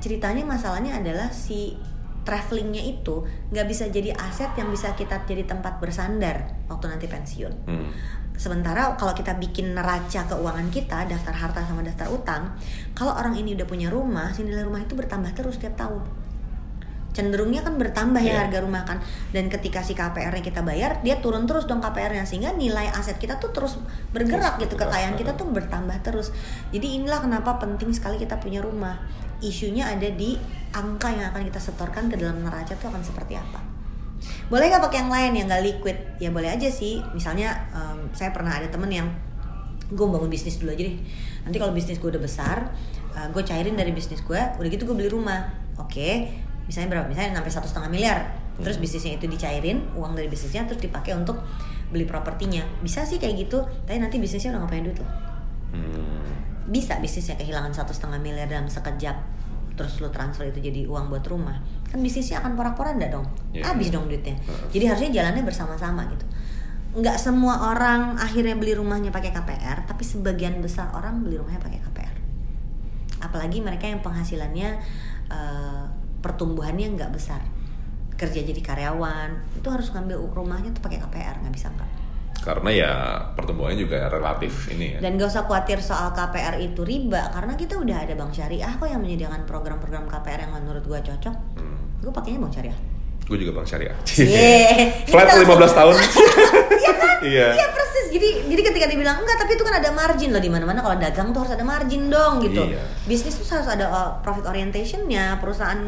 ceritanya 0.04 0.44
masalahnya 0.44 1.00
adalah 1.00 1.32
si 1.32 1.80
travelingnya 2.28 2.84
itu 2.84 3.24
nggak 3.48 3.64
bisa 3.64 3.88
jadi 3.88 4.12
aset 4.12 4.52
yang 4.56 4.68
bisa 4.68 4.92
kita 4.92 5.24
jadi 5.24 5.48
tempat 5.48 5.80
bersandar 5.80 6.44
waktu 6.68 6.92
nanti 6.92 7.08
pensiun. 7.08 7.52
Hmm. 7.64 7.88
Sementara 8.36 8.92
kalau 9.00 9.16
kita 9.16 9.32
bikin 9.40 9.72
neraca 9.72 10.28
keuangan 10.28 10.68
kita, 10.68 11.08
daftar 11.08 11.32
harta 11.32 11.60
sama 11.64 11.80
daftar 11.80 12.10
utang, 12.12 12.52
kalau 12.92 13.16
orang 13.16 13.32
ini 13.38 13.56
udah 13.56 13.64
punya 13.64 13.88
rumah, 13.88 14.28
si 14.36 14.44
nilai 14.44 14.60
rumah 14.66 14.84
itu 14.84 14.92
bertambah 14.92 15.32
terus 15.32 15.56
tiap 15.56 15.78
tahun. 15.78 16.02
Cenderungnya 17.14 17.62
kan 17.62 17.78
bertambah 17.78 18.18
ya 18.18 18.34
Iya. 18.34 18.38
harga 18.42 18.58
rumah 18.66 18.82
kan. 18.82 18.98
Dan 19.30 19.46
ketika 19.46 19.86
si 19.86 19.94
KPR-nya 19.94 20.42
kita 20.42 20.66
bayar, 20.66 20.98
dia 21.06 21.22
turun 21.22 21.46
terus 21.46 21.70
dong 21.70 21.78
KPR-nya 21.78 22.26
sehingga 22.26 22.50
nilai 22.58 22.90
aset 22.90 23.22
kita 23.22 23.38
tuh 23.38 23.54
terus 23.54 23.78
bergerak 24.10 24.58
Terus 24.58 24.66
gitu, 24.66 24.74
bergerak, 24.74 24.90
kekayaan 24.98 25.14
kita 25.14 25.30
heeh. 25.30 25.38
tuh 25.38 25.46
bertambah 25.54 25.96
terus. 26.02 26.34
Jadi 26.74 26.86
inilah 26.98 27.22
kenapa 27.22 27.62
penting 27.62 27.94
sekali 27.94 28.18
kita 28.18 28.42
punya 28.42 28.58
rumah. 28.58 28.98
Isunya 29.44 29.92
ada 29.92 30.08
di 30.08 30.40
angka 30.72 31.12
yang 31.12 31.28
akan 31.30 31.44
kita 31.44 31.60
setorkan 31.60 32.08
ke 32.08 32.16
dalam 32.16 32.40
neraca 32.40 32.72
tuh 32.74 32.88
akan 32.88 33.04
seperti 33.04 33.36
apa. 33.36 33.60
Boleh 34.48 34.72
nggak 34.72 34.82
pakai 34.88 34.98
yang 35.04 35.12
lain 35.12 35.32
yang 35.36 35.46
nggak 35.52 35.62
liquid? 35.62 35.98
Ya 36.16 36.32
boleh 36.32 36.48
aja 36.48 36.72
sih. 36.72 37.04
Misalnya 37.12 37.68
em, 37.76 38.08
saya 38.16 38.32
pernah 38.32 38.56
ada 38.56 38.72
temen 38.72 38.88
yang 38.88 39.06
gue 39.92 40.06
bangun 40.08 40.32
bisnis 40.32 40.56
dulu 40.56 40.72
aja 40.72 40.88
deh. 40.88 40.96
Nanti 41.44 41.56
kalau 41.60 41.76
bisnis 41.76 42.00
gue 42.00 42.08
udah 42.08 42.22
besar, 42.24 42.72
gue 43.30 43.42
cairin 43.44 43.76
dari 43.76 43.92
bisnis 43.92 44.24
gue. 44.24 44.40
Udah 44.40 44.68
gitu 44.72 44.88
gue 44.88 44.96
beli 44.96 45.12
rumah. 45.12 45.52
Oke, 45.76 46.32
misalnya 46.64 46.96
berapa? 46.96 47.06
Misalnya 47.12 47.36
sampai 47.36 47.52
satu 47.52 47.68
setengah 47.68 47.90
miliar. 47.92 48.18
Terus 48.54 48.78
bisnisnya 48.78 49.18
itu 49.18 49.26
dicairin, 49.26 49.82
uang 49.98 50.14
dari 50.14 50.30
bisnisnya 50.30 50.64
terus 50.64 50.78
dipakai 50.78 51.12
untuk 51.12 51.42
beli 51.90 52.06
propertinya. 52.06 52.62
Bisa 52.80 53.02
sih 53.04 53.20
kayak 53.20 53.46
gitu. 53.46 53.66
Tapi 53.84 53.98
nanti 54.00 54.16
bisnisnya 54.22 54.56
udah 54.56 54.66
punya 54.66 54.88
duit 54.88 54.98
loh 54.98 55.10
Hmm. 55.74 56.53
Bisa 56.68 56.96
bisnisnya 57.00 57.36
kehilangan 57.36 57.76
satu 57.76 57.92
setengah 57.92 58.20
miliar 58.20 58.48
dalam 58.48 58.68
sekejap 58.68 59.16
terus 59.74 59.98
lu 59.98 60.08
transfer 60.14 60.46
itu 60.46 60.62
jadi 60.62 60.86
uang 60.86 61.10
buat 61.10 61.26
rumah 61.26 61.58
kan 61.90 61.98
bisnisnya 61.98 62.38
akan 62.42 62.54
porak-poranda 62.54 63.10
dong. 63.10 63.26
Iya. 63.50 63.70
habis 63.70 63.90
dong 63.90 64.06
duitnya. 64.06 64.38
Jadi 64.70 64.84
harusnya 64.86 65.10
jalannya 65.10 65.42
bersama-sama 65.42 66.06
gitu. 66.10 66.26
Nggak 66.94 67.18
semua 67.18 67.74
orang 67.74 68.14
akhirnya 68.14 68.54
beli 68.54 68.78
rumahnya 68.78 69.10
pakai 69.10 69.34
KPR 69.34 69.86
tapi 69.86 70.02
sebagian 70.06 70.62
besar 70.62 70.94
orang 70.94 71.26
beli 71.26 71.38
rumahnya 71.38 71.58
pakai 71.58 71.78
KPR 71.82 72.14
apalagi 73.24 73.64
mereka 73.64 73.88
yang 73.88 74.04
penghasilannya 74.04 74.68
eh, 75.32 75.84
pertumbuhannya 76.22 76.94
nggak 76.94 77.10
besar. 77.10 77.42
Kerja 78.14 78.46
jadi 78.46 78.62
karyawan 78.62 79.58
itu 79.58 79.68
harus 79.74 79.90
ngambil 79.90 80.22
rumahnya 80.22 80.70
tuh 80.70 80.86
pakai 80.86 81.02
KPR 81.02 81.42
nggak 81.42 81.54
bisa 81.54 81.66
nggak 81.74 82.03
Karena 82.44 82.70
ya 82.70 82.92
pertumbuhannya 83.32 83.80
juga 83.80 84.04
relatif 84.12 84.68
ini 84.68 84.94
ya. 84.94 84.98
Dan 85.00 85.16
gak 85.16 85.32
usah 85.32 85.48
khawatir 85.48 85.80
soal 85.80 86.12
KPR 86.12 86.60
itu 86.60 86.84
riba 86.84 87.32
Karena 87.32 87.56
kita 87.56 87.80
udah 87.80 88.04
ada 88.04 88.12
bank 88.12 88.36
syariah 88.36 88.68
kok 88.76 88.84
yang 88.84 89.00
menyediakan 89.00 89.48
program-program 89.48 90.04
KPR 90.04 90.44
yang 90.44 90.52
menurut 90.52 90.84
gua 90.84 91.00
cocok 91.00 91.56
Hmm. 91.56 92.04
Gue 92.04 92.12
pakainya 92.12 92.44
bank 92.44 92.52
syariah 92.52 92.76
Gue 93.24 93.40
juga 93.40 93.56
bank 93.56 93.64
syariah. 93.64 93.96
Yeay. 94.20 95.08
Flat 95.08 95.24
Ini 95.32 95.48
kita 95.48 95.56
15 95.56 95.78
tahun. 95.80 95.94
Iya 96.84 96.92
kan? 96.92 97.16
Iya. 97.24 97.46
Iya 97.56 97.66
persis. 97.72 98.06
Jadi 98.12 98.28
jadi 98.52 98.62
ketika 98.68 98.84
dibilang 98.84 99.24
enggak 99.24 99.40
tapi 99.40 99.56
itu 99.56 99.64
kan 99.64 99.80
ada 99.80 99.88
margin 99.96 100.28
loh 100.28 100.42
di 100.44 100.52
mana-mana 100.52 100.84
kalau 100.84 101.00
dagang 101.00 101.32
tuh 101.32 101.40
harus 101.40 101.56
ada 101.56 101.64
margin 101.64 102.12
dong 102.12 102.44
gitu. 102.44 102.68
Iya. 102.68 102.84
Bisnis 103.08 103.40
tuh 103.40 103.48
harus 103.48 103.64
ada 103.64 103.88
uh, 103.88 104.10
profit 104.20 104.44
orientationnya. 104.44 105.40
Perusahaan 105.40 105.80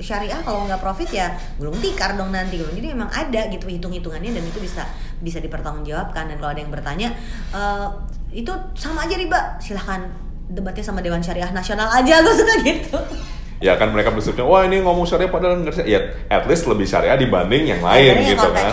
syariah 0.00 0.40
kalau 0.40 0.64
nggak 0.64 0.80
profit 0.80 1.10
ya 1.12 1.36
gulung 1.60 1.76
tikar 1.82 2.16
dong 2.16 2.32
nanti 2.32 2.56
gitu. 2.60 2.70
Jadi 2.72 2.96
memang 2.96 3.12
ada 3.12 3.50
gitu 3.52 3.68
hitung-hitungannya 3.68 4.32
dan 4.32 4.44
itu 4.46 4.58
bisa 4.62 4.88
bisa 5.20 5.38
dipertanggungjawabkan 5.42 6.32
dan 6.32 6.36
kalau 6.40 6.50
ada 6.54 6.60
yang 6.64 6.72
bertanya 6.72 7.08
"Eh, 7.52 7.88
itu 8.32 8.52
sama 8.72 9.04
aja 9.04 9.14
riba 9.20 9.60
silahkan 9.60 10.08
debatnya 10.48 10.84
sama 10.84 11.00
Dewan 11.04 11.20
Syariah 11.20 11.52
Nasional 11.52 11.88
aja 11.92 12.24
gue 12.24 12.34
suka 12.36 12.54
gitu. 12.64 12.98
ya 13.62 13.78
kan 13.78 13.94
mereka 13.94 14.10
berpikir, 14.10 14.42
wah 14.42 14.66
ini 14.66 14.82
ngomong 14.82 15.06
syariah 15.06 15.30
padahal 15.30 15.62
nggak. 15.62 15.86
Ya 15.86 16.02
at 16.26 16.50
least 16.50 16.66
lebih 16.66 16.82
syariah 16.82 17.14
dibanding 17.14 17.70
yang 17.70 17.78
lain 17.78 18.10
Akhirnya 18.18 18.34
gitu 18.34 18.48
yang 18.50 18.56
kan. 18.58 18.72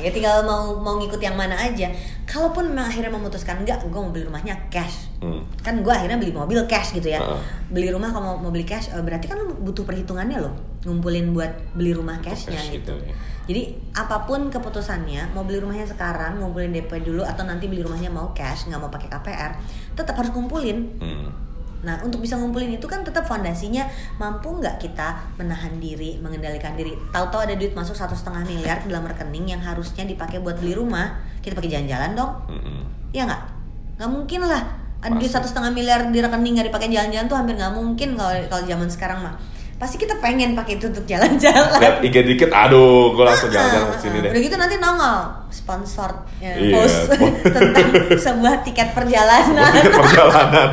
Ya 0.00 0.10
tinggal 0.10 0.42
mau 0.42 0.74
mau 0.80 0.96
ngikut 0.98 1.20
yang 1.20 1.36
mana 1.36 1.54
aja. 1.54 1.92
Kalaupun 2.24 2.72
memang 2.72 2.88
akhirnya 2.88 3.12
memutuskan 3.12 3.62
enggak, 3.62 3.82
gue 3.84 4.00
mau 4.00 4.10
beli 4.10 4.24
rumahnya 4.24 4.56
cash. 4.72 5.12
Hmm. 5.20 5.44
Kan 5.60 5.84
gue 5.84 5.92
akhirnya 5.92 6.16
beli 6.16 6.32
mobil 6.32 6.58
cash 6.66 6.96
gitu 6.96 7.12
ya. 7.12 7.20
Heeh. 7.20 7.42
Beli 7.70 7.88
rumah 7.92 8.08
kalau 8.10 8.34
mau, 8.34 8.48
mau 8.48 8.50
beli 8.54 8.64
cash, 8.64 8.88
eh, 8.90 9.02
berarti 9.02 9.28
kan 9.28 9.38
lu 9.38 9.52
butuh 9.60 9.84
perhitungannya 9.84 10.38
loh, 10.40 10.54
ngumpulin 10.86 11.30
buat 11.36 11.52
beli 11.76 11.92
rumah 11.92 12.18
cashnya 12.22 12.56
cash 12.56 12.74
gitu. 12.74 12.94
gitu 12.96 13.10
ya. 13.10 13.14
Jadi 13.50 13.62
apa 13.98 14.30
pun 14.30 14.46
keputusannya, 14.46 15.34
mau 15.34 15.42
beli 15.42 15.58
rumahnya 15.58 15.90
sekarang, 15.90 16.38
ngumpulin 16.38 16.70
DP 16.70 17.02
dulu 17.02 17.26
atau 17.26 17.42
nanti 17.42 17.66
beli 17.66 17.82
rumahnya 17.82 18.06
mau 18.06 18.30
cash, 18.30 18.70
nggak 18.70 18.78
mau 18.78 18.90
pakai 18.94 19.10
KPR, 19.10 19.52
tetap 19.98 20.14
harus 20.14 20.30
kumpulin. 20.30 20.86
Hmm. 21.02 21.49
Nah, 21.80 21.96
untuk 22.04 22.20
bisa 22.20 22.36
ngumpulin 22.36 22.76
itu 22.76 22.84
kan 22.84 23.00
tetap 23.00 23.24
fondasinya 23.24 23.88
mampu 24.20 24.52
nggak 24.52 24.76
kita 24.76 25.16
menahan 25.40 25.80
diri, 25.80 26.20
mengendalikan 26.20 26.76
diri. 26.76 26.92
Tahu-tahu 27.08 27.48
ada 27.48 27.54
duit 27.56 27.72
masuk 27.72 27.96
satu 27.96 28.12
setengah 28.12 28.44
miliar 28.44 28.84
dalam 28.84 29.08
rekening 29.08 29.56
yang 29.56 29.62
harusnya 29.64 30.04
dipakai 30.04 30.44
buat 30.44 30.60
beli 30.60 30.76
rumah, 30.76 31.16
kita 31.40 31.56
pakai 31.56 31.72
jalan-jalan 31.72 32.12
dong, 32.12 32.32
Hmm. 32.48 32.84
ya 33.16 33.24
nggak? 33.24 33.60
nggak 34.00 34.08
mungkin 34.16 34.40
lah 34.48 34.64
ada 35.00 35.12
duit 35.16 35.28
satu 35.28 35.44
setengah 35.44 35.72
miliar 35.76 36.08
di 36.08 36.24
rekening 36.24 36.56
nggak 36.56 36.68
dipakai 36.72 36.88
jalan-jalan 36.88 37.28
tuh 37.28 37.36
hampir 37.36 37.52
nggak 37.56 37.72
mungkin 37.76 38.08
kalau 38.16 38.32
kalau 38.48 38.64
zaman 38.64 38.88
sekarang 38.88 39.20
mah 39.20 39.36
pasti 39.80 39.96
kita 39.96 40.20
pengen 40.20 40.52
pakai 40.52 40.76
itu 40.76 40.92
untuk 40.92 41.08
jalan-jalan 41.08 41.80
Lihat 41.80 42.04
IG 42.04 42.16
dikit, 42.28 42.52
aduh, 42.52 43.16
gue 43.16 43.24
langsung 43.24 43.48
jalan-jalan 43.48 43.88
ke 43.90 43.98
sini 43.98 44.16
deh. 44.20 44.28
Udah 44.28 44.42
gitu 44.44 44.56
nanti 44.60 44.76
nongol 44.76 45.18
sponsor 45.48 46.10
ya, 46.36 46.52
Iya, 46.52 46.74
post 46.76 47.00
tentang 47.56 47.88
sebuah 48.12 48.60
tiket 48.60 48.92
perjalanan. 48.92 49.72
Tiket 49.72 49.96
perjalanan. 49.96 50.70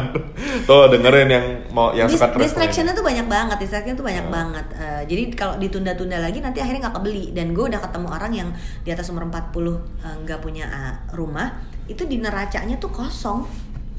Tuh 0.67 0.91
dengerin 0.91 1.29
yang 1.31 1.45
mau 1.71 1.95
yang 1.95 2.11
Dis- 2.11 2.19
suka 2.19 2.35
distractionnya 2.35 2.91
tuh 2.91 3.01
banyak 3.01 3.25
banget, 3.25 3.57
distractionnya 3.57 3.95
tuh 3.95 4.03
Hmm. 4.03 4.11
banyak 4.11 4.27
banget. 4.27 4.65
Eh, 4.75 5.01
jadi 5.07 5.23
kalau 5.33 5.55
ditunda-tunda 5.55 6.19
lagi 6.19 6.43
nanti 6.43 6.59
akhirnya 6.59 6.91
nggak 6.91 6.95
kebeli. 6.99 7.31
Dan 7.31 7.55
gue 7.55 7.63
udah 7.63 7.79
ketemu 7.79 8.07
orang 8.11 8.31
yang 8.35 8.49
di 8.83 8.91
atas 8.91 9.07
umur 9.07 9.23
40 9.25 9.79
eh, 10.03 10.15
nggak 10.21 10.39
punya 10.43 10.67
eh, 10.67 10.93
rumah, 11.15 11.47
itu 11.87 12.03
di 12.03 12.19
neracanya 12.19 12.75
tuh 12.75 12.91
kosong. 12.91 13.47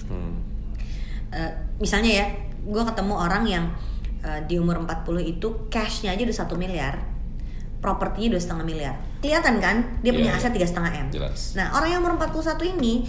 Hmm. 0.05 0.37
Eh, 1.33 1.53
misalnya 1.81 2.13
ya, 2.13 2.27
gue 2.61 2.83
ketemu 2.85 3.15
orang 3.17 3.45
yang 3.49 3.65
eh, 4.21 4.41
di 4.45 4.55
umur 4.55 4.81
40 4.81 4.99
itu 5.23 5.49
cashnya 5.69 6.11
aja 6.11 6.23
udah 6.23 6.37
satu 6.37 6.55
miliar, 6.55 6.99
propertinya 7.79 8.35
udah 8.35 8.41
setengah 8.41 8.65
miliar. 8.65 8.95
Kelihatan 9.19 9.59
kan? 9.59 9.77
Dia 10.01 10.11
punya 10.11 10.31
Iya, 10.31 10.39
aset 10.39 10.53
tiga 10.53 10.65
setengah 10.65 10.91
m. 10.93 11.07
Jelas. 11.11 11.55
Nah 11.55 11.71
orang 11.73 11.89
yang 11.91 12.01
umur 12.01 12.15
41 12.17 12.39
ini 12.69 13.07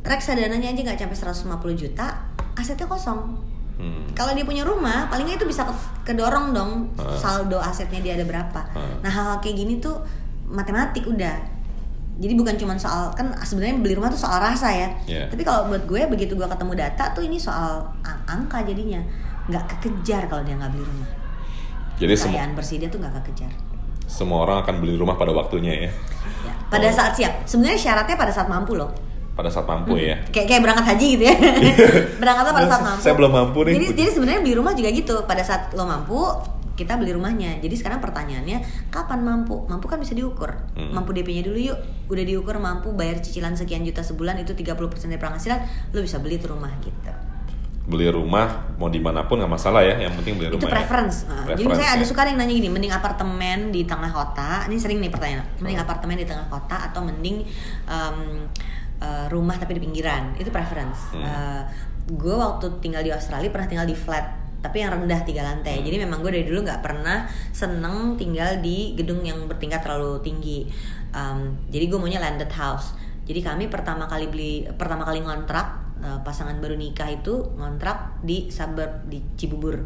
reksadananya 0.00 0.72
aja 0.72 0.80
nggak 0.84 0.98
sampai 0.98 1.18
150 1.18 1.74
juta, 1.76 2.06
asetnya 2.54 2.86
kosong. 2.86 3.38
Hmm. 3.78 4.10
Kalau 4.10 4.34
dia 4.34 4.42
punya 4.42 4.62
rumah, 4.62 5.06
paling 5.06 5.22
nggak 5.22 5.38
itu 5.38 5.46
bisa 5.46 5.62
ke- 5.62 5.78
kedorong 6.04 6.50
dong 6.50 6.90
Ah. 6.96 7.14
saldo 7.14 7.58
asetnya 7.58 8.00
dia 8.00 8.12
ada 8.14 8.24
berapa. 8.24 8.60
Ah. 8.68 8.98
Nah 8.98 9.10
hal-hal 9.10 9.38
kayak 9.38 9.56
gini 9.56 9.78
tuh 9.78 9.94
matematik 10.44 11.06
udah. 11.06 11.38
Jadi 12.18 12.34
bukan 12.34 12.58
cuma 12.58 12.74
soal 12.74 13.14
kan 13.14 13.30
sebenarnya 13.38 13.78
beli 13.78 13.94
rumah 13.94 14.10
tuh 14.10 14.18
soal 14.18 14.42
rasa 14.42 14.74
ya. 14.74 14.88
Iya. 15.06 15.30
Tapi 15.30 15.42
kalau 15.42 15.70
buat 15.70 15.86
gue 15.86 16.02
begitu 16.08 16.34
gue 16.34 16.48
ketemu 16.48 16.74
data 16.74 17.14
tuh 17.14 17.22
ini 17.22 17.38
soal 17.38 17.86
angka 18.26 18.66
jadinya 18.66 18.98
nggak 19.48 19.64
kekejar 19.72 20.28
kalau 20.28 20.44
dia 20.44 20.54
nggak 20.54 20.70
beli 20.70 20.84
rumah. 20.84 21.08
Jadi 21.98 22.12
semua 22.14 22.30
Kekayaan 22.38 22.52
bersih 22.54 22.76
dia 22.78 22.88
tuh 22.88 23.00
nggak 23.00 23.14
kekejar. 23.20 23.52
semua 24.08 24.40
orang 24.40 24.64
akan 24.64 24.74
beli 24.80 24.96
rumah 24.96 25.16
pada 25.16 25.32
waktunya 25.32 25.84
ya. 25.84 25.90
Ya, 26.40 26.52
pada 26.68 26.88
Oh. 26.88 26.94
saat 26.94 27.12
siap. 27.12 27.44
Sebenarnya 27.44 27.76
syaratnya 27.76 28.16
pada 28.16 28.32
saat 28.32 28.48
mampu 28.48 28.72
loh. 28.72 28.88
Pada 29.36 29.52
saat 29.52 29.64
mampu 29.64 30.00
ya. 30.00 30.16
Kayak 30.28 30.46
kayak 30.48 30.62
berangkat 30.64 30.86
haji 30.88 31.06
gitu 31.12 31.24
ya. 31.28 31.36
Berangkatnya 32.22 32.54
pada 32.54 32.66
saat 32.66 32.82
mampu. 32.82 33.00
Saya 33.04 33.14
belum 33.14 33.30
mampu 33.30 33.58
nih. 33.64 33.72
Jadi 33.76 33.86
jadi 33.94 34.10
sebenarnya 34.10 34.40
beli 34.40 34.54
rumah 34.56 34.72
juga 34.72 34.88
gitu. 34.90 35.14
Pada 35.24 35.44
saat 35.44 35.70
lo 35.72 35.84
mampu, 35.84 36.18
kita 36.72 36.96
beli 36.96 37.12
rumahnya. 37.12 37.60
Jadi 37.60 37.74
sekarang 37.74 38.00
pertanyaannya, 38.00 38.58
kapan 38.88 39.20
mampu? 39.20 39.68
Mampu 39.68 39.86
kan 39.86 40.00
bisa 40.00 40.16
diukur. 40.16 40.56
Hmm. 40.72 40.90
Mampu 40.90 41.12
DP-nya 41.12 41.44
dulu 41.44 41.58
yuk. 41.60 41.78
Udah 42.08 42.24
diukur 42.24 42.56
mampu 42.56 42.90
bayar 42.90 43.20
cicilan 43.20 43.54
sekian 43.54 43.84
juta 43.84 44.00
sebulan 44.00 44.40
itu 44.40 44.56
30% 44.56 44.74
dari 45.06 45.20
penghasilan, 45.20 45.58
lo 45.92 46.00
bisa 46.00 46.16
beli 46.16 46.40
tuh 46.40 46.50
rumah 46.50 46.72
gitu. 46.80 47.12
Beli 47.88 48.12
rumah 48.12 48.76
mau 48.76 48.92
di 48.92 49.00
mana 49.00 49.24
pun 49.24 49.40
nggak 49.40 49.48
masalah 49.48 49.80
ya. 49.80 49.96
Yang 49.96 50.20
penting 50.20 50.34
beli 50.36 50.48
rumah. 50.52 50.60
itu 50.60 50.68
ya. 50.68 50.74
preference. 50.76 51.16
Nah, 51.24 51.44
jadi 51.48 51.62
Preference, 51.64 51.78
saya 51.80 51.90
ada 51.96 52.04
ya. 52.04 52.08
suka 52.08 52.20
yang 52.28 52.38
nanya 52.38 52.54
gini, 52.54 52.68
mending 52.68 52.92
apartemen 52.92 53.58
di 53.72 53.82
tengah 53.88 54.12
kota. 54.12 54.50
Ini 54.68 54.76
sering 54.76 54.98
nih 55.00 55.10
pertanyaan. 55.10 55.44
Mending 55.64 55.80
apartemen 55.80 56.16
di 56.20 56.26
tengah 56.28 56.46
kota 56.52 56.76
atau 56.92 57.00
mending 57.00 57.48
em, 57.88 58.16
eh, 59.00 59.26
rumah 59.32 59.56
tapi 59.56 59.80
di 59.80 59.82
pinggiran. 59.82 60.36
Itu 60.36 60.52
preference. 60.52 61.16
Hmm. 61.16 61.64
gue 62.08 62.32
waktu 62.32 62.80
tinggal 62.80 63.04
di 63.04 63.12
Australia 63.12 63.52
pernah 63.52 63.68
tinggal 63.68 63.84
di 63.84 63.92
flat 63.92 64.48
tapi 64.58 64.82
yang 64.82 64.90
rendah 64.90 65.22
tiga 65.22 65.46
lantai. 65.46 65.86
Jadi 65.86 65.96
memang 66.02 66.18
gue 66.18 66.34
dari 66.34 66.46
dulu 66.46 66.66
nggak 66.66 66.82
pernah 66.82 67.30
seneng 67.54 68.18
tinggal 68.18 68.58
di 68.58 68.98
gedung 68.98 69.22
yang 69.22 69.46
bertingkat 69.46 69.86
terlalu 69.86 70.18
tinggi. 70.18 70.66
Em, 71.14 71.54
jadi 71.70 71.84
gue 71.86 71.98
maunya 71.98 72.18
landed 72.18 72.50
house. 72.50 72.98
Jadi 73.28 73.44
kami 73.44 73.68
pertama 73.70 74.08
kali 74.10 74.26
beli, 74.26 74.66
pertama 74.74 75.04
kali 75.06 75.22
ngontrak 75.22 75.87
eh, 76.02 76.18
pasangan 76.22 76.58
baru 76.62 76.78
nikah 76.78 77.08
itu 77.10 77.54
ngontrak 77.58 78.22
di 78.24 78.48
suburb 78.48 79.06
di 79.06 79.22
Cibubur. 79.34 79.76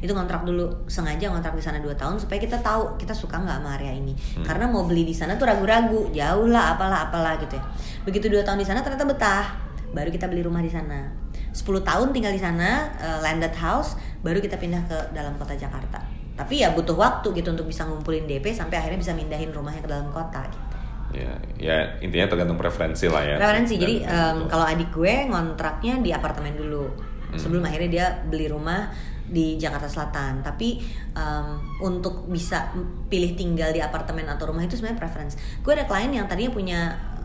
Itu 0.00 0.16
ngontrak 0.16 0.48
dulu 0.48 0.88
sengaja 0.88 1.28
ngontrak 1.28 1.52
di 1.56 1.64
sana 1.64 1.78
2 1.78 1.92
tahun 1.96 2.16
supaya 2.16 2.40
kita 2.40 2.60
tahu 2.64 2.96
kita 2.96 3.12
suka 3.12 3.36
nggak 3.36 3.60
sama 3.60 3.76
area 3.76 3.92
ini. 3.92 4.16
Karena 4.42 4.66
mau 4.68 4.88
beli 4.88 5.04
di 5.04 5.12
sana 5.12 5.36
tuh 5.36 5.48
ragu-ragu, 5.48 6.08
jauh 6.10 6.48
lah 6.48 6.76
apalah 6.76 7.08
apalah 7.08 7.36
gitu 7.36 7.56
ya. 7.56 7.64
Begitu 8.08 8.32
dua 8.32 8.40
tahun 8.40 8.60
di 8.60 8.66
sana 8.66 8.80
ternyata 8.80 9.04
betah. 9.04 9.46
Baru 9.90 10.08
kita 10.08 10.30
beli 10.30 10.40
rumah 10.46 10.64
di 10.64 10.70
sana. 10.70 11.10
10 11.50 11.82
tahun 11.82 12.14
tinggal 12.14 12.30
di 12.30 12.38
sana 12.38 12.94
eh, 13.02 13.18
landed 13.20 13.54
house, 13.58 13.98
baru 14.22 14.38
kita 14.38 14.54
pindah 14.54 14.86
ke 14.86 14.98
dalam 15.10 15.34
kota 15.34 15.58
Jakarta. 15.58 15.98
Tapi 16.38 16.62
ya 16.64 16.72
butuh 16.72 16.96
waktu 16.96 17.36
gitu 17.36 17.52
untuk 17.52 17.68
bisa 17.68 17.84
ngumpulin 17.84 18.24
DP 18.24 18.54
sampai 18.54 18.80
akhirnya 18.80 18.96
bisa 18.96 19.12
mindahin 19.12 19.52
rumahnya 19.52 19.84
ke 19.84 19.90
dalam 19.90 20.08
kota 20.08 20.40
gitu. 20.48 20.79
Ya, 21.10 21.32
ya 21.56 21.76
intinya 21.98 22.26
tergantung 22.26 22.54
preferensi 22.54 23.06
lah 23.06 23.22
ya. 23.24 23.36
Preferensi. 23.36 23.74
Dan- 23.74 23.82
Jadi 23.82 23.96
itu. 24.02 24.44
kalau 24.46 24.64
adik 24.64 24.90
gue 24.90 25.14
ngontraknya 25.26 25.98
di 25.98 26.10
apartemen 26.10 26.54
dulu. 26.54 26.86
Sebelum 27.30 27.62
akhirnya 27.62 27.90
dia 27.90 28.06
beli 28.26 28.46
rumah 28.46 28.90
di 29.26 29.54
Jakarta 29.54 29.86
Selatan. 29.86 30.42
Tapi 30.42 30.82
em, 31.12 31.46
untuk 31.80 32.26
bisa 32.26 32.70
pilih 33.06 33.34
tinggal 33.34 33.70
di 33.70 33.78
apartemen 33.78 34.26
atau 34.26 34.50
rumah 34.50 34.62
itu 34.62 34.74
sebenarnya 34.74 34.98
preference. 34.98 35.34
Gue 35.60 35.74
ada 35.74 35.86
klien 35.86 36.10
yang 36.10 36.26
tadinya 36.26 36.50
punya 36.50 36.80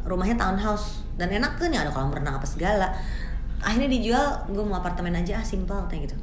rumahnya 0.05 0.37
townhouse 0.37 1.01
dan 1.17 1.33
enak 1.33 1.57
kan 1.57 1.73
ya 1.73 1.81
ada 1.81 1.89
kolam 1.89 2.13
renang 2.13 2.37
apa 2.37 2.45
segala. 2.45 2.93
Akhirnya 3.57 3.89
dijual, 3.89 4.45
gue 4.45 4.61
mau 4.61 4.77
apartemen 4.77 5.17
aja 5.17 5.41
ah 5.41 5.45
simple 5.45 5.73
kayak 5.89 6.05
gitu. 6.05 6.17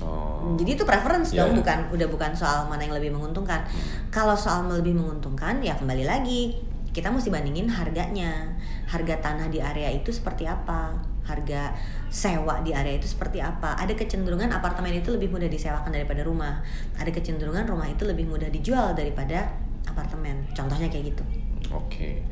Oh. 0.00 0.56
Jadi 0.56 0.74
itu 0.74 0.82
preference 0.82 1.30
Iya, 1.30 1.44
dong, 1.44 1.54
iya. 1.54 1.58
bukan 1.62 1.78
udah 1.92 2.08
bukan 2.08 2.30
soal 2.34 2.66
mana 2.66 2.82
yang 2.82 2.96
lebih 2.96 3.12
menguntungkan. 3.12 3.62
Kalau 4.10 4.34
soal 4.34 4.66
lebih 4.66 4.96
menguntungkan, 4.96 5.62
ya 5.62 5.76
kembali 5.76 6.02
lagi 6.02 6.56
kita 6.90 7.08
mesti 7.10 7.30
bandingin 7.30 7.70
harganya. 7.70 8.54
Harga 8.90 9.22
tanah 9.22 9.46
di 9.46 9.62
area 9.62 9.90
itu 9.94 10.10
seperti 10.10 10.46
apa? 10.46 10.94
Harga 11.22 11.70
sewa 12.10 12.58
di 12.66 12.74
area 12.74 12.98
itu 12.98 13.06
seperti 13.06 13.38
apa? 13.38 13.78
Ada 13.78 13.94
kecenderungan 13.94 14.50
apartemen 14.50 14.90
itu 14.90 15.14
lebih 15.14 15.30
mudah 15.30 15.46
disewakan 15.46 15.94
daripada 15.94 16.26
rumah. 16.26 16.58
Ada 16.98 17.14
kecenderungan 17.14 17.66
rumah 17.70 17.86
itu 17.86 18.02
lebih 18.02 18.26
mudah 18.26 18.50
dijual 18.50 18.98
daripada 18.98 19.46
apartemen. 19.86 20.42
Contohnya 20.50 20.90
kayak 20.90 21.14
gitu. 21.14 21.24
Oke. 21.70 22.26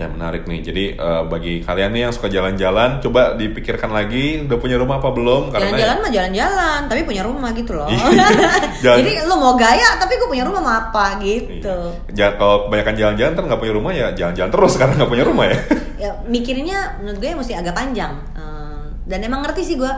Ya 0.00 0.08
menarik 0.08 0.42
nih. 0.44 0.60
Jadi 0.62 0.84
eh, 0.92 1.22
bagi 1.24 1.60
kalian 1.60 1.90
nih 1.90 2.02
yang 2.02 2.12
suka 2.12 2.26
jalan-jalan, 2.26 2.98
coba 2.98 3.36
dipikirkan 3.36 3.90
lagi 3.90 4.40
udah 4.40 4.56
punya 4.56 4.74
rumah 4.74 4.96
apa 4.96 5.12
belum? 5.12 5.52
Jalan-jalan 5.52 5.96
mah 5.98 6.10
jalan-jalan, 6.10 6.80
tapi 6.86 7.00
punya 7.04 7.20
rumah 7.20 7.52
gitu 7.52 7.72
loh. 7.74 7.84
Jalan- 8.82 8.98
Jadi 8.98 9.12
lu 9.22 9.34
mau 9.36 9.52
gaya, 9.54 10.00
tapi 10.00 10.16
gue 10.16 10.24
punya 10.26 10.42
rumah 10.42 10.62
apa 10.82 11.20
gitu. 11.20 11.76
Ja- 12.10 12.32
kalau 12.32 12.66
kebanyakan 12.66 12.94
jalan-jalan 12.96 13.32
kan 13.34 13.44
nggak 13.44 13.60
punya 13.60 13.74
rumah 13.74 13.92
ya 13.92 14.08
jalan-jalan 14.10 14.50
terus 14.50 14.72
karena 14.80 14.92
nggak 14.96 15.10
punya 15.10 15.24
rumah 15.24 15.44
ya. 15.46 15.58
ya 15.98 16.10
mikirnya 16.24 16.78
menurut 16.96 17.18
gue 17.18 17.30
mesti 17.34 17.52
agak 17.52 17.74
panjang 17.74 18.16
Eh, 18.32 18.80
dan 19.04 19.20
emang 19.20 19.44
ngerti 19.44 19.62
sih 19.62 19.76
gue 19.76 19.92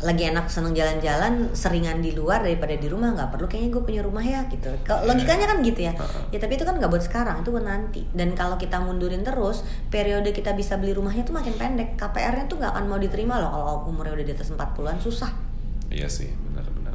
lagi 0.00 0.22
enak 0.32 0.48
seneng 0.48 0.72
jalan-jalan 0.72 1.52
seringan 1.52 2.00
di 2.00 2.16
luar 2.16 2.40
daripada 2.40 2.72
di 2.72 2.88
rumah 2.88 3.12
nggak 3.12 3.30
perlu 3.36 3.46
kayaknya 3.46 3.70
gue 3.76 3.82
punya 3.84 4.02
rumah 4.04 4.24
ya 4.24 4.48
gitu 4.48 4.72
kalau 4.82 5.04
logikanya 5.04 5.46
kan 5.48 5.60
gitu 5.60 5.80
ya 5.84 5.92
ya 6.32 6.38
tapi 6.40 6.56
itu 6.56 6.64
kan 6.64 6.80
nggak 6.80 6.88
buat 6.88 7.04
sekarang 7.04 7.44
itu 7.44 7.52
buat 7.52 7.66
nanti 7.68 8.02
dan 8.16 8.32
kalau 8.32 8.56
kita 8.56 8.80
mundurin 8.80 9.20
terus 9.20 9.60
periode 9.92 10.32
kita 10.32 10.56
bisa 10.56 10.80
beli 10.80 10.96
rumahnya 10.96 11.22
tuh 11.28 11.36
makin 11.36 11.52
pendek 11.54 12.00
KPR-nya 12.00 12.48
tuh 12.48 12.56
nggak 12.58 12.72
akan 12.72 12.84
mau 12.88 12.96
diterima 12.96 13.36
loh 13.38 13.50
kalau 13.52 13.74
umurnya 13.92 14.16
udah 14.16 14.26
di 14.26 14.32
atas 14.32 14.48
40-an 14.48 14.98
susah 14.98 15.50
Iya 15.90 16.06
sih, 16.06 16.30
benar-benar. 16.30 16.94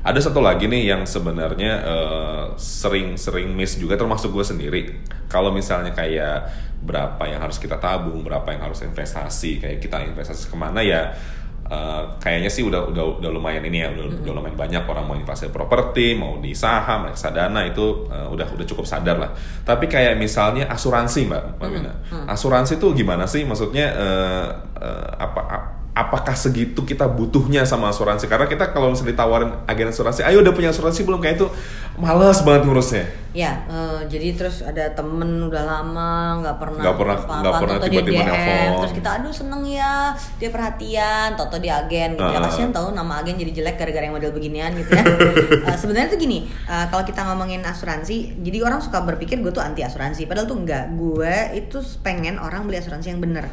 Ada 0.00 0.30
satu 0.30 0.40
lagi 0.40 0.70
nih 0.70 0.94
yang 0.94 1.02
sebenarnya 1.02 1.72
eh, 1.82 2.44
sering-sering 2.56 3.50
miss 3.52 3.76
juga, 3.76 3.98
termasuk 3.98 4.30
gue 4.30 4.46
sendiri. 4.46 4.82
Kalau 5.26 5.50
misalnya 5.50 5.92
kayak 5.92 6.48
berapa 6.80 7.20
yang 7.28 7.42
harus 7.42 7.60
kita 7.60 7.76
tabung, 7.76 8.24
berapa 8.24 8.46
yang 8.54 8.70
harus 8.70 8.80
investasi, 8.86 9.60
kayak 9.60 9.78
kita 9.82 10.00
investasi 10.00 10.48
ke 10.48 10.56
mana 10.56 10.80
ya? 10.80 11.12
Eh, 11.70 12.02
kayaknya 12.18 12.50
sih 12.50 12.66
udah 12.66 12.90
udah 12.90 13.22
udah 13.22 13.30
lumayan 13.30 13.62
ini 13.62 13.80
ya, 13.80 13.88
udah, 13.94 14.26
udah 14.26 14.32
lumayan 14.36 14.58
banyak 14.58 14.82
orang 14.84 15.04
mau 15.06 15.14
investasi 15.14 15.54
properti, 15.54 16.18
mau 16.18 16.36
di 16.42 16.50
saham, 16.52 17.06
reksadana 17.08 17.64
itu 17.64 18.10
eh, 18.10 18.26
udah 18.28 18.46
udah 18.50 18.66
cukup 18.66 18.84
sadar 18.84 19.16
lah. 19.16 19.30
Tapi 19.62 19.86
kayak 19.86 20.18
misalnya 20.18 20.66
asuransi 20.68 21.30
mbak, 21.30 21.56
Mbak 21.56 21.68
Wina. 21.70 21.92
asuransi 22.26 22.76
tuh 22.76 22.90
gimana 22.92 23.24
sih? 23.24 23.46
Maksudnya 23.46 23.86
eh, 23.94 24.46
eh, 24.82 25.10
apa? 25.16 25.42
ap- 25.48 25.79
apakah 26.00 26.32
segitu 26.32 26.80
kita 26.80 27.04
butuhnya 27.06 27.62
sama 27.62 27.88
asuransi? 27.88 28.24
Karena 28.24 28.44
kita 28.44 28.72
kalau 28.72 28.88
misalnya 28.88 29.12
ditawarin 29.12 29.52
agen 29.64 29.88
asuransi 29.88 30.20
ayo 30.22 30.40
udah 30.40 30.50
punya 30.50 30.68
asuransi 30.68 31.04
belum? 31.04 31.20
Kayak 31.20 31.36
itu 31.36 31.46
males 31.94 32.40
banget 32.40 32.64
ngurusnya. 32.64 33.04
Ya 33.30 33.62
eh, 33.64 34.00
jadi 34.08 34.34
terus 34.34 34.58
ada 34.60 34.90
temen 34.90 35.44
udah 35.44 35.62
lama 35.62 36.10
nggak 36.40 36.56
pernah 36.56 36.82
Nggak 36.82 36.96
pernah- 36.96 37.18
nggak 37.20 37.54
pernah 37.54 37.76
tiba-tiba 37.78 38.16
DM, 38.16 38.26
nelfon. 38.26 38.70
terus 38.80 38.92
kita 38.92 39.08
aduh 39.12 39.30
seneng 39.30 39.62
ya 39.62 39.92
dia 40.34 40.50
perhatian 40.50 41.28
toto 41.34 41.56
dia 41.56 41.78
agen 41.78 42.10
gitu 42.12 42.26
ya. 42.26 42.36
Ah. 42.36 42.42
kasihan 42.42 42.70
tahu 42.70 42.90
nama 42.90 43.20
agen 43.20 43.36
jadi 43.36 43.52
jelek 43.54 43.76
gara-gara 43.76 44.02
yang 44.02 44.16
model 44.16 44.32
beginian 44.32 44.72
gitu 44.74 44.90
ya. 44.90 45.04
Eh, 45.62 45.76
sebenarnya 45.76 46.08
tuh 46.08 46.18
gini 46.18 46.38
eh, 46.48 46.86
kalau 46.88 47.04
kita 47.04 47.20
ngomongin 47.22 47.60
asuransi 47.62 48.40
jadi 48.40 48.58
orang 48.62 48.80
suka 48.80 48.98
berpikir 49.00 49.38
gue 49.38 49.52
tuh 49.52 49.60
anti 49.60 49.82
asuransi 49.82 50.24
padahal 50.24 50.48
tuh 50.48 50.58
enggak 50.58 50.90
gue 50.90 51.34
itu 51.54 51.76
pengen 52.00 52.34
orang 52.36 52.64
beli 52.64 52.78
asuransi 52.78 53.12
yang 53.12 53.20
bener 53.20 53.46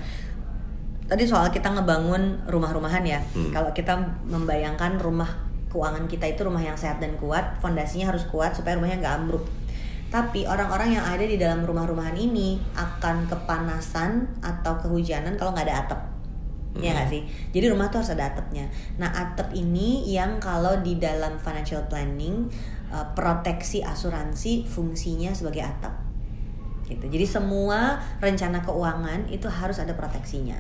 tadi 1.07 1.23
soal 1.23 1.47
kita 1.49 1.71
ngebangun 1.71 2.43
rumah-rumahan 2.51 3.03
ya. 3.07 3.19
Hmm. 3.31 3.55
kalau 3.55 3.71
kita 3.71 3.95
membayangkan 4.27 4.99
rumah 4.99 5.47
keuangan 5.71 6.07
kita 6.07 6.27
itu 6.31 6.47
rumah 6.47 6.63
yang 6.63 6.75
sehat 6.79 6.99
dan 7.03 7.15
kuat 7.19 7.59
fondasinya 7.59 8.11
harus 8.11 8.23
kuat 8.27 8.55
supaya 8.55 8.75
rumahnya 8.79 9.03
nggak 9.03 9.15
ambruk. 9.23 9.43
Tapi 10.07 10.47
orang-orang 10.47 10.95
yang 10.95 11.03
ada 11.03 11.23
di 11.27 11.35
dalam 11.35 11.67
rumah-rumahan 11.67 12.15
ini 12.15 12.55
akan 12.79 13.27
kepanasan 13.27 14.39
atau 14.39 14.79
kehujanan 14.79 15.35
kalau 15.35 15.51
nggak 15.51 15.67
ada 15.67 15.77
atap. 15.83 16.01
Ya 16.77 16.93
nggak 16.93 17.09
sih? 17.09 17.21
Jadi 17.51 17.65
rumah 17.73 17.91
tuh 17.91 18.05
harus 18.05 18.13
ada 18.15 18.31
atapnya. 18.31 18.71
Nah 19.01 19.09
atap 19.11 19.51
ini 19.51 20.07
yang 20.07 20.39
kalau 20.39 20.79
di 20.79 20.95
dalam 20.95 21.41
financial 21.41 21.89
planning 21.91 22.47
uh, 22.93 23.11
proteksi 23.17 23.83
asuransi 23.83 24.63
fungsinya 24.63 25.35
sebagai 25.35 25.67
atap. 25.67 25.93
Gitu. 26.87 27.03
Jadi 27.03 27.25
semua 27.27 27.99
rencana 28.23 28.63
keuangan 28.63 29.27
itu 29.27 29.51
harus 29.51 29.75
ada 29.83 29.91
proteksinya 29.91 30.55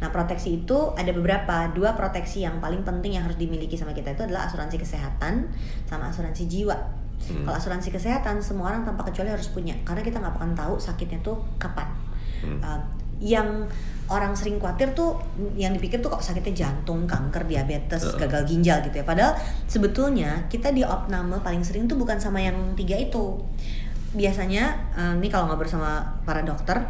Nah, 0.00 0.08
proteksi 0.08 0.64
itu 0.64 0.96
ada 0.96 1.12
beberapa. 1.12 1.68
Dua 1.76 1.92
proteksi 1.92 2.40
yang 2.42 2.56
paling 2.58 2.82
penting 2.82 3.20
yang 3.20 3.24
harus 3.28 3.36
dimiliki 3.36 3.76
sama 3.76 3.92
kita 3.92 4.16
itu 4.16 4.24
adalah 4.24 4.48
asuransi 4.48 4.80
kesehatan 4.80 5.52
sama 5.84 6.08
asuransi 6.08 6.48
jiwa. 6.48 6.76
Hmm. 7.20 7.44
Kalau 7.44 7.56
asuransi 7.60 7.92
kesehatan 7.92 8.40
semua 8.40 8.72
orang 8.72 8.88
tanpa 8.88 9.04
kecuali 9.04 9.28
harus 9.28 9.52
punya 9.52 9.76
karena 9.84 10.00
kita 10.00 10.16
nggak 10.24 10.40
akan 10.40 10.56
tahu 10.56 10.74
sakitnya 10.80 11.20
tuh 11.20 11.36
kapan. 11.60 11.92
Hmm. 12.40 12.58
Uh, 12.64 12.80
yang 13.20 13.68
orang 14.08 14.32
sering 14.32 14.56
khawatir 14.56 14.96
tuh 14.96 15.20
yang 15.54 15.76
dipikir 15.76 16.00
tuh 16.00 16.08
kok 16.08 16.24
sakitnya 16.24 16.64
jantung, 16.64 17.04
kanker, 17.04 17.44
diabetes, 17.44 18.00
uh. 18.08 18.16
gagal 18.16 18.48
ginjal 18.48 18.80
gitu 18.88 19.04
ya. 19.04 19.04
Padahal 19.04 19.36
sebetulnya 19.68 20.48
kita 20.48 20.72
di 20.72 20.80
opname 20.80 21.36
paling 21.44 21.60
sering 21.60 21.84
tuh 21.84 22.00
bukan 22.00 22.16
sama 22.16 22.40
yang 22.40 22.56
tiga 22.72 22.96
itu. 22.96 23.36
Biasanya 24.16 24.96
uh, 24.96 25.14
ini 25.20 25.28
kalau 25.28 25.52
ngobrol 25.52 25.68
sama 25.68 26.18
para 26.24 26.40
dokter 26.40 26.80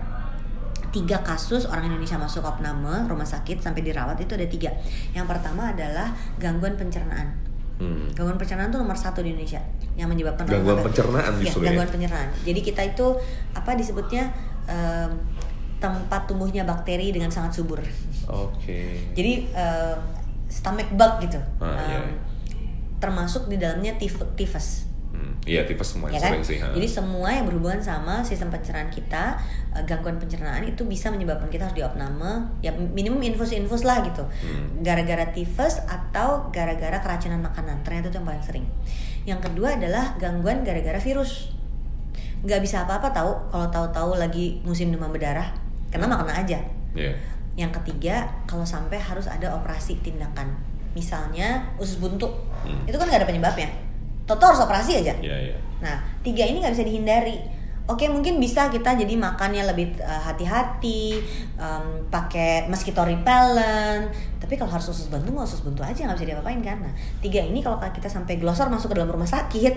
tiga 0.90 1.22
kasus 1.22 1.66
orang 1.70 1.86
Indonesia 1.86 2.18
masuk 2.18 2.42
opname 2.42 3.06
rumah 3.06 3.26
sakit 3.26 3.62
sampai 3.62 3.82
dirawat 3.86 4.18
itu 4.18 4.34
ada 4.34 4.46
tiga. 4.46 4.70
Yang 5.14 5.26
pertama 5.30 5.70
adalah 5.70 6.14
gangguan 6.36 6.74
pencernaan. 6.74 7.38
Hmm. 7.80 8.12
Gangguan 8.12 8.36
pencernaan 8.36 8.68
itu 8.68 8.78
nomor 8.78 8.98
satu 8.98 9.24
di 9.24 9.32
Indonesia 9.32 9.62
yang 9.96 10.10
menyebabkan 10.10 10.44
gangguan 10.44 10.84
pencernaan 10.84 11.32
ya, 11.40 11.52
gangguan 11.54 11.88
pencernaan. 11.88 12.28
Jadi 12.44 12.60
kita 12.60 12.82
itu 12.84 13.06
apa 13.56 13.70
disebutnya 13.78 14.34
um, 14.68 15.10
tempat 15.80 16.28
tumbuhnya 16.28 16.68
bakteri 16.68 17.08
dengan 17.14 17.32
sangat 17.32 17.56
subur. 17.56 17.80
Oke. 17.80 17.88
Okay. 18.60 18.88
Jadi 19.16 19.32
uh, 19.56 19.96
stomach 20.50 20.92
bug 20.92 21.24
gitu. 21.24 21.40
Ah, 21.62 21.64
um, 21.64 21.78
iya. 21.88 22.00
Termasuk 23.00 23.48
di 23.48 23.56
dalamnya 23.56 23.96
tifus 23.96 24.89
Iya, 25.48 25.64
tipes 25.64 25.96
semua 25.96 26.12
ya 26.12 26.20
kan? 26.20 26.36
sih. 26.44 26.60
Jadi 26.60 26.84
semua 26.84 27.32
yang 27.32 27.48
berhubungan 27.48 27.80
sama 27.80 28.20
sistem 28.20 28.52
pencernaan 28.52 28.92
kita, 28.92 29.40
uh, 29.72 29.82
gangguan 29.88 30.20
pencernaan 30.20 30.60
itu 30.68 30.84
bisa 30.84 31.08
menyebabkan 31.08 31.48
kita 31.48 31.64
harus 31.64 31.76
diopname, 31.80 32.44
ya 32.60 32.68
minimum 32.76 33.24
infus-infus 33.24 33.88
lah 33.88 34.04
gitu. 34.04 34.20
Hmm. 34.20 34.84
Gara-gara 34.84 35.32
tifus 35.32 35.80
atau 35.88 36.52
gara-gara 36.52 37.00
keracunan 37.00 37.40
makanan. 37.40 37.80
Ternyata 37.80 38.12
itu 38.12 38.16
yang 38.20 38.28
paling 38.28 38.44
sering. 38.44 38.66
Yang 39.24 39.40
kedua 39.48 39.80
adalah 39.80 40.12
gangguan 40.20 40.60
gara-gara 40.60 41.00
virus. 41.00 41.56
Gak 42.44 42.60
bisa 42.60 42.84
apa-apa 42.84 43.08
tahu 43.08 43.32
kalau 43.48 43.66
tahu-tahu 43.72 44.10
lagi 44.20 44.60
musim 44.60 44.92
demam 44.92 45.08
berdarah, 45.08 45.56
kena 45.88 46.04
hmm. 46.04 46.20
makan 46.20 46.36
aja. 46.36 46.60
Yeah. 46.92 47.16
Yang 47.56 47.80
ketiga, 47.80 48.28
kalau 48.44 48.68
sampai 48.68 49.00
harus 49.00 49.24
ada 49.24 49.56
operasi 49.56 50.04
tindakan. 50.04 50.52
Misalnya 50.92 51.64
usus 51.80 51.96
buntu. 51.96 52.28
Hmm. 52.60 52.84
Itu 52.84 53.00
kan 53.00 53.08
gak 53.08 53.24
ada 53.24 53.28
penyebabnya 53.28 53.89
Toto 54.30 54.46
harus 54.46 54.62
operasi 54.62 55.02
aja. 55.02 55.18
Yeah, 55.18 55.50
yeah. 55.50 55.58
Nah, 55.82 55.98
tiga 56.22 56.46
ini 56.46 56.62
nggak 56.62 56.78
bisa 56.78 56.86
dihindari. 56.86 57.42
Oke, 57.90 58.06
mungkin 58.06 58.38
bisa 58.38 58.70
kita 58.70 58.94
jadi 58.94 59.18
makannya 59.18 59.66
lebih 59.66 59.98
uh, 59.98 60.22
hati-hati, 60.22 61.18
um, 61.58 62.06
pakai 62.06 62.70
mosquito 62.70 63.02
repellent. 63.02 64.14
Tapi 64.38 64.54
kalau 64.54 64.70
harus 64.70 64.94
usus 64.94 65.10
buntu, 65.10 65.34
mau 65.34 65.42
usus 65.42 65.58
buntu 65.66 65.82
aja 65.82 66.06
nggak 66.06 66.14
bisa 66.14 66.28
diapa-apain 66.30 66.62
kan. 66.62 66.78
Nah, 66.78 66.94
tiga 67.18 67.42
ini 67.42 67.58
kalau 67.58 67.82
kita 67.82 68.06
sampai 68.06 68.38
glosor 68.38 68.70
masuk 68.70 68.94
ke 68.94 69.02
dalam 69.02 69.10
rumah 69.10 69.26
sakit, 69.26 69.74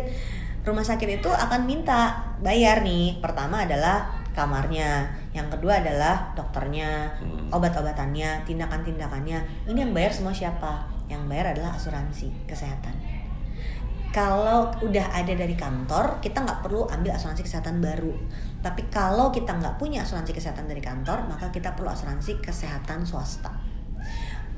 rumah 0.61 0.85
sakit 0.85 1.09
itu 1.17 1.29
akan 1.33 1.65
minta 1.65 2.37
bayar 2.45 2.85
nih. 2.85 3.17
Pertama 3.17 3.65
adalah 3.65 4.13
kamarnya, 4.37 5.09
yang 5.33 5.49
kedua 5.49 5.81
adalah 5.81 6.37
dokternya, 6.37 7.17
hmm. 7.17 7.49
obat-obatannya, 7.49 8.45
tindakan-tindakannya. 8.45 9.65
Ini 9.65 9.79
yang 9.89 9.93
bayar 9.97 10.13
semua 10.13 10.37
siapa? 10.37 10.85
Yang 11.09 11.25
bayar 11.25 11.57
adalah 11.57 11.73
asuransi 11.73 12.29
kesehatan 12.45 13.12
kalau 14.13 14.69
udah 14.85 15.09
ada 15.09 15.33
dari 15.33 15.57
kantor 15.57 16.21
kita 16.21 16.45
nggak 16.45 16.61
perlu 16.61 16.85
ambil 16.85 17.17
asuransi 17.17 17.41
kesehatan 17.41 17.81
baru. 17.81 18.13
Tapi 18.61 18.85
kalau 18.93 19.33
kita 19.33 19.57
nggak 19.57 19.81
punya 19.81 20.05
asuransi 20.05 20.37
kesehatan 20.37 20.69
dari 20.69 20.79
kantor 20.85 21.25
maka 21.25 21.49
kita 21.49 21.73
perlu 21.73 21.89
asuransi 21.89 22.37
kesehatan 22.37 23.09
swasta. 23.09 23.49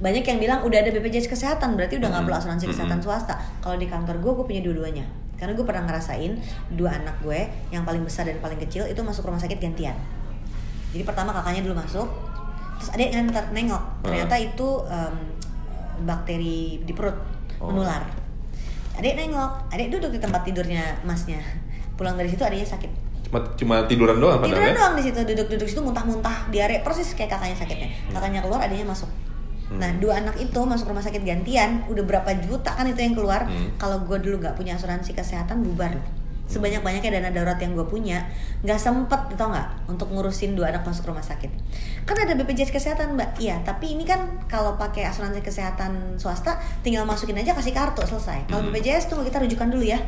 Banyak 0.03 0.28
yang 0.28 0.43
bilang 0.43 0.60
udah 0.68 0.84
ada 0.84 0.91
BPJS 0.91 1.32
kesehatan 1.32 1.80
berarti 1.80 1.95
udah 1.95 2.12
nggak 2.12 2.24
perlu 2.28 2.38
asuransi 2.38 2.68
kesehatan 2.68 2.99
swasta. 2.99 3.39
Kalau 3.64 3.80
di 3.80 3.88
kantor 3.88 4.20
gue 4.20 4.32
gue 4.36 4.45
punya 4.45 4.62
dua-duanya. 4.62 5.08
Karena 5.39 5.56
gue 5.56 5.64
pernah 5.64 5.88
ngerasain 5.88 6.36
dua 6.76 6.99
anak 6.99 7.24
gue 7.24 7.47
yang 7.72 7.88
paling 7.88 8.03
besar 8.03 8.28
dan 8.28 8.43
paling 8.43 8.60
kecil 8.60 8.84
itu 8.84 8.99
masuk 9.08 9.24
rumah 9.24 9.39
sakit 9.39 9.56
gantian. 9.56 9.95
Jadi 10.91 11.08
pertama 11.08 11.32
kakaknya 11.32 11.64
dulu 11.64 11.80
masuk 11.80 12.12
terus 12.76 12.91
ada 12.91 13.08
yang 13.08 13.32
nengok. 13.56 14.03
Ternyata 14.03 14.36
itu 14.36 14.84
um, 14.84 15.16
bakteri 16.03 16.84
di 16.84 16.91
perut 16.91 17.16
oh. 17.64 17.72
menular 17.72 18.24
adek 18.99 19.13
nengok 19.15 19.51
adek 19.71 19.87
duduk 19.91 20.11
di 20.15 20.19
tempat 20.19 20.41
tidurnya 20.47 20.83
masnya. 21.03 21.41
Pulang 21.95 22.15
dari 22.19 22.31
situ 22.31 22.43
adiknya 22.43 22.67
sakit. 22.67 22.91
Cuma 23.25 23.39
cuma 23.57 23.75
tiduran 23.89 24.17
doang 24.21 24.39
tiduran 24.43 24.75
doang 24.75 24.93
di 24.95 25.03
situ 25.03 25.19
duduk-duduk 25.23 25.67
situ 25.67 25.81
muntah-muntah 25.81 26.49
diare 26.53 26.83
persis 26.85 27.11
kayak 27.15 27.35
kakaknya 27.35 27.57
sakitnya. 27.57 27.89
Hmm. 27.89 28.13
kakaknya 28.19 28.39
keluar 28.43 28.59
adiknya 28.63 28.87
masuk. 28.87 29.09
Hmm. 29.65 29.81
nah 29.81 29.89
dua 29.97 30.21
anak 30.21 30.37
itu 30.37 30.59
masuk 30.61 30.93
rumah 30.93 31.01
sakit 31.01 31.25
gantian 31.25 31.81
udah 31.89 32.05
berapa 32.05 32.37
juta 32.45 32.69
kan 32.69 32.85
itu 32.85 33.01
yang 33.01 33.17
keluar. 33.17 33.49
Hmm. 33.49 33.73
kalau 33.81 34.03
gue 34.05 34.17
dulu 34.21 34.43
nggak 34.43 34.55
punya 34.55 34.77
asuransi 34.77 35.17
kesehatan 35.17 35.65
bubar. 35.65 35.97
loh 35.97 36.24
sebanyak 36.45 36.85
banyaknya 36.85 37.17
dana 37.19 37.29
darurat 37.33 37.57
yang 37.57 37.73
gue 37.73 37.85
punya 37.89 38.29
nggak 38.61 38.77
sempet 38.77 39.33
tau 39.33 39.49
nggak 39.49 39.89
untuk 39.89 40.13
ngurusin 40.13 40.53
dua 40.53 40.69
anak 40.69 40.85
masuk 40.85 41.09
rumah 41.09 41.25
sakit. 41.25 41.49
Kan 42.05 42.17
ada 42.21 42.37
BPJS 42.37 42.69
kesehatan 42.69 43.17
mbak. 43.17 43.41
Iya 43.41 43.65
tapi 43.65 43.97
ini 43.97 44.05
kan 44.05 44.45
kalau 44.45 44.77
pakai 44.77 45.09
asuransi 45.09 45.41
kesehatan 45.41 46.21
swasta 46.21 46.61
tinggal 46.85 47.03
masukin 47.03 47.37
aja 47.37 47.57
kasih 47.57 47.73
kartu 47.73 48.05
selesai. 48.05 48.45
Kalau 48.45 48.61
hmm. 48.65 48.73
BPJS 48.73 49.09
tunggu 49.09 49.25
kita 49.25 49.41
rujukan 49.41 49.69
dulu 49.73 49.85
ya. 49.85 49.99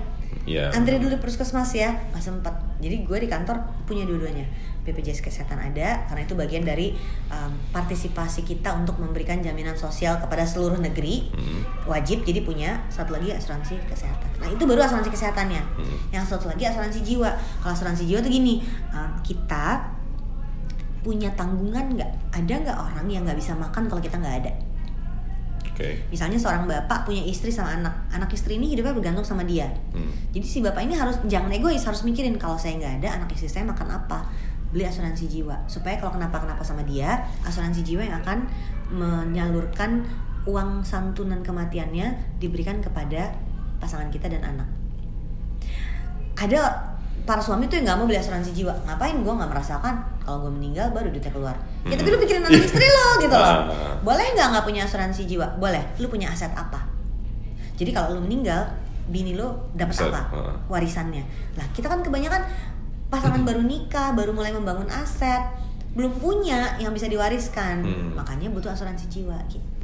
Yeah. 0.48 0.72
antri 0.72 0.96
dulu 0.96 1.12
di 1.12 1.20
puskesmas 1.20 1.76
ya 1.76 1.92
nggak 2.14 2.24
sempet. 2.24 2.56
Jadi 2.80 3.04
gue 3.04 3.18
di 3.20 3.28
kantor 3.28 3.84
punya 3.84 4.08
dua-duanya 4.08 4.48
BPJS 4.88 5.20
Kesehatan 5.20 5.60
ada 5.60 6.08
karena 6.08 6.22
itu 6.24 6.34
bagian 6.40 6.64
dari 6.64 6.96
um, 7.28 7.52
partisipasi 7.76 8.48
kita 8.48 8.72
untuk 8.80 8.96
memberikan 9.04 9.44
jaminan 9.44 9.76
sosial 9.76 10.16
kepada 10.24 10.48
seluruh 10.48 10.80
negeri 10.80 11.28
hmm. 11.28 11.92
wajib 11.92 12.24
jadi 12.24 12.40
punya 12.48 12.88
satu 12.88 13.20
lagi 13.20 13.36
asuransi 13.36 13.76
kesehatan 13.84 14.32
nah 14.40 14.48
itu 14.48 14.64
baru 14.64 14.88
asuransi 14.88 15.12
kesehatannya 15.12 15.60
hmm. 15.60 15.98
yang 16.16 16.24
satu 16.24 16.48
lagi 16.48 16.64
asuransi 16.64 17.04
jiwa 17.04 17.36
kalau 17.60 17.76
asuransi 17.76 18.08
jiwa 18.08 18.24
tuh 18.24 18.32
gini 18.32 18.64
um, 18.96 19.12
kita 19.20 19.84
punya 21.04 21.32
tanggungan 21.36 22.00
nggak 22.00 22.12
ada 22.32 22.54
nggak 22.64 22.78
orang 22.80 23.08
yang 23.12 23.28
nggak 23.28 23.40
bisa 23.40 23.52
makan 23.56 23.92
kalau 23.92 24.00
kita 24.00 24.16
nggak 24.16 24.38
ada 24.48 24.54
Okay. 25.78 26.02
Misalnya 26.10 26.42
seorang 26.42 26.66
bapak 26.66 27.06
punya 27.06 27.22
istri 27.22 27.54
sama 27.54 27.78
anak, 27.78 28.10
anak 28.10 28.34
istri 28.34 28.58
ini 28.58 28.74
hidupnya 28.74 28.98
bergantung 28.98 29.22
sama 29.22 29.46
dia. 29.46 29.70
Hmm. 29.94 30.10
Jadi 30.34 30.42
si 30.42 30.58
bapak 30.58 30.82
ini 30.82 30.98
harus 30.98 31.22
jangan 31.30 31.54
egois, 31.54 31.86
harus 31.86 32.02
mikirin 32.02 32.34
kalau 32.42 32.58
saya 32.58 32.82
nggak 32.82 33.06
ada, 33.06 33.22
anak 33.22 33.30
istri 33.38 33.46
saya 33.46 33.62
makan 33.62 33.94
apa 33.94 34.26
beli 34.72 34.84
asuransi 34.84 35.28
jiwa. 35.28 35.56
Supaya 35.70 36.00
kalau 36.00 36.16
kenapa-kenapa 36.16 36.64
sama 36.64 36.84
dia 36.84 37.24
asuransi 37.44 37.84
jiwa 37.84 38.04
yang 38.04 38.20
akan 38.24 38.48
menyalurkan 38.92 40.04
uang 40.48 40.82
santunan 40.88 41.44
kematiannya 41.44 42.40
diberikan 42.40 42.80
kepada 42.80 43.36
pasangan 43.84 44.08
kita 44.08 44.32
dan 44.32 44.44
anak. 44.44 44.68
Ada 46.38 46.96
para 47.28 47.44
suami 47.44 47.68
tuh 47.68 47.84
yang 47.84 47.92
nggak 47.92 47.98
mau 48.00 48.08
beli 48.08 48.20
asuransi 48.24 48.56
jiwa. 48.56 48.72
Ngapain? 48.88 49.20
Gue 49.20 49.34
nggak 49.36 49.52
merasakan. 49.52 49.96
Kalau 50.24 50.48
gue 50.48 50.52
meninggal 50.56 50.96
baru 50.96 51.12
duitnya 51.12 51.32
keluar. 51.36 51.56
Ya 51.84 52.00
tapi 52.00 52.08
lu 52.08 52.18
pikirin 52.24 52.44
anak 52.48 52.64
istri 52.64 52.88
lo 52.88 53.20
gitu 53.20 53.36
loh. 53.36 53.48
Ah. 53.68 53.96
boleh 54.00 54.32
nggak 54.32 54.48
nggak 54.56 54.64
punya 54.64 54.88
asuransi 54.88 55.28
jiwa? 55.28 55.60
Boleh. 55.60 55.84
Lu 56.00 56.08
punya 56.08 56.32
aset 56.32 56.52
apa? 56.56 56.88
Jadi 57.76 57.92
kalau 57.92 58.16
lu 58.18 58.24
meninggal 58.24 58.72
bini 59.08 59.36
lo 59.36 59.72
dapat 59.76 60.08
apa? 60.08 60.22
ah. 60.32 60.56
warisannya. 60.72 61.24
Lah 61.60 61.68
kita 61.76 61.92
kan 61.92 62.00
kebanyakan 62.00 62.44
pasangan 63.08 63.42
baru 63.44 63.64
nikah 63.64 64.12
baru 64.14 64.36
mulai 64.36 64.52
membangun 64.52 64.88
aset 64.92 65.44
belum 65.98 66.20
punya 66.22 66.78
yang 66.78 66.94
bisa 66.94 67.10
diwariskan 67.10 67.82
hmm. 67.82 68.20
makanya 68.20 68.52
butuh 68.54 68.72
asuransi 68.76 69.10
jiwa 69.10 69.38
gitu 69.50 69.78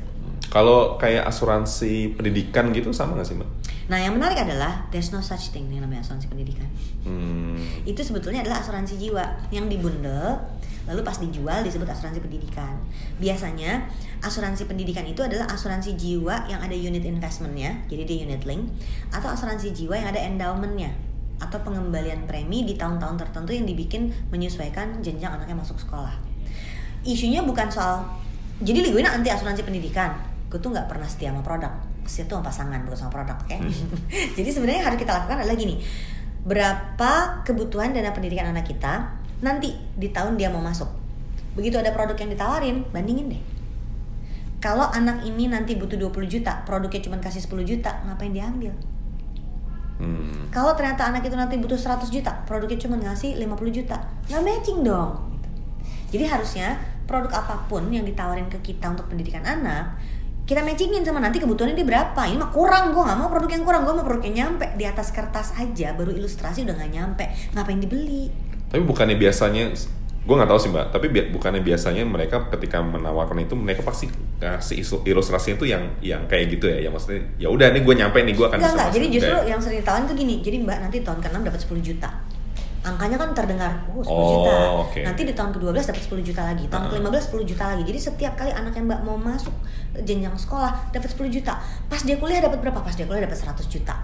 kalau 0.53 1.01
kayak 1.01 1.25
asuransi 1.25 2.13
pendidikan 2.13 2.69
gitu 2.69 2.93
sama 2.93 3.17
gak 3.17 3.25
sih 3.25 3.33
mbak? 3.33 3.49
Nah 3.89 3.97
yang 3.97 4.13
menarik 4.13 4.37
adalah 4.37 4.85
there's 4.93 5.09
no 5.09 5.17
such 5.17 5.49
thing 5.49 5.65
yang 5.73 5.81
namanya 5.81 6.05
asuransi 6.05 6.29
pendidikan. 6.29 6.69
Hmm. 7.01 7.57
Itu 7.89 8.05
sebetulnya 8.05 8.45
adalah 8.45 8.61
asuransi 8.61 9.01
jiwa 9.01 9.49
yang 9.49 9.65
dibundel 9.65 10.37
lalu 10.83 11.01
pas 11.01 11.17
dijual 11.17 11.65
disebut 11.65 11.89
asuransi 11.89 12.21
pendidikan. 12.21 12.77
Biasanya 13.17 13.89
asuransi 14.21 14.69
pendidikan 14.69 15.09
itu 15.09 15.25
adalah 15.25 15.49
asuransi 15.49 15.97
jiwa 15.97 16.45
yang 16.45 16.61
ada 16.61 16.75
unit 16.75 17.01
investmentnya, 17.01 17.87
jadi 17.87 18.03
dia 18.03 18.17
unit 18.27 18.43
link, 18.43 18.67
atau 19.09 19.31
asuransi 19.31 19.71
jiwa 19.71 19.95
yang 19.95 20.11
ada 20.11 20.21
endowmentnya 20.21 20.91
atau 21.43 21.59
pengembalian 21.59 22.23
premi 22.23 22.63
di 22.63 22.79
tahun-tahun 22.79 23.19
tertentu 23.19 23.51
yang 23.51 23.67
dibikin 23.67 24.15
menyesuaikan 24.31 25.03
jenjang 25.03 25.35
anaknya 25.35 25.59
masuk 25.59 25.75
sekolah. 25.75 26.15
Isunya 27.03 27.43
bukan 27.43 27.67
soal 27.67 28.07
jadi 28.63 28.79
gue 28.79 29.03
anti 29.03 29.27
asuransi 29.27 29.67
pendidikan. 29.67 30.15
Gue 30.47 30.61
tuh 30.61 30.71
nggak 30.71 30.87
pernah 30.87 31.03
setia 31.03 31.35
sama 31.35 31.43
produk. 31.43 31.73
Setia 32.07 32.29
tuh 32.31 32.39
sama 32.39 32.47
pasangan 32.47 32.79
bukan 32.87 32.97
sama 32.99 33.11
produk, 33.11 33.35
oke? 33.35 33.49
Okay? 33.51 33.59
Hmm. 33.59 33.73
jadi 34.39 34.49
sebenarnya 34.55 34.79
yang 34.79 34.87
harus 34.93 34.99
kita 35.03 35.11
lakukan 35.11 35.37
adalah 35.43 35.57
gini. 35.59 35.75
Berapa 36.43 37.11
kebutuhan 37.43 37.91
dana 37.91 38.15
pendidikan 38.15 38.51
anak 38.55 38.67
kita 38.67 39.19
nanti 39.43 39.75
di 39.99 40.07
tahun 40.15 40.39
dia 40.39 40.47
mau 40.47 40.63
masuk. 40.63 40.87
Begitu 41.59 41.75
ada 41.75 41.91
produk 41.91 42.15
yang 42.15 42.31
ditawarin, 42.31 42.87
bandingin 42.89 43.29
deh. 43.29 43.43
kalau 44.63 44.87
anak 44.95 45.27
ini 45.27 45.51
nanti 45.51 45.75
butuh 45.75 45.99
20 45.99 46.23
juta, 46.23 46.63
produknya 46.63 47.03
cuma 47.03 47.19
kasih 47.19 47.43
10 47.43 47.67
juta, 47.67 47.99
ngapain 48.07 48.31
diambil? 48.31 48.71
Hmm. 50.01 50.49
Kalau 50.49 50.73
ternyata 50.73 51.09
anak 51.09 51.25
itu 51.25 51.35
nanti 51.37 51.57
butuh 51.61 51.77
100 51.77 52.09
juta, 52.09 52.31
produknya 52.45 52.77
cuma 52.81 52.97
ngasih 52.97 53.37
50 53.37 53.77
juta, 53.77 53.97
nggak 54.29 54.41
matching 54.41 54.79
dong. 54.81 55.33
Jadi 56.13 56.25
harusnya 56.29 56.77
produk 57.09 57.31
apa 57.33 57.65
pun 57.65 57.89
yang 57.89 58.05
ditawarin 58.05 58.49
ke 58.49 58.61
kita 58.61 58.93
untuk 58.93 59.09
pendidikan 59.09 59.41
anak, 59.45 59.97
kita 60.43 60.59
matchingin 60.59 61.07
sama 61.07 61.23
nanti 61.23 61.39
kebutuhannya 61.39 61.73
dia 61.73 61.87
berapa. 61.87 62.21
Ini 62.27 62.35
mah 62.35 62.51
kurang, 62.51 62.91
gue 62.91 62.99
nggak 62.99 63.19
mau 63.19 63.29
produk 63.31 63.49
yang 63.49 63.63
kurang, 63.63 63.81
gue 63.87 63.93
mau 63.95 64.05
produk 64.05 64.23
yang 64.27 64.35
nyampe 64.35 64.75
di 64.75 64.85
atas 64.85 65.15
kertas 65.15 65.55
aja, 65.55 65.95
baru 65.95 66.11
ilustrasi 66.11 66.67
udah 66.67 66.75
nggak 66.75 66.91
nyampe, 66.91 67.25
ngapain 67.55 67.79
dibeli? 67.79 68.27
Tapi 68.67 68.81
bukannya 68.83 69.15
biasanya 69.15 69.71
gue 70.23 70.31
nggak 70.33 70.47
tahu 70.47 70.55
sih 70.57 70.69
mbak 70.69 70.87
tapi 70.89 71.07
bi- 71.07 71.27
bukannya 71.29 71.59
biasanya 71.59 72.01
mereka 72.01 72.47
ketika 72.47 72.79
menawarkan 72.79 73.43
itu 73.43 73.53
mereka 73.53 73.83
pasti 73.83 74.07
kasih 74.39 74.79
isu- 74.79 75.03
ilustrasinya 75.03 75.55
itu 75.57 75.67
yang 75.67 75.83
yang 75.99 76.21
kayak 76.25 76.47
gitu 76.49 76.65
ya 76.65 76.79
yang 76.79 76.91
maksudnya 76.91 77.19
ya 77.35 77.47
udah 77.47 77.67
nih 77.69 77.83
gue 77.83 77.91
nyampe 77.93 78.17
nih 78.17 78.31
gue 78.31 78.45
akan 78.45 78.55
bisa 78.57 78.71
enggak. 78.71 78.89
Jadi 78.89 79.05
justru 79.11 79.33
Kayak- 79.33 79.47
yang 79.47 79.59
sering 79.59 79.79
ditawarin 79.79 80.05
tuh 80.05 80.15
gini. 80.15 80.35
Jadi 80.39 80.57
Mbak 80.59 80.77
nanti 80.79 80.97
tahun 80.99 81.19
ke-6 81.19 81.37
dapat 81.43 81.59
10 81.61 81.83
juta. 81.83 82.09
Angkanya 82.83 83.15
kan 83.15 83.29
terdengar, 83.31 83.71
oh 83.89 83.99
10 83.99 84.11
Oh, 84.11 84.27
juta. 84.33 84.55
oke. 84.81 84.99
Nanti 85.01 85.21
di 85.23 85.31
tahun 85.31 85.51
ke-12 85.51 85.83
dapat 85.85 86.03
10 86.03 86.19
juta 86.21 86.41
lagi. 86.41 86.63
Tahun 86.67 86.83
Uh-uh. 86.83 86.99
ke-15 86.99 87.23
10 87.29 87.43
juta 87.45 87.63
lagi. 87.65 87.83
Jadi 87.85 87.99
setiap 88.01 88.33
kali 88.33 88.51
anak 88.51 88.73
yang 88.73 88.85
Mbak 88.85 89.01
mau 89.01 89.15
masuk 89.17 89.55
jenjang 89.97 90.35
sekolah 90.35 90.71
dapat 90.91 91.07
10 91.09 91.27
juta. 91.29 91.59
Pas 91.85 91.99
dia 91.99 92.15
kuliah 92.15 92.39
dapat 92.39 92.59
berapa? 92.59 92.79
Pas 92.79 92.91
dia 92.91 93.03
kuliah 93.03 93.23
dapat 93.23 93.35
100 93.37 93.67
juta. 93.67 93.95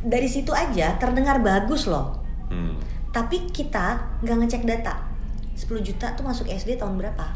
Dari 0.00 0.26
situ 0.26 0.50
aja 0.50 0.94
terdengar 0.96 1.38
bagus 1.40 1.86
loh. 1.86 2.18
Hmm. 2.46 2.78
Tapi 3.10 3.46
kita 3.48 3.94
nggak 4.22 4.36
ngecek 4.40 4.62
data. 4.64 4.94
10 5.56 5.66
juta 5.82 6.06
tuh 6.12 6.22
masuk 6.22 6.46
SD 6.46 6.76
tahun 6.76 7.00
berapa? 7.00 7.26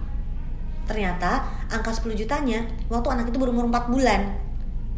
Ternyata 0.84 1.40
angka 1.66 1.90
10 1.90 2.12
jutanya 2.14 2.60
waktu 2.86 3.08
anak 3.08 3.30
itu 3.30 3.38
baru 3.38 3.50
umur 3.50 3.66
4 3.66 3.88
bulan. 3.88 4.20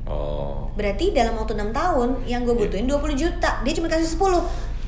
oh 0.05 0.67
Berarti 0.73 1.13
dalam 1.13 1.37
waktu 1.37 1.53
6 1.55 1.69
tahun 1.71 2.09
yang 2.25 2.43
gue 2.43 2.55
Iya. 2.55 2.61
butuhin 2.67 2.87
20 2.89 3.13
juta, 3.15 3.51
dia 3.63 3.73
cuma 3.73 3.87
kasih 3.87 4.09
10. 4.09 4.41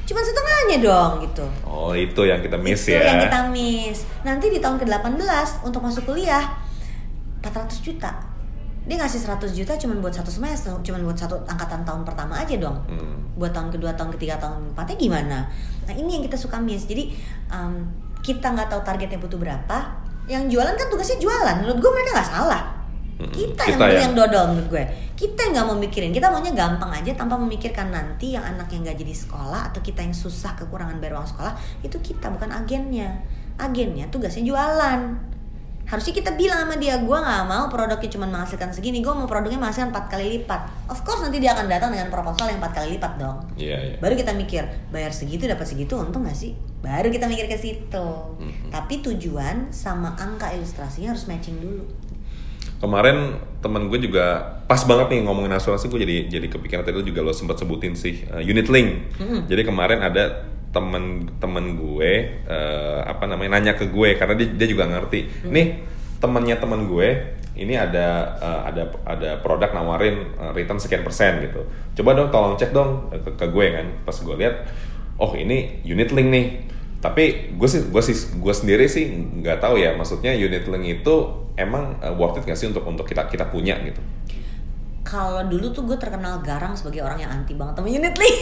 Cuma 0.05 0.21
setengahnya 0.21 0.79
dong 0.85 1.13
gitu. 1.25 1.45
oh 1.65 1.97
itu 1.97 2.29
yang 2.29 2.41
kita 2.41 2.61
miss 2.61 2.85
Itu 2.85 2.93
ya 2.93 3.09
yang 3.09 3.21
kita 3.25 3.41
miss. 3.49 4.05
Nanti 4.21 4.53
di 4.53 4.61
tahun 4.61 4.77
ke-18 4.77 5.65
untuk 5.65 5.81
masuk 5.81 6.05
kuliah 6.05 6.45
400 7.41 7.81
juta. 7.81 8.13
Dia 8.85 9.01
ngasih 9.01 9.17
100 9.17 9.57
juta 9.57 9.73
cuma 9.81 9.97
buat 9.97 10.13
satu 10.13 10.29
semester, 10.29 10.77
cuma 10.85 11.01
buat 11.01 11.17
satu 11.17 11.41
angkatan 11.49 11.89
tahun 11.89 12.05
pertama 12.05 12.37
aja 12.37 12.53
dong. 12.61 12.77
Hmm. 12.85 13.17
Buat 13.37 13.57
tahun 13.57 13.73
kedua, 13.73 13.97
tahun 13.97 14.13
ketiga, 14.13 14.37
tahun 14.37 14.77
empatnya 14.77 14.97
gimana? 15.01 15.39
Nah 15.89 15.95
ini 15.97 16.21
yang 16.21 16.25
kita 16.25 16.37
suka 16.37 16.61
miss. 16.61 16.85
Jadi 16.85 17.17
um, 17.49 17.89
kita 18.25 18.57
nggak 18.57 18.73
tahu 18.73 18.81
targetnya 18.81 19.21
butuh 19.21 19.37
berapa. 19.37 19.79
Yang 20.25 20.57
jualan 20.57 20.73
kan 20.73 20.87
tugasnya 20.89 21.21
jualan. 21.21 21.57
Menurut 21.61 21.79
gue 21.85 21.91
mereka 21.93 22.11
nggak 22.17 22.31
salah. 22.33 22.63
Kita, 23.15 23.63
Kita 23.63 23.63
yang 23.71 23.79
beli 23.79 23.95
yang- 23.95 24.05
yang 24.11 24.15
dodol 24.17 24.45
menurut 24.51 24.69
gue. 24.73 24.85
Kita 25.15 25.39
yang 25.47 25.53
nggak 25.55 25.67
mau 25.69 25.77
mikirin. 25.79 26.11
Kita 26.11 26.27
maunya 26.33 26.51
gampang 26.51 26.91
aja 26.91 27.13
tanpa 27.15 27.39
memikirkan 27.39 27.93
nanti 27.93 28.35
yang 28.35 28.43
anak 28.43 28.67
yang 28.73 28.83
nggak 28.83 28.99
jadi 28.99 29.15
sekolah 29.15 29.71
atau 29.71 29.79
kita 29.79 30.03
yang 30.03 30.17
susah 30.17 30.57
kekurangan 30.59 30.99
bayar 30.99 31.21
uang 31.21 31.29
sekolah 31.29 31.55
itu 31.85 31.95
kita 32.01 32.33
bukan 32.33 32.51
agennya. 32.51 33.23
Agennya 33.55 34.11
tugasnya 34.11 34.43
jualan. 34.43 35.01
Harusnya 35.85 36.17
kita 36.17 36.33
bilang 36.33 36.65
sama 36.65 36.77
dia, 36.77 36.97
gue 36.97 37.19
nggak 37.19 37.45
mau 37.45 37.69
produknya 37.69 38.09
cuma 38.09 38.25
menghasilkan 38.25 38.73
segini, 38.73 39.05
gue 39.05 39.13
mau 39.13 39.29
produknya 39.29 39.61
menghasilkan 39.61 39.93
4 39.93 40.09
kali 40.09 40.27
lipat. 40.41 40.89
Of 40.89 41.05
course 41.05 41.21
nanti 41.21 41.39
dia 41.39 41.53
akan 41.53 41.69
datang 41.69 41.93
dengan 41.93 42.09
proposal 42.09 42.49
yang 42.49 42.59
4 42.59 42.73
kali 42.73 42.97
lipat 42.97 43.13
dong. 43.17 43.37
iya 43.55 43.77
iya 43.79 43.97
Baru 44.01 44.17
kita 44.17 44.33
mikir, 44.33 44.65
bayar 44.89 45.13
segitu 45.13 45.45
dapat 45.45 45.69
segitu 45.69 45.95
untung 45.95 46.25
gak 46.25 46.35
sih? 46.35 46.57
Baru 46.81 47.13
kita 47.13 47.29
mikir 47.29 47.47
ke 47.47 47.57
situ. 47.57 48.09
Mhm. 48.41 48.73
Tapi 48.73 49.01
tujuan 49.01 49.69
sama 49.71 50.17
angka 50.17 50.51
ilustrasinya 50.51 51.13
harus 51.13 51.29
matching 51.29 51.61
dulu. 51.61 51.85
kemarin 52.75 53.41
temen 53.65 53.89
gue 53.89 53.97
juga 53.97 54.61
pas 54.69 54.77
banget 54.85 55.17
nih 55.17 55.21
ngomongin 55.25 55.57
asuransi 55.57 55.89
gue 55.89 56.05
jadi 56.05 56.17
jadi 56.29 56.47
kepikiran 56.53 56.85
tadi 56.85 57.01
juga 57.01 57.25
lo 57.25 57.33
sempat 57.33 57.57
sebutin 57.57 57.97
sih 57.97 58.29
uh, 58.29 58.45
unit 58.45 58.69
link 58.69 59.09
Mm-mm. 59.17 59.49
jadi 59.49 59.65
kemarin 59.65 60.05
ada 60.05 60.45
temen-temen 60.75 61.65
gue 61.79 62.13
eh, 62.51 63.01
apa 63.07 63.25
namanya 63.31 63.57
nanya 63.57 63.73
ke 63.79 63.87
gue 63.87 64.19
karena 64.19 64.35
dia, 64.35 64.51
dia 64.51 64.69
juga 64.69 64.91
ngerti. 64.91 65.47
Nih 65.47 65.87
temennya 66.19 66.59
temen 66.59 66.91
gue 66.91 67.39
ini 67.55 67.79
ada 67.79 68.35
eh, 68.43 68.61
ada 68.75 68.83
ada 69.07 69.31
produk 69.39 69.71
nawarin 69.71 70.35
eh, 70.35 70.53
return 70.53 70.83
sekian 70.83 71.07
persen 71.07 71.47
gitu. 71.47 71.63
Coba 72.03 72.19
dong 72.19 72.35
tolong 72.35 72.55
cek 72.59 72.75
dong 72.75 73.15
ke, 73.15 73.31
ke 73.39 73.47
gue 73.47 73.67
kan. 73.71 73.87
Pas 74.03 74.17
gue 74.19 74.35
lihat 74.35 74.67
oh 75.23 75.31
ini 75.39 75.81
unit 75.87 76.11
link 76.11 76.29
nih. 76.29 76.47
Tapi 76.99 77.55
gue 77.55 77.69
sih 77.71 77.87
gue 77.87 78.03
sih 78.03 78.17
gue 78.35 78.55
sendiri 78.55 78.91
sih 78.91 79.07
nggak 79.15 79.63
tahu 79.63 79.79
ya 79.79 79.95
maksudnya 79.95 80.35
unit 80.35 80.67
link 80.67 81.01
itu 81.01 81.15
emang 81.55 82.03
eh, 82.03 82.11
worth 82.11 82.43
it 82.43 82.45
nggak 82.45 82.59
sih 82.59 82.67
untuk 82.67 82.83
untuk 82.83 83.07
kita 83.07 83.31
kita 83.31 83.47
punya 83.47 83.79
gitu 83.87 84.03
Kalau 85.15 85.47
dulu 85.47 85.71
tuh 85.71 85.87
gue 85.87 85.95
terkenal 85.95 86.43
garang 86.43 86.75
sebagai 86.75 87.07
orang 87.07 87.23
yang 87.23 87.31
anti 87.31 87.55
banget 87.55 87.79
sama 87.79 87.87
unit 87.87 88.15
link. 88.19 88.35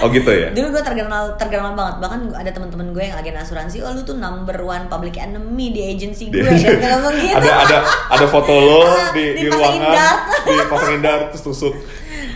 oh 0.00 0.08
gitu 0.08 0.30
ya? 0.32 0.48
Dulu 0.56 0.66
gue 0.72 0.82
terkenal 0.82 1.36
terkenal 1.36 1.76
banget. 1.76 2.00
Bahkan 2.00 2.20
ada 2.32 2.48
teman-teman 2.48 2.96
gue 2.96 3.04
yang 3.12 3.16
agen 3.20 3.36
asuransi 3.36 3.84
oh 3.84 3.92
lu 3.92 4.00
tuh 4.00 4.16
number 4.16 4.56
one 4.64 4.88
public 4.88 5.20
enemy 5.20 5.68
di 5.76 5.84
agency 5.84 6.32
gue. 6.32 6.40
Di- 6.40 6.80
dan 6.80 7.04
gitu. 7.12 7.36
Ada 7.36 7.52
ada 7.68 7.78
ada 8.08 8.26
foto 8.26 8.52
lo 8.56 8.80
di, 9.16 9.36
di, 9.36 9.52
dipasangin 9.52 9.84
ruangan 9.84 9.92
dart. 9.92 10.20
dipasangin 10.48 11.00
dart 11.04 11.24
terus 11.36 11.44
tusuk 11.44 11.74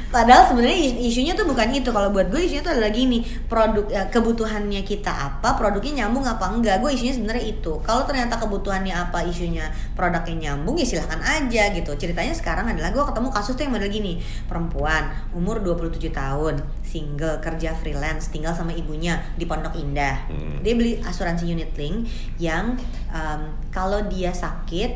Padahal 0.06 0.46
sebenarnya 0.46 0.78
is- 0.78 0.98
isunya 1.12 1.34
tuh 1.34 1.50
bukan 1.50 1.66
itu. 1.74 1.90
Kalau 1.90 2.14
buat 2.14 2.30
gue 2.30 2.38
isunya 2.38 2.62
tuh 2.62 2.72
adalah 2.72 2.94
gini, 2.94 3.26
produk 3.50 3.86
ya, 3.90 4.06
kebutuhannya 4.06 4.86
kita 4.86 5.10
apa, 5.10 5.58
produknya 5.58 6.06
nyambung 6.06 6.22
apa 6.22 6.46
enggak. 6.46 6.78
Gue 6.78 6.94
isunya 6.94 7.10
sebenarnya 7.10 7.44
itu. 7.58 7.82
Kalau 7.82 8.06
ternyata 8.06 8.38
kebutuhannya 8.38 8.94
apa, 8.94 9.26
isunya 9.26 9.66
produknya 9.98 10.54
nyambung 10.54 10.78
ya 10.78 10.86
silahkan 10.86 11.18
aja 11.20 11.74
gitu. 11.74 11.90
Ceritanya 11.98 12.32
sekarang 12.32 12.70
adalah 12.70 12.94
gue 12.94 13.02
ketemu 13.02 13.28
kasus 13.34 13.58
tuh 13.58 13.66
yang 13.66 13.74
model 13.74 13.90
gini, 13.90 14.22
perempuan 14.46 15.10
umur 15.34 15.58
27 15.58 16.14
tahun, 16.14 16.62
single, 16.86 17.42
kerja 17.42 17.74
freelance, 17.74 18.30
tinggal 18.30 18.54
sama 18.54 18.70
ibunya 18.70 19.18
di 19.34 19.44
Pondok 19.44 19.74
Indah. 19.74 20.30
Hmm. 20.30 20.62
Dia 20.62 20.78
beli 20.78 21.02
asuransi 21.02 21.50
unit 21.50 21.74
link 21.74 22.06
yang 22.38 22.78
em, 23.10 23.40
kalau 23.74 24.06
dia 24.06 24.30
sakit 24.30 24.90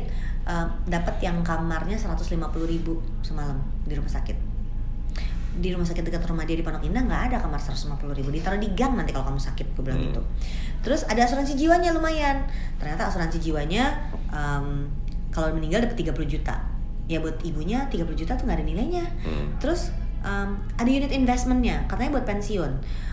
em, 0.47 0.67
dapat 0.87 1.19
yang 1.19 1.43
kamarnya 1.43 1.99
150.000 1.99 2.39
ribu 2.63 3.03
semalam 3.21 3.59
di 3.83 3.93
rumah 3.93 4.09
sakit 4.09 4.50
di 5.51 5.69
rumah 5.69 5.83
sakit 5.83 5.99
dekat 6.01 6.23
rumah 6.23 6.43
dia 6.43 6.55
di 6.55 6.63
Pondok 6.63 6.79
Indah 6.81 7.03
nggak 7.03 7.21
ada 7.27 7.37
kamar 7.39 7.59
150 7.59 7.99
ribu 8.13 8.29
ditaruh 8.29 8.55
di 8.55 8.71
gang 8.71 8.95
nanti 8.95 9.11
kalau 9.11 9.27
kamu 9.27 9.41
sakit 9.41 9.67
gue 9.71 9.83
bilang 9.83 9.99
Hmm. 9.99 10.07
gitu. 10.07 10.21
Terus 10.81 11.03
ada 11.03 11.21
asuransi 11.21 11.53
jiwanya 11.55 11.91
lumayan. 11.91 12.47
Ternyata 12.77 13.07
asuransi 13.07 13.37
jiwanya 13.37 13.99
em, 14.29 14.87
kalau 15.29 15.51
meninggal 15.51 15.83
dapat 15.83 15.99
30 15.99 16.23
juta. 16.25 16.55
Ya 17.05 17.19
buat 17.19 17.35
ibunya 17.43 17.83
30 17.87 18.15
juta 18.15 18.33
tuh 18.33 18.47
nggak 18.47 18.57
ada 18.57 18.65
nilainya. 18.65 19.05
Hmm. 19.21 19.59
terus 19.59 19.91
em, 20.21 20.55
ada 20.77 20.87
unit 20.87 21.11
investmentnya 21.11 21.83
katanya 21.85 22.15
buat 22.15 22.25
pensiun 22.25 22.71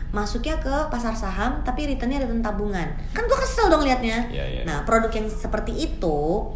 masuknya 0.08 0.56
ke 0.56 0.72
pasar 0.88 1.12
saham 1.12 1.60
tapi 1.60 1.84
returnnya 1.84 2.24
return 2.24 2.40
tabungan. 2.40 2.88
Kan 3.12 3.28
gue 3.28 3.38
kesel 3.38 3.68
dong 3.68 3.84
liatnya. 3.84 4.24
Iya, 4.32 4.44
iya. 4.48 4.62
nah 4.64 4.84
produk 4.88 5.12
yang 5.12 5.28
seperti 5.28 5.76
itu 5.76 6.48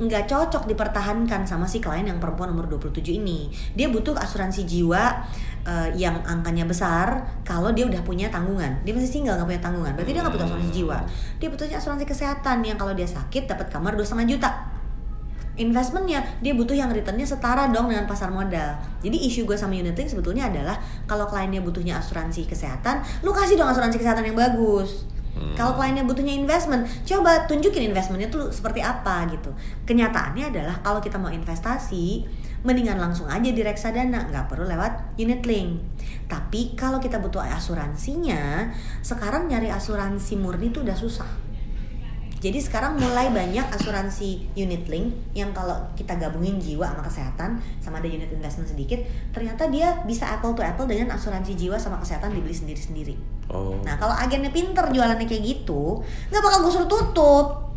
nggak 0.00 0.32
cocok 0.32 0.64
dipertahankan 0.64 1.44
sama 1.44 1.68
si 1.68 1.76
klien 1.76 2.08
yang 2.08 2.22
perempuan 2.22 2.54
umur 2.54 2.70
27 2.70 3.20
ini. 3.20 3.50
Dia 3.74 3.90
butuh 3.92 4.16
asuransi 4.16 4.64
jiwa 4.64 5.26
eh, 5.66 5.88
yang 5.98 6.22
angkanya 6.24 6.64
besar 6.64 7.26
kalau 7.44 7.74
dia 7.74 7.84
udah 7.84 8.00
punya 8.06 8.30
tanggungan. 8.32 8.80
Dia 8.86 8.96
masih 8.96 9.10
single 9.10 9.36
nggak 9.36 9.48
punya 9.50 9.62
tanggungan. 9.62 9.92
Berarti 9.98 10.10
dia 10.14 10.20
nggak 10.22 10.34
butuh 10.38 10.46
asuransi 10.46 10.70
jiwa. 10.72 10.98
Dia 11.42 11.48
butuhnya 11.52 11.76
asuransi 11.76 12.06
kesehatan 12.08 12.62
yang 12.64 12.78
kalau 12.80 12.96
dia 12.96 13.06
sakit 13.10 13.50
dapat 13.50 13.68
kamar 13.68 13.98
dua 13.98 14.06
setengah 14.06 14.38
juta 14.38 14.79
investmentnya 15.58 16.22
dia 16.38 16.52
butuh 16.54 16.76
yang 16.76 16.92
returnnya 16.92 17.26
setara 17.26 17.70
dong 17.70 17.90
dengan 17.90 18.06
pasar 18.06 18.30
modal. 18.30 18.78
Jadi 19.02 19.16
isu 19.26 19.48
gue 19.48 19.58
sama 19.58 19.74
unit 19.74 19.96
link 19.96 20.10
sebetulnya 20.10 20.46
adalah 20.46 20.78
kalau 21.08 21.26
kliennya 21.26 21.64
butuhnya 21.64 21.98
asuransi 21.98 22.46
kesehatan 22.46 23.02
lu 23.26 23.34
kasih 23.34 23.58
dong 23.58 23.70
asuransi 23.70 23.98
kesehatan 23.98 24.26
yang 24.26 24.38
bagus. 24.38 25.06
Hmm. 25.30 25.54
kalau 25.54 25.78
kliennya 25.78 26.02
butuhnya 26.02 26.34
investment 26.34 26.90
coba 27.06 27.46
tunjukin 27.46 27.86
investmentnya 27.94 28.26
tuh 28.26 28.50
seperti 28.50 28.82
apa 28.82 29.30
gitu. 29.30 29.54
Kenyataannya 29.86 30.50
adalah 30.50 30.82
kalau 30.82 30.98
kita 30.98 31.22
mau 31.22 31.30
investasi 31.30 32.26
mendingan 32.60 33.00
langsung 33.00 33.24
aja 33.24 33.48
di 33.48 33.62
reksadana 33.64 34.28
nggak 34.28 34.52
perlu 34.52 34.68
lewat 34.68 35.16
unit 35.16 35.40
link 35.48 35.80
tapi 36.28 36.76
kalau 36.76 37.00
kita 37.00 37.16
butuh 37.16 37.40
asuransinya 37.40 38.68
sekarang 39.00 39.48
nyari 39.48 39.72
asuransi 39.72 40.36
murni 40.36 40.68
tuh 40.68 40.84
udah 40.84 40.96
susah 40.96 41.49
jadi 42.40 42.56
sekarang 42.56 42.96
mulai 42.96 43.28
banyak 43.28 43.68
asuransi 43.68 44.48
unit 44.56 44.88
link 44.88 45.12
yang 45.36 45.52
kalau 45.52 45.76
kita 45.92 46.16
gabungin 46.16 46.56
jiwa 46.56 46.88
sama 46.88 47.04
kesehatan 47.04 47.60
sama 47.84 48.00
ada 48.00 48.08
unit 48.08 48.32
investment 48.32 48.64
sedikit, 48.64 48.96
ternyata 49.36 49.68
dia 49.68 50.00
bisa 50.08 50.24
apple 50.24 50.56
to 50.56 50.64
apple 50.64 50.88
dengan 50.88 51.12
asuransi 51.12 51.52
jiwa 51.52 51.76
sama 51.76 52.00
kesehatan 52.00 52.32
dibeli 52.32 52.56
sendiri-sendiri. 52.56 53.14
oh 53.52 53.76
Nah 53.84 54.00
kalau 54.00 54.16
agennya 54.16 54.48
pinter 54.48 54.88
jualannya 54.88 55.28
kayak 55.28 55.44
gitu, 55.44 56.00
nggak 56.32 56.40
bakal 56.40 56.58
gue 56.64 56.72
suruh 56.72 56.88
tutup. 56.88 57.69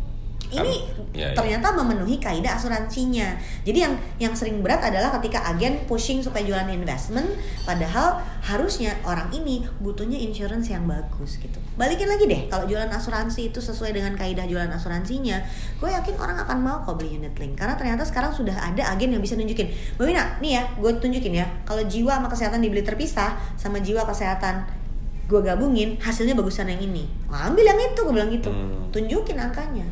Ini 0.62 1.04
Iya, 1.14 1.30
iya. 1.30 1.34
ternyata 1.38 1.70
memenuhi 1.70 2.18
kaidah 2.18 2.58
asuransinya. 2.58 3.38
Jadi 3.62 3.78
yang 3.86 3.94
yang 4.18 4.34
sering 4.34 4.58
berat 4.66 4.82
adalah 4.82 5.14
ketika 5.22 5.46
agen 5.46 5.86
pushing 5.86 6.18
supaya 6.18 6.42
jualan 6.42 6.66
investment, 6.74 7.30
padahal 7.62 8.18
harusnya 8.42 8.98
orang 9.06 9.30
ini 9.30 9.62
butuhnya 9.78 10.18
insurance 10.18 10.74
yang 10.74 10.82
bagus 10.90 11.38
gitu. 11.38 11.54
Balikin 11.78 12.10
lagi 12.10 12.26
deh, 12.26 12.50
kalau 12.50 12.66
jualan 12.66 12.90
asuransi 12.90 13.54
itu 13.54 13.62
sesuai 13.62 13.94
dengan 13.94 14.18
kaidah 14.18 14.42
jualan 14.50 14.66
asuransinya, 14.74 15.38
gue 15.78 15.90
yakin 15.94 16.18
orang 16.18 16.42
akan 16.42 16.58
mau 16.58 16.82
kok 16.82 16.98
beli 16.98 17.14
unit 17.14 17.38
link. 17.38 17.54
Karena 17.54 17.78
ternyata 17.78 18.02
sekarang 18.02 18.34
sudah 18.34 18.58
ada 18.58 18.82
agen 18.90 19.14
yang 19.14 19.22
bisa 19.22 19.38
nunjukin, 19.38 19.70
Mbak 19.94 20.06
Wina, 20.10 20.24
nih 20.42 20.50
ya, 20.58 20.62
gue 20.74 20.90
tunjukin 20.98 21.30
ya, 21.30 21.46
kalau 21.62 21.86
jiwa 21.86 22.18
sama 22.18 22.26
kesehatan 22.26 22.58
dibeli 22.58 22.82
terpisah, 22.82 23.38
sama 23.54 23.78
jiwa 23.78 24.02
kesehatan 24.02 24.66
gue 25.24 25.40
gabungin, 25.40 25.96
hasilnya 26.02 26.36
bagusan 26.36 26.68
yang 26.68 26.84
ini. 26.84 27.08
Ambil 27.32 27.64
yang 27.64 27.80
itu, 27.80 27.96
gue 28.02 28.12
bilang 28.12 28.28
gitu. 28.28 28.52
Hmm. 28.52 28.92
Tunjukin 28.92 29.40
angkanya, 29.40 29.86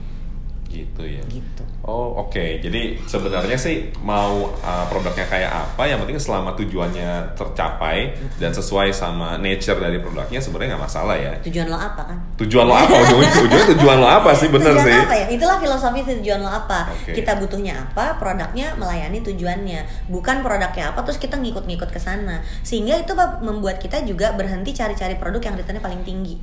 gitu 0.72 1.02
ya. 1.04 1.20
gitu. 1.28 1.62
Oh 1.84 2.24
oke, 2.24 2.62
jadi 2.62 2.96
sebenarnya 3.04 3.58
sih 3.60 3.92
mau 4.00 4.48
uh, 4.48 4.84
produknya 4.88 5.28
kayak 5.28 5.50
apa, 5.50 5.82
yang 5.84 6.00
penting 6.00 6.16
selama 6.16 6.56
tujuannya 6.56 7.36
tercapai 7.36 8.16
dan 8.40 8.54
sesuai 8.56 8.94
sama 8.96 9.36
nature 9.36 9.76
dari 9.76 10.00
produknya 10.00 10.40
sebenarnya 10.40 10.78
nggak 10.78 10.84
masalah 10.88 11.18
ya. 11.18 11.34
Tujuan 11.44 11.68
lo 11.68 11.76
apa 11.76 12.02
kan? 12.08 12.18
Tujuan 12.40 12.64
lo 12.64 12.74
apa? 12.78 12.94
Ujungnya, 13.02 13.30
ujungnya 13.44 13.66
tujuan 13.76 13.96
lo 14.00 14.08
apa 14.08 14.30
sih? 14.32 14.48
Bener 14.48 14.72
tujuan 14.72 14.86
sih. 14.88 14.94
apa 14.94 15.14
ya? 15.14 15.26
Itulah 15.34 15.56
filosofi 15.60 16.00
tujuan 16.06 16.40
lo 16.40 16.50
apa. 16.54 16.80
Oke. 16.94 17.12
Kita 17.18 17.36
butuhnya 17.36 17.74
apa, 17.76 18.16
produknya 18.16 18.78
melayani 18.78 19.18
tujuannya. 19.20 19.80
Bukan 20.08 20.40
produknya 20.40 20.94
apa 20.94 21.02
terus 21.04 21.18
kita 21.18 21.36
ngikut-ngikut 21.36 21.90
ke 21.92 22.00
sana. 22.00 22.40
Sehingga 22.62 22.96
itu 22.96 23.12
membuat 23.42 23.82
kita 23.82 24.06
juga 24.06 24.32
berhenti 24.32 24.72
cari-cari 24.72 25.18
produk 25.18 25.42
yang 25.52 25.54
returnnya 25.58 25.82
paling 25.82 26.06
tinggi. 26.06 26.38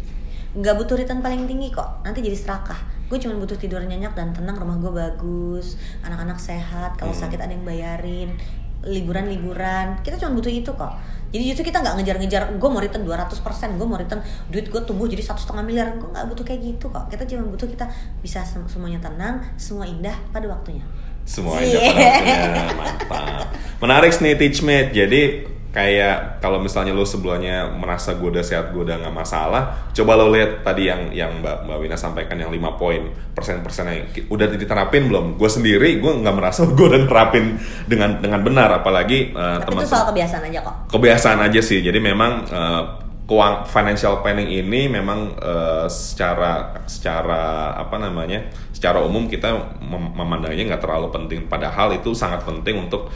Nggak 0.52 0.76
butuh 0.84 1.00
return 1.00 1.24
paling 1.24 1.48
tinggi 1.48 1.72
kok. 1.72 2.04
Nanti 2.04 2.20
jadi 2.20 2.36
serakah. 2.36 2.99
Gue 3.10 3.18
cuma 3.18 3.34
butuh 3.36 3.58
tidur 3.58 3.82
nyenyak 3.82 4.14
dan 4.14 4.32
tenang, 4.32 4.54
rumah 4.56 4.78
gue 4.78 4.92
bagus, 4.92 5.76
anak-anak 6.00 6.38
sehat, 6.38 6.94
kalau 6.94 7.10
Hmm. 7.10 7.22
sakit 7.26 7.42
ada 7.42 7.50
yang 7.50 7.66
bayarin, 7.66 8.38
liburan-liburan. 8.80 9.98
Kita 10.00 10.16
cuma 10.16 10.34
butuh 10.34 10.50
itu 10.50 10.70
kok. 10.70 10.94
Jadi 11.30 11.44
justru 11.46 11.64
kita 11.64 11.78
nggak 11.80 11.96
ngejar-ngejar, 11.98 12.58
gue 12.58 12.70
mau 12.70 12.78
return 12.78 13.04
200%, 13.04 13.78
gue 13.78 13.86
mau 13.86 13.98
return 13.98 14.18
duit 14.48 14.66
gue 14.66 14.82
tumbuh 14.82 15.06
jadi 15.06 15.22
satu 15.22 15.38
setengah 15.40 15.62
miliar. 15.62 15.88
Gue 15.96 16.10
nggak 16.10 16.26
butuh 16.26 16.42
kayak 16.44 16.62
gitu 16.64 16.90
kok. 16.90 17.06
Kita 17.06 17.26
cuma 17.26 17.46
butuh 17.46 17.66
kita 17.66 17.86
bisa 18.22 18.42
sem- 18.42 18.66
semuanya 18.66 18.98
tenang, 19.00 19.42
semua 19.56 19.86
indah 19.86 20.14
pada 20.30 20.46
waktunya. 20.46 20.82
Semua 21.26 21.58
pada 21.58 21.70
waktunya. 21.70 22.66
mantap. 22.80 23.46
Menarik 23.78 24.14
nih 24.16 24.34
teachmate. 24.36 24.90
Jadi 24.92 25.22
kayak 25.70 26.42
kalau 26.42 26.58
misalnya 26.58 26.92
lo 26.92 27.06
sebelumnya 27.06 27.70
merasa 27.70 28.14
gue 28.14 28.26
udah 28.26 28.42
sehat, 28.42 28.74
gue 28.74 28.82
udah 28.82 28.98
nggak 28.98 29.14
masalah, 29.14 29.90
coba 29.94 30.18
lo 30.18 30.34
lihat 30.34 30.62
tadi 30.62 30.90
yang 30.90 31.14
yang 31.14 31.40
Mbak 31.40 31.70
Mbak 31.70 31.78
Wina 31.78 31.94
sampaikan 31.94 32.36
yang 32.36 32.50
5 32.50 32.58
poin 32.76 33.06
persen-persen 33.32 33.86
yang 33.86 34.10
ki- 34.10 34.26
udah 34.28 34.50
diterapin 34.50 35.06
belum? 35.06 35.38
Gue 35.38 35.46
sendiri 35.46 35.98
gue 35.98 36.12
nggak 36.12 36.36
merasa 36.36 36.66
gue 36.78 36.86
udah 36.86 37.06
terapin 37.06 37.62
dengan 37.86 38.18
dengan 38.18 38.42
benar, 38.42 38.70
apalagi 38.76 39.30
uh, 39.32 39.62
Tapi 39.62 39.70
itu 39.70 39.78
teman 39.78 39.86
soal 39.88 40.06
kebiasaan 40.10 40.44
aja 40.46 40.60
kok. 40.62 40.76
kebiasaan 40.90 41.40
aja 41.40 41.62
sih. 41.62 41.80
Jadi 41.80 41.98
memang 41.98 42.32
eh, 42.46 42.84
keuang 43.30 43.62
financial 43.70 44.26
planning 44.26 44.50
ini 44.50 44.90
memang 44.90 45.38
eh, 45.38 45.86
secara 45.86 46.82
secara 46.90 47.78
apa 47.78 48.02
namanya? 48.02 48.50
Secara 48.74 49.06
umum 49.06 49.30
kita 49.30 49.54
mem- 49.86 50.18
memandangnya 50.18 50.74
nggak 50.74 50.82
terlalu 50.82 51.14
penting. 51.14 51.46
Padahal 51.46 51.94
itu 51.94 52.18
sangat 52.18 52.42
penting 52.42 52.90
untuk 52.90 53.14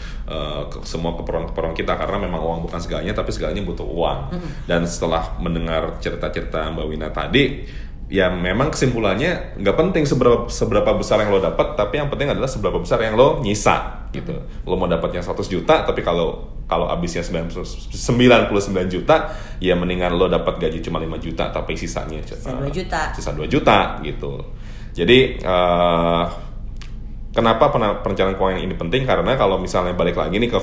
ke- 0.70 0.84
semua 0.86 1.18
keperluan-keperluan 1.18 1.74
kita 1.74 1.98
karena 1.98 2.20
memang 2.20 2.44
uang 2.44 2.60
bukan 2.68 2.78
segalanya, 2.78 3.16
tapi 3.16 3.34
segalanya 3.34 3.64
butuh 3.66 3.88
uang. 3.88 4.20
Dan 4.70 4.86
setelah 4.86 5.34
mendengar 5.42 5.98
cerita-cerita 5.98 6.70
Mbak 6.70 6.86
Wina 6.86 7.10
tadi. 7.10 7.66
Ya 8.12 8.30
memang 8.30 8.70
kesimpulannya 8.70 9.58
nggak 9.58 9.74
penting 9.80 10.04
seberapa 10.06 10.46
seberapa 10.46 10.94
besar 10.94 11.24
yang 11.26 11.34
lo 11.34 11.42
dapat, 11.42 11.74
tapi 11.74 11.98
yang 11.98 12.12
penting 12.14 12.30
adalah 12.30 12.46
seberapa 12.46 12.78
besar 12.78 13.02
yang 13.02 13.18
lo 13.18 13.42
nyisa 13.42 14.06
gitu. 14.14 14.38
Lo 14.70 14.78
mau 14.78 14.86
dapatnya 14.86 15.26
100 15.26 15.50
juta, 15.50 15.82
tapi 15.82 16.06
kalau 16.06 16.53
kalau 16.74 16.90
habisnya 16.90 17.22
90 17.22 17.94
99 17.94 18.90
juta, 18.90 19.30
ya 19.62 19.78
mendingan 19.78 20.18
lo 20.18 20.26
dapat 20.26 20.58
gaji 20.58 20.82
cuma 20.82 20.98
5 20.98 21.22
juta, 21.22 21.54
tapi 21.54 21.78
sisanya 21.78 22.18
Sisa 22.26 22.50
eh, 22.50 22.66
2 22.66 22.74
juta. 22.74 23.02
Sisa 23.14 23.32
2 23.38 23.46
juta 23.46 24.02
gitu. 24.02 24.42
Jadi 24.98 25.38
eh, 25.38 26.24
Kenapa 27.34 27.74
perencanaan 27.74 28.38
keuangan 28.38 28.62
ini 28.62 28.78
penting? 28.78 29.10
Karena 29.10 29.34
kalau 29.34 29.58
misalnya 29.58 29.98
balik 29.98 30.22
lagi 30.22 30.38
nih 30.38 30.54
ke 30.54 30.60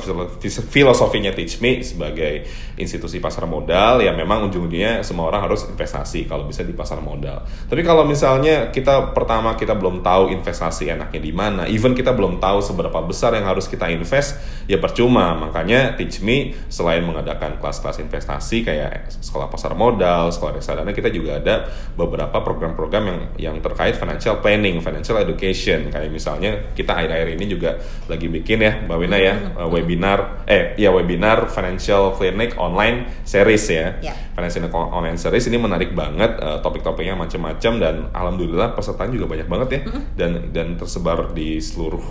filosofinya 0.70 1.34
Teach 1.34 1.58
Me 1.58 1.82
sebagai 1.82 2.46
institusi 2.78 3.18
pasar 3.18 3.50
modal, 3.50 3.98
ya 3.98 4.14
memang 4.14 4.46
ujung-ujungnya 4.46 5.02
semua 5.02 5.34
orang 5.34 5.50
harus 5.50 5.66
investasi 5.66 6.30
kalau 6.30 6.46
bisa 6.46 6.62
di 6.62 6.70
pasar 6.70 7.02
modal. 7.02 7.42
Tapi 7.42 7.82
kalau 7.82 8.06
misalnya 8.06 8.70
kita 8.70 9.10
pertama 9.10 9.58
kita 9.58 9.74
belum 9.74 9.98
tahu 10.06 10.30
investasi 10.30 10.94
enaknya 10.94 11.18
di 11.18 11.32
mana, 11.34 11.66
even 11.66 11.90
kita 11.90 12.14
belum 12.14 12.38
tahu 12.38 12.62
seberapa 12.62 13.02
besar 13.02 13.34
yang 13.34 13.50
harus 13.50 13.66
kita 13.66 13.90
invest, 13.90 14.38
ya 14.70 14.78
percuma. 14.78 15.34
Makanya 15.34 15.98
Teach 15.98 16.22
Me 16.22 16.54
selain 16.70 17.02
mengadakan 17.02 17.58
kelas-kelas 17.58 17.98
investasi 17.98 18.62
kayak 18.62 19.10
sekolah 19.18 19.50
pasar 19.50 19.74
modal, 19.74 20.30
sekolah 20.30 20.62
reksadana, 20.62 20.94
kita 20.94 21.10
juga 21.10 21.42
ada 21.42 21.66
beberapa 21.98 22.38
program-program 22.46 23.02
yang 23.10 23.20
yang 23.50 23.56
terkait 23.58 23.98
financial 23.98 24.38
planning, 24.38 24.78
financial 24.78 25.18
education. 25.18 25.90
Kayak 25.90 26.14
misalnya 26.14 26.59
kita 26.76 26.96
akhir-akhir 26.96 27.28
ini 27.36 27.44
juga 27.50 27.80
lagi 28.06 28.30
bikin 28.30 28.58
ya, 28.62 28.72
Mbak 28.86 28.98
Wina 29.00 29.18
ya, 29.18 29.34
uh, 29.58 29.68
webinar, 29.68 30.44
eh 30.46 30.78
ya 30.78 30.94
webinar 30.94 31.50
financial 31.50 32.14
clinic 32.14 32.56
online 32.60 33.24
series 33.26 33.64
ya. 33.68 33.98
Ya. 34.00 34.14
Financial 34.36 34.64
Clinic 34.64 34.76
online 34.76 35.18
series 35.20 35.50
ini 35.50 35.58
menarik 35.60 35.92
banget, 35.92 36.38
uh, 36.40 36.62
topik-topiknya 36.64 37.18
macam-macam 37.18 37.72
dan 37.76 37.94
alhamdulillah 38.14 38.72
pesertanya 38.72 39.12
juga 39.18 39.26
banyak 39.36 39.48
banget 39.50 39.68
ya, 39.68 39.80
dan 40.16 40.30
dan 40.54 40.78
tersebar 40.78 41.34
di 41.34 41.60
seluruh 41.60 42.04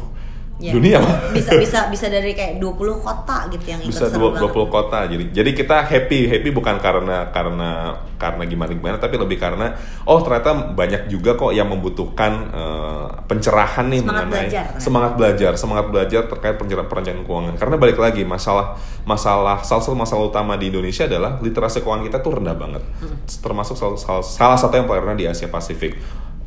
Ya. 0.59 0.75
dunia. 0.75 0.99
Bisa 1.31 1.55
bisa 1.55 1.79
bisa 1.87 2.05
dari 2.05 2.31
kayak 2.31 2.59
20 2.59 2.75
kota 2.99 3.47
gitu 3.47 3.63
yang 3.65 3.79
ikut 3.79 3.89
bisa 3.89 4.11
dua- 4.11 4.35
20 4.35 4.43
banget. 4.43 4.67
kota 4.69 4.99
jadi 5.07 5.23
jadi 5.31 5.49
kita 5.55 5.77
happy 5.81 6.19
happy 6.27 6.49
bukan 6.51 6.75
karena 6.77 7.31
karena 7.31 7.69
karena 8.15 8.43
gimana 8.43 8.67
gimana 8.69 8.95
tapi 8.95 9.15
lebih 9.15 9.39
karena 9.39 9.71
oh 10.03 10.19
ternyata 10.19 10.51
banyak 10.69 11.07
juga 11.07 11.33
kok 11.33 11.49
yang 11.49 11.63
membutuhkan 11.65 12.51
eh, 12.51 13.07
pencerahan 13.23 13.87
nih 13.87 14.03
Semangat 14.03 14.19
mengenai 14.19 14.35
belajar, 14.43 14.63
kan? 14.65 14.75
semangat 14.77 15.11
belajar 15.15 15.51
semangat 15.55 15.85
belajar 15.87 16.21
terkait 16.27 16.55
pencerahan 16.55 16.87
perencanaan 16.87 17.23
keuangan 17.23 17.55
karena 17.55 17.75
balik 17.77 17.97
lagi 17.97 18.21
masalah 18.23 18.75
masalah 19.03 19.57
salah 19.61 19.79
satu 19.79 19.95
masalah 19.95 20.27
utama 20.27 20.53
di 20.53 20.67
Indonesia 20.67 21.07
adalah 21.07 21.39
literasi 21.39 21.79
keuangan 21.79 22.03
kita 22.05 22.17
tuh 22.19 22.35
rendah 22.35 22.53
banget 22.53 22.83
Hmm. 22.99 23.15
termasuk 23.39 23.73
salah, 23.73 23.95
salah, 23.95 24.19
salah 24.19 24.57
satu 24.57 24.75
yang 24.75 24.83
paling 24.83 25.03
rendah 25.05 25.15
di 25.17 25.27
Asia 25.29 25.47
Pasifik 25.47 25.95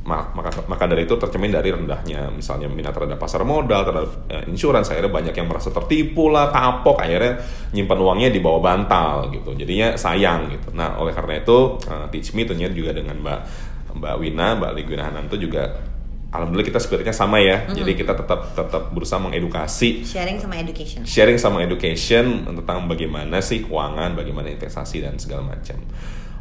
maka 0.03 0.67
maka 0.67 0.85
dari 0.91 1.07
itu 1.07 1.15
tercermin 1.15 1.55
dari 1.55 1.71
rendahnya 1.71 2.27
misalnya 2.35 2.67
minat 2.67 2.91
terhadap 2.91 3.23
pasar 3.23 3.47
modal 3.47 3.87
terhadap 3.87 4.11
eh, 4.35 4.45
insurance 4.51 4.91
akhirnya 4.91 5.15
banyak 5.15 5.35
yang 5.39 5.47
merasa 5.47 5.71
tertipu 5.71 6.27
lah 6.27 6.51
kapok 6.51 6.99
akhirnya 6.99 7.39
nyimpan 7.71 7.99
uangnya 8.03 8.29
di 8.35 8.43
bawah 8.43 8.59
bantal 8.59 9.31
gitu. 9.31 9.55
Jadinya 9.55 9.95
sayang 9.95 10.51
gitu. 10.51 10.75
Nah 10.75 10.99
oleh 10.99 11.15
karena 11.15 11.39
itu 11.39 11.79
eh, 11.87 12.07
Teach 12.11 12.35
Me 12.35 12.43
tentunya 12.43 12.67
juga 12.75 12.99
dengan 12.99 13.15
Mbak 13.23 13.41
Mbak 14.03 14.15
Wina 14.19 14.47
Mbak 14.59 14.71
Ligwina 14.75 15.07
Hananto 15.07 15.39
juga 15.39 15.71
alhamdulillah 16.33 16.67
kita 16.67 16.81
spiritnya 16.83 17.15
sama 17.15 17.39
ya. 17.39 17.71
Jadi 17.71 17.93
kita 17.95 18.19
tetap 18.19 18.59
tetap 18.59 18.91
berusaha 18.91 19.23
mengedukasi. 19.23 20.03
Sharing 20.03 20.43
sama 20.43 20.59
education. 20.59 21.01
sharing 21.07 21.39
sama 21.39 21.63
education 21.63 22.49
tentang 22.49 22.91
bagaimana 22.91 23.39
sih 23.39 23.63
keuangan, 23.63 24.19
bagaimana 24.19 24.51
investasi 24.51 25.05
dan 25.05 25.15
segala 25.21 25.47
macam. 25.47 25.79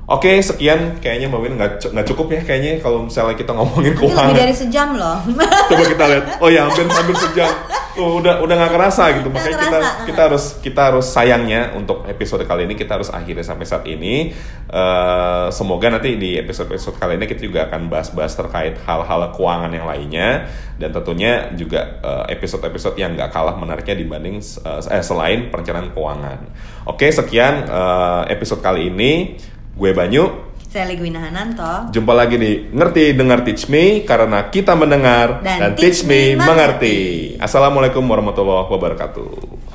Oke, 0.05 0.43
sekian 0.43 0.99
kayaknya 0.99 1.31
Mbak 1.31 1.39
Win 1.39 1.53
nggak 1.55 1.71
cu- 1.79 1.91
nggak 1.93 2.07
cukup 2.09 2.27
ya 2.35 2.41
kayaknya 2.43 2.83
kalau 2.83 3.07
misalnya 3.07 3.31
kita 3.31 3.55
ngomongin 3.55 3.93
Ini 3.93 3.95
lebih 3.95 4.11
keuangan. 4.11 4.35
dari 4.35 4.51
sejam 4.51 4.89
loh. 4.97 5.17
Coba 5.71 5.83
kita 5.87 6.03
lihat. 6.03 6.23
Oh 6.43 6.49
ya, 6.51 6.67
hampir 6.67 6.83
hampir 6.83 7.15
sejam. 7.15 7.47
Oh, 7.95 8.19
udah 8.19 8.39
udah 8.39 8.55
nggak 8.55 8.71
kerasa 8.71 9.03
gitu. 9.15 9.31
Makanya 9.31 9.55
kita 9.55 9.77
kerasa. 9.79 10.03
kita 10.03 10.21
harus 10.27 10.43
kita 10.59 10.81
harus 10.91 11.05
sayangnya 11.07 11.75
untuk 11.75 12.03
episode 12.07 12.43
kali 12.43 12.63
ini 12.63 12.75
kita 12.75 12.99
harus 12.99 13.07
akhiri 13.07 13.39
sampai 13.39 13.63
saat 13.63 13.87
ini. 13.87 14.35
Eh, 14.67 15.45
semoga 15.51 15.87
nanti 15.87 16.15
di 16.15 16.35
episode-episode 16.35 16.95
kali 16.95 17.15
ini 17.15 17.27
kita 17.27 17.41
juga 17.43 17.59
akan 17.71 17.87
bahas-bahas 17.87 18.35
terkait 18.35 18.79
hal-hal 18.83 19.31
keuangan 19.31 19.71
yang 19.71 19.87
lainnya 19.87 20.47
dan 20.75 20.91
tentunya 20.91 21.51
juga 21.55 21.99
eh, 21.99 22.35
episode-episode 22.35 22.95
yang 22.95 23.15
nggak 23.15 23.31
kalah 23.31 23.55
menariknya 23.55 23.95
dibanding 23.95 24.39
eh, 24.43 24.81
eh, 24.91 25.03
selain 25.03 25.47
perencanaan 25.47 25.91
keuangan. 25.91 26.39
Oke, 26.83 27.07
sekian 27.07 27.63
eh, 27.63 28.23
episode 28.27 28.59
kali 28.59 28.91
ini. 28.91 29.13
Gue 29.71 29.95
Banyu, 29.95 30.51
Saya 30.67 30.87
Ligwina 30.91 31.23
Hananto. 31.23 31.95
Jumpa 31.95 32.11
lagi 32.11 32.35
di 32.35 32.67
Ngerti 32.75 33.15
Dengar 33.15 33.47
Teach 33.47 33.71
Me 33.71 34.03
karena 34.03 34.51
kita 34.51 34.75
mendengar 34.75 35.39
Dan 35.39 35.59
dan, 35.59 35.71
teach 35.79 36.03
teach 36.03 36.11
me 36.11 36.35
me 36.35 36.43
mengerti. 36.43 36.95
Assalamualaikum 37.39 38.03
warahmatullahi 38.03 38.67
wabarakatuh. 38.67 39.70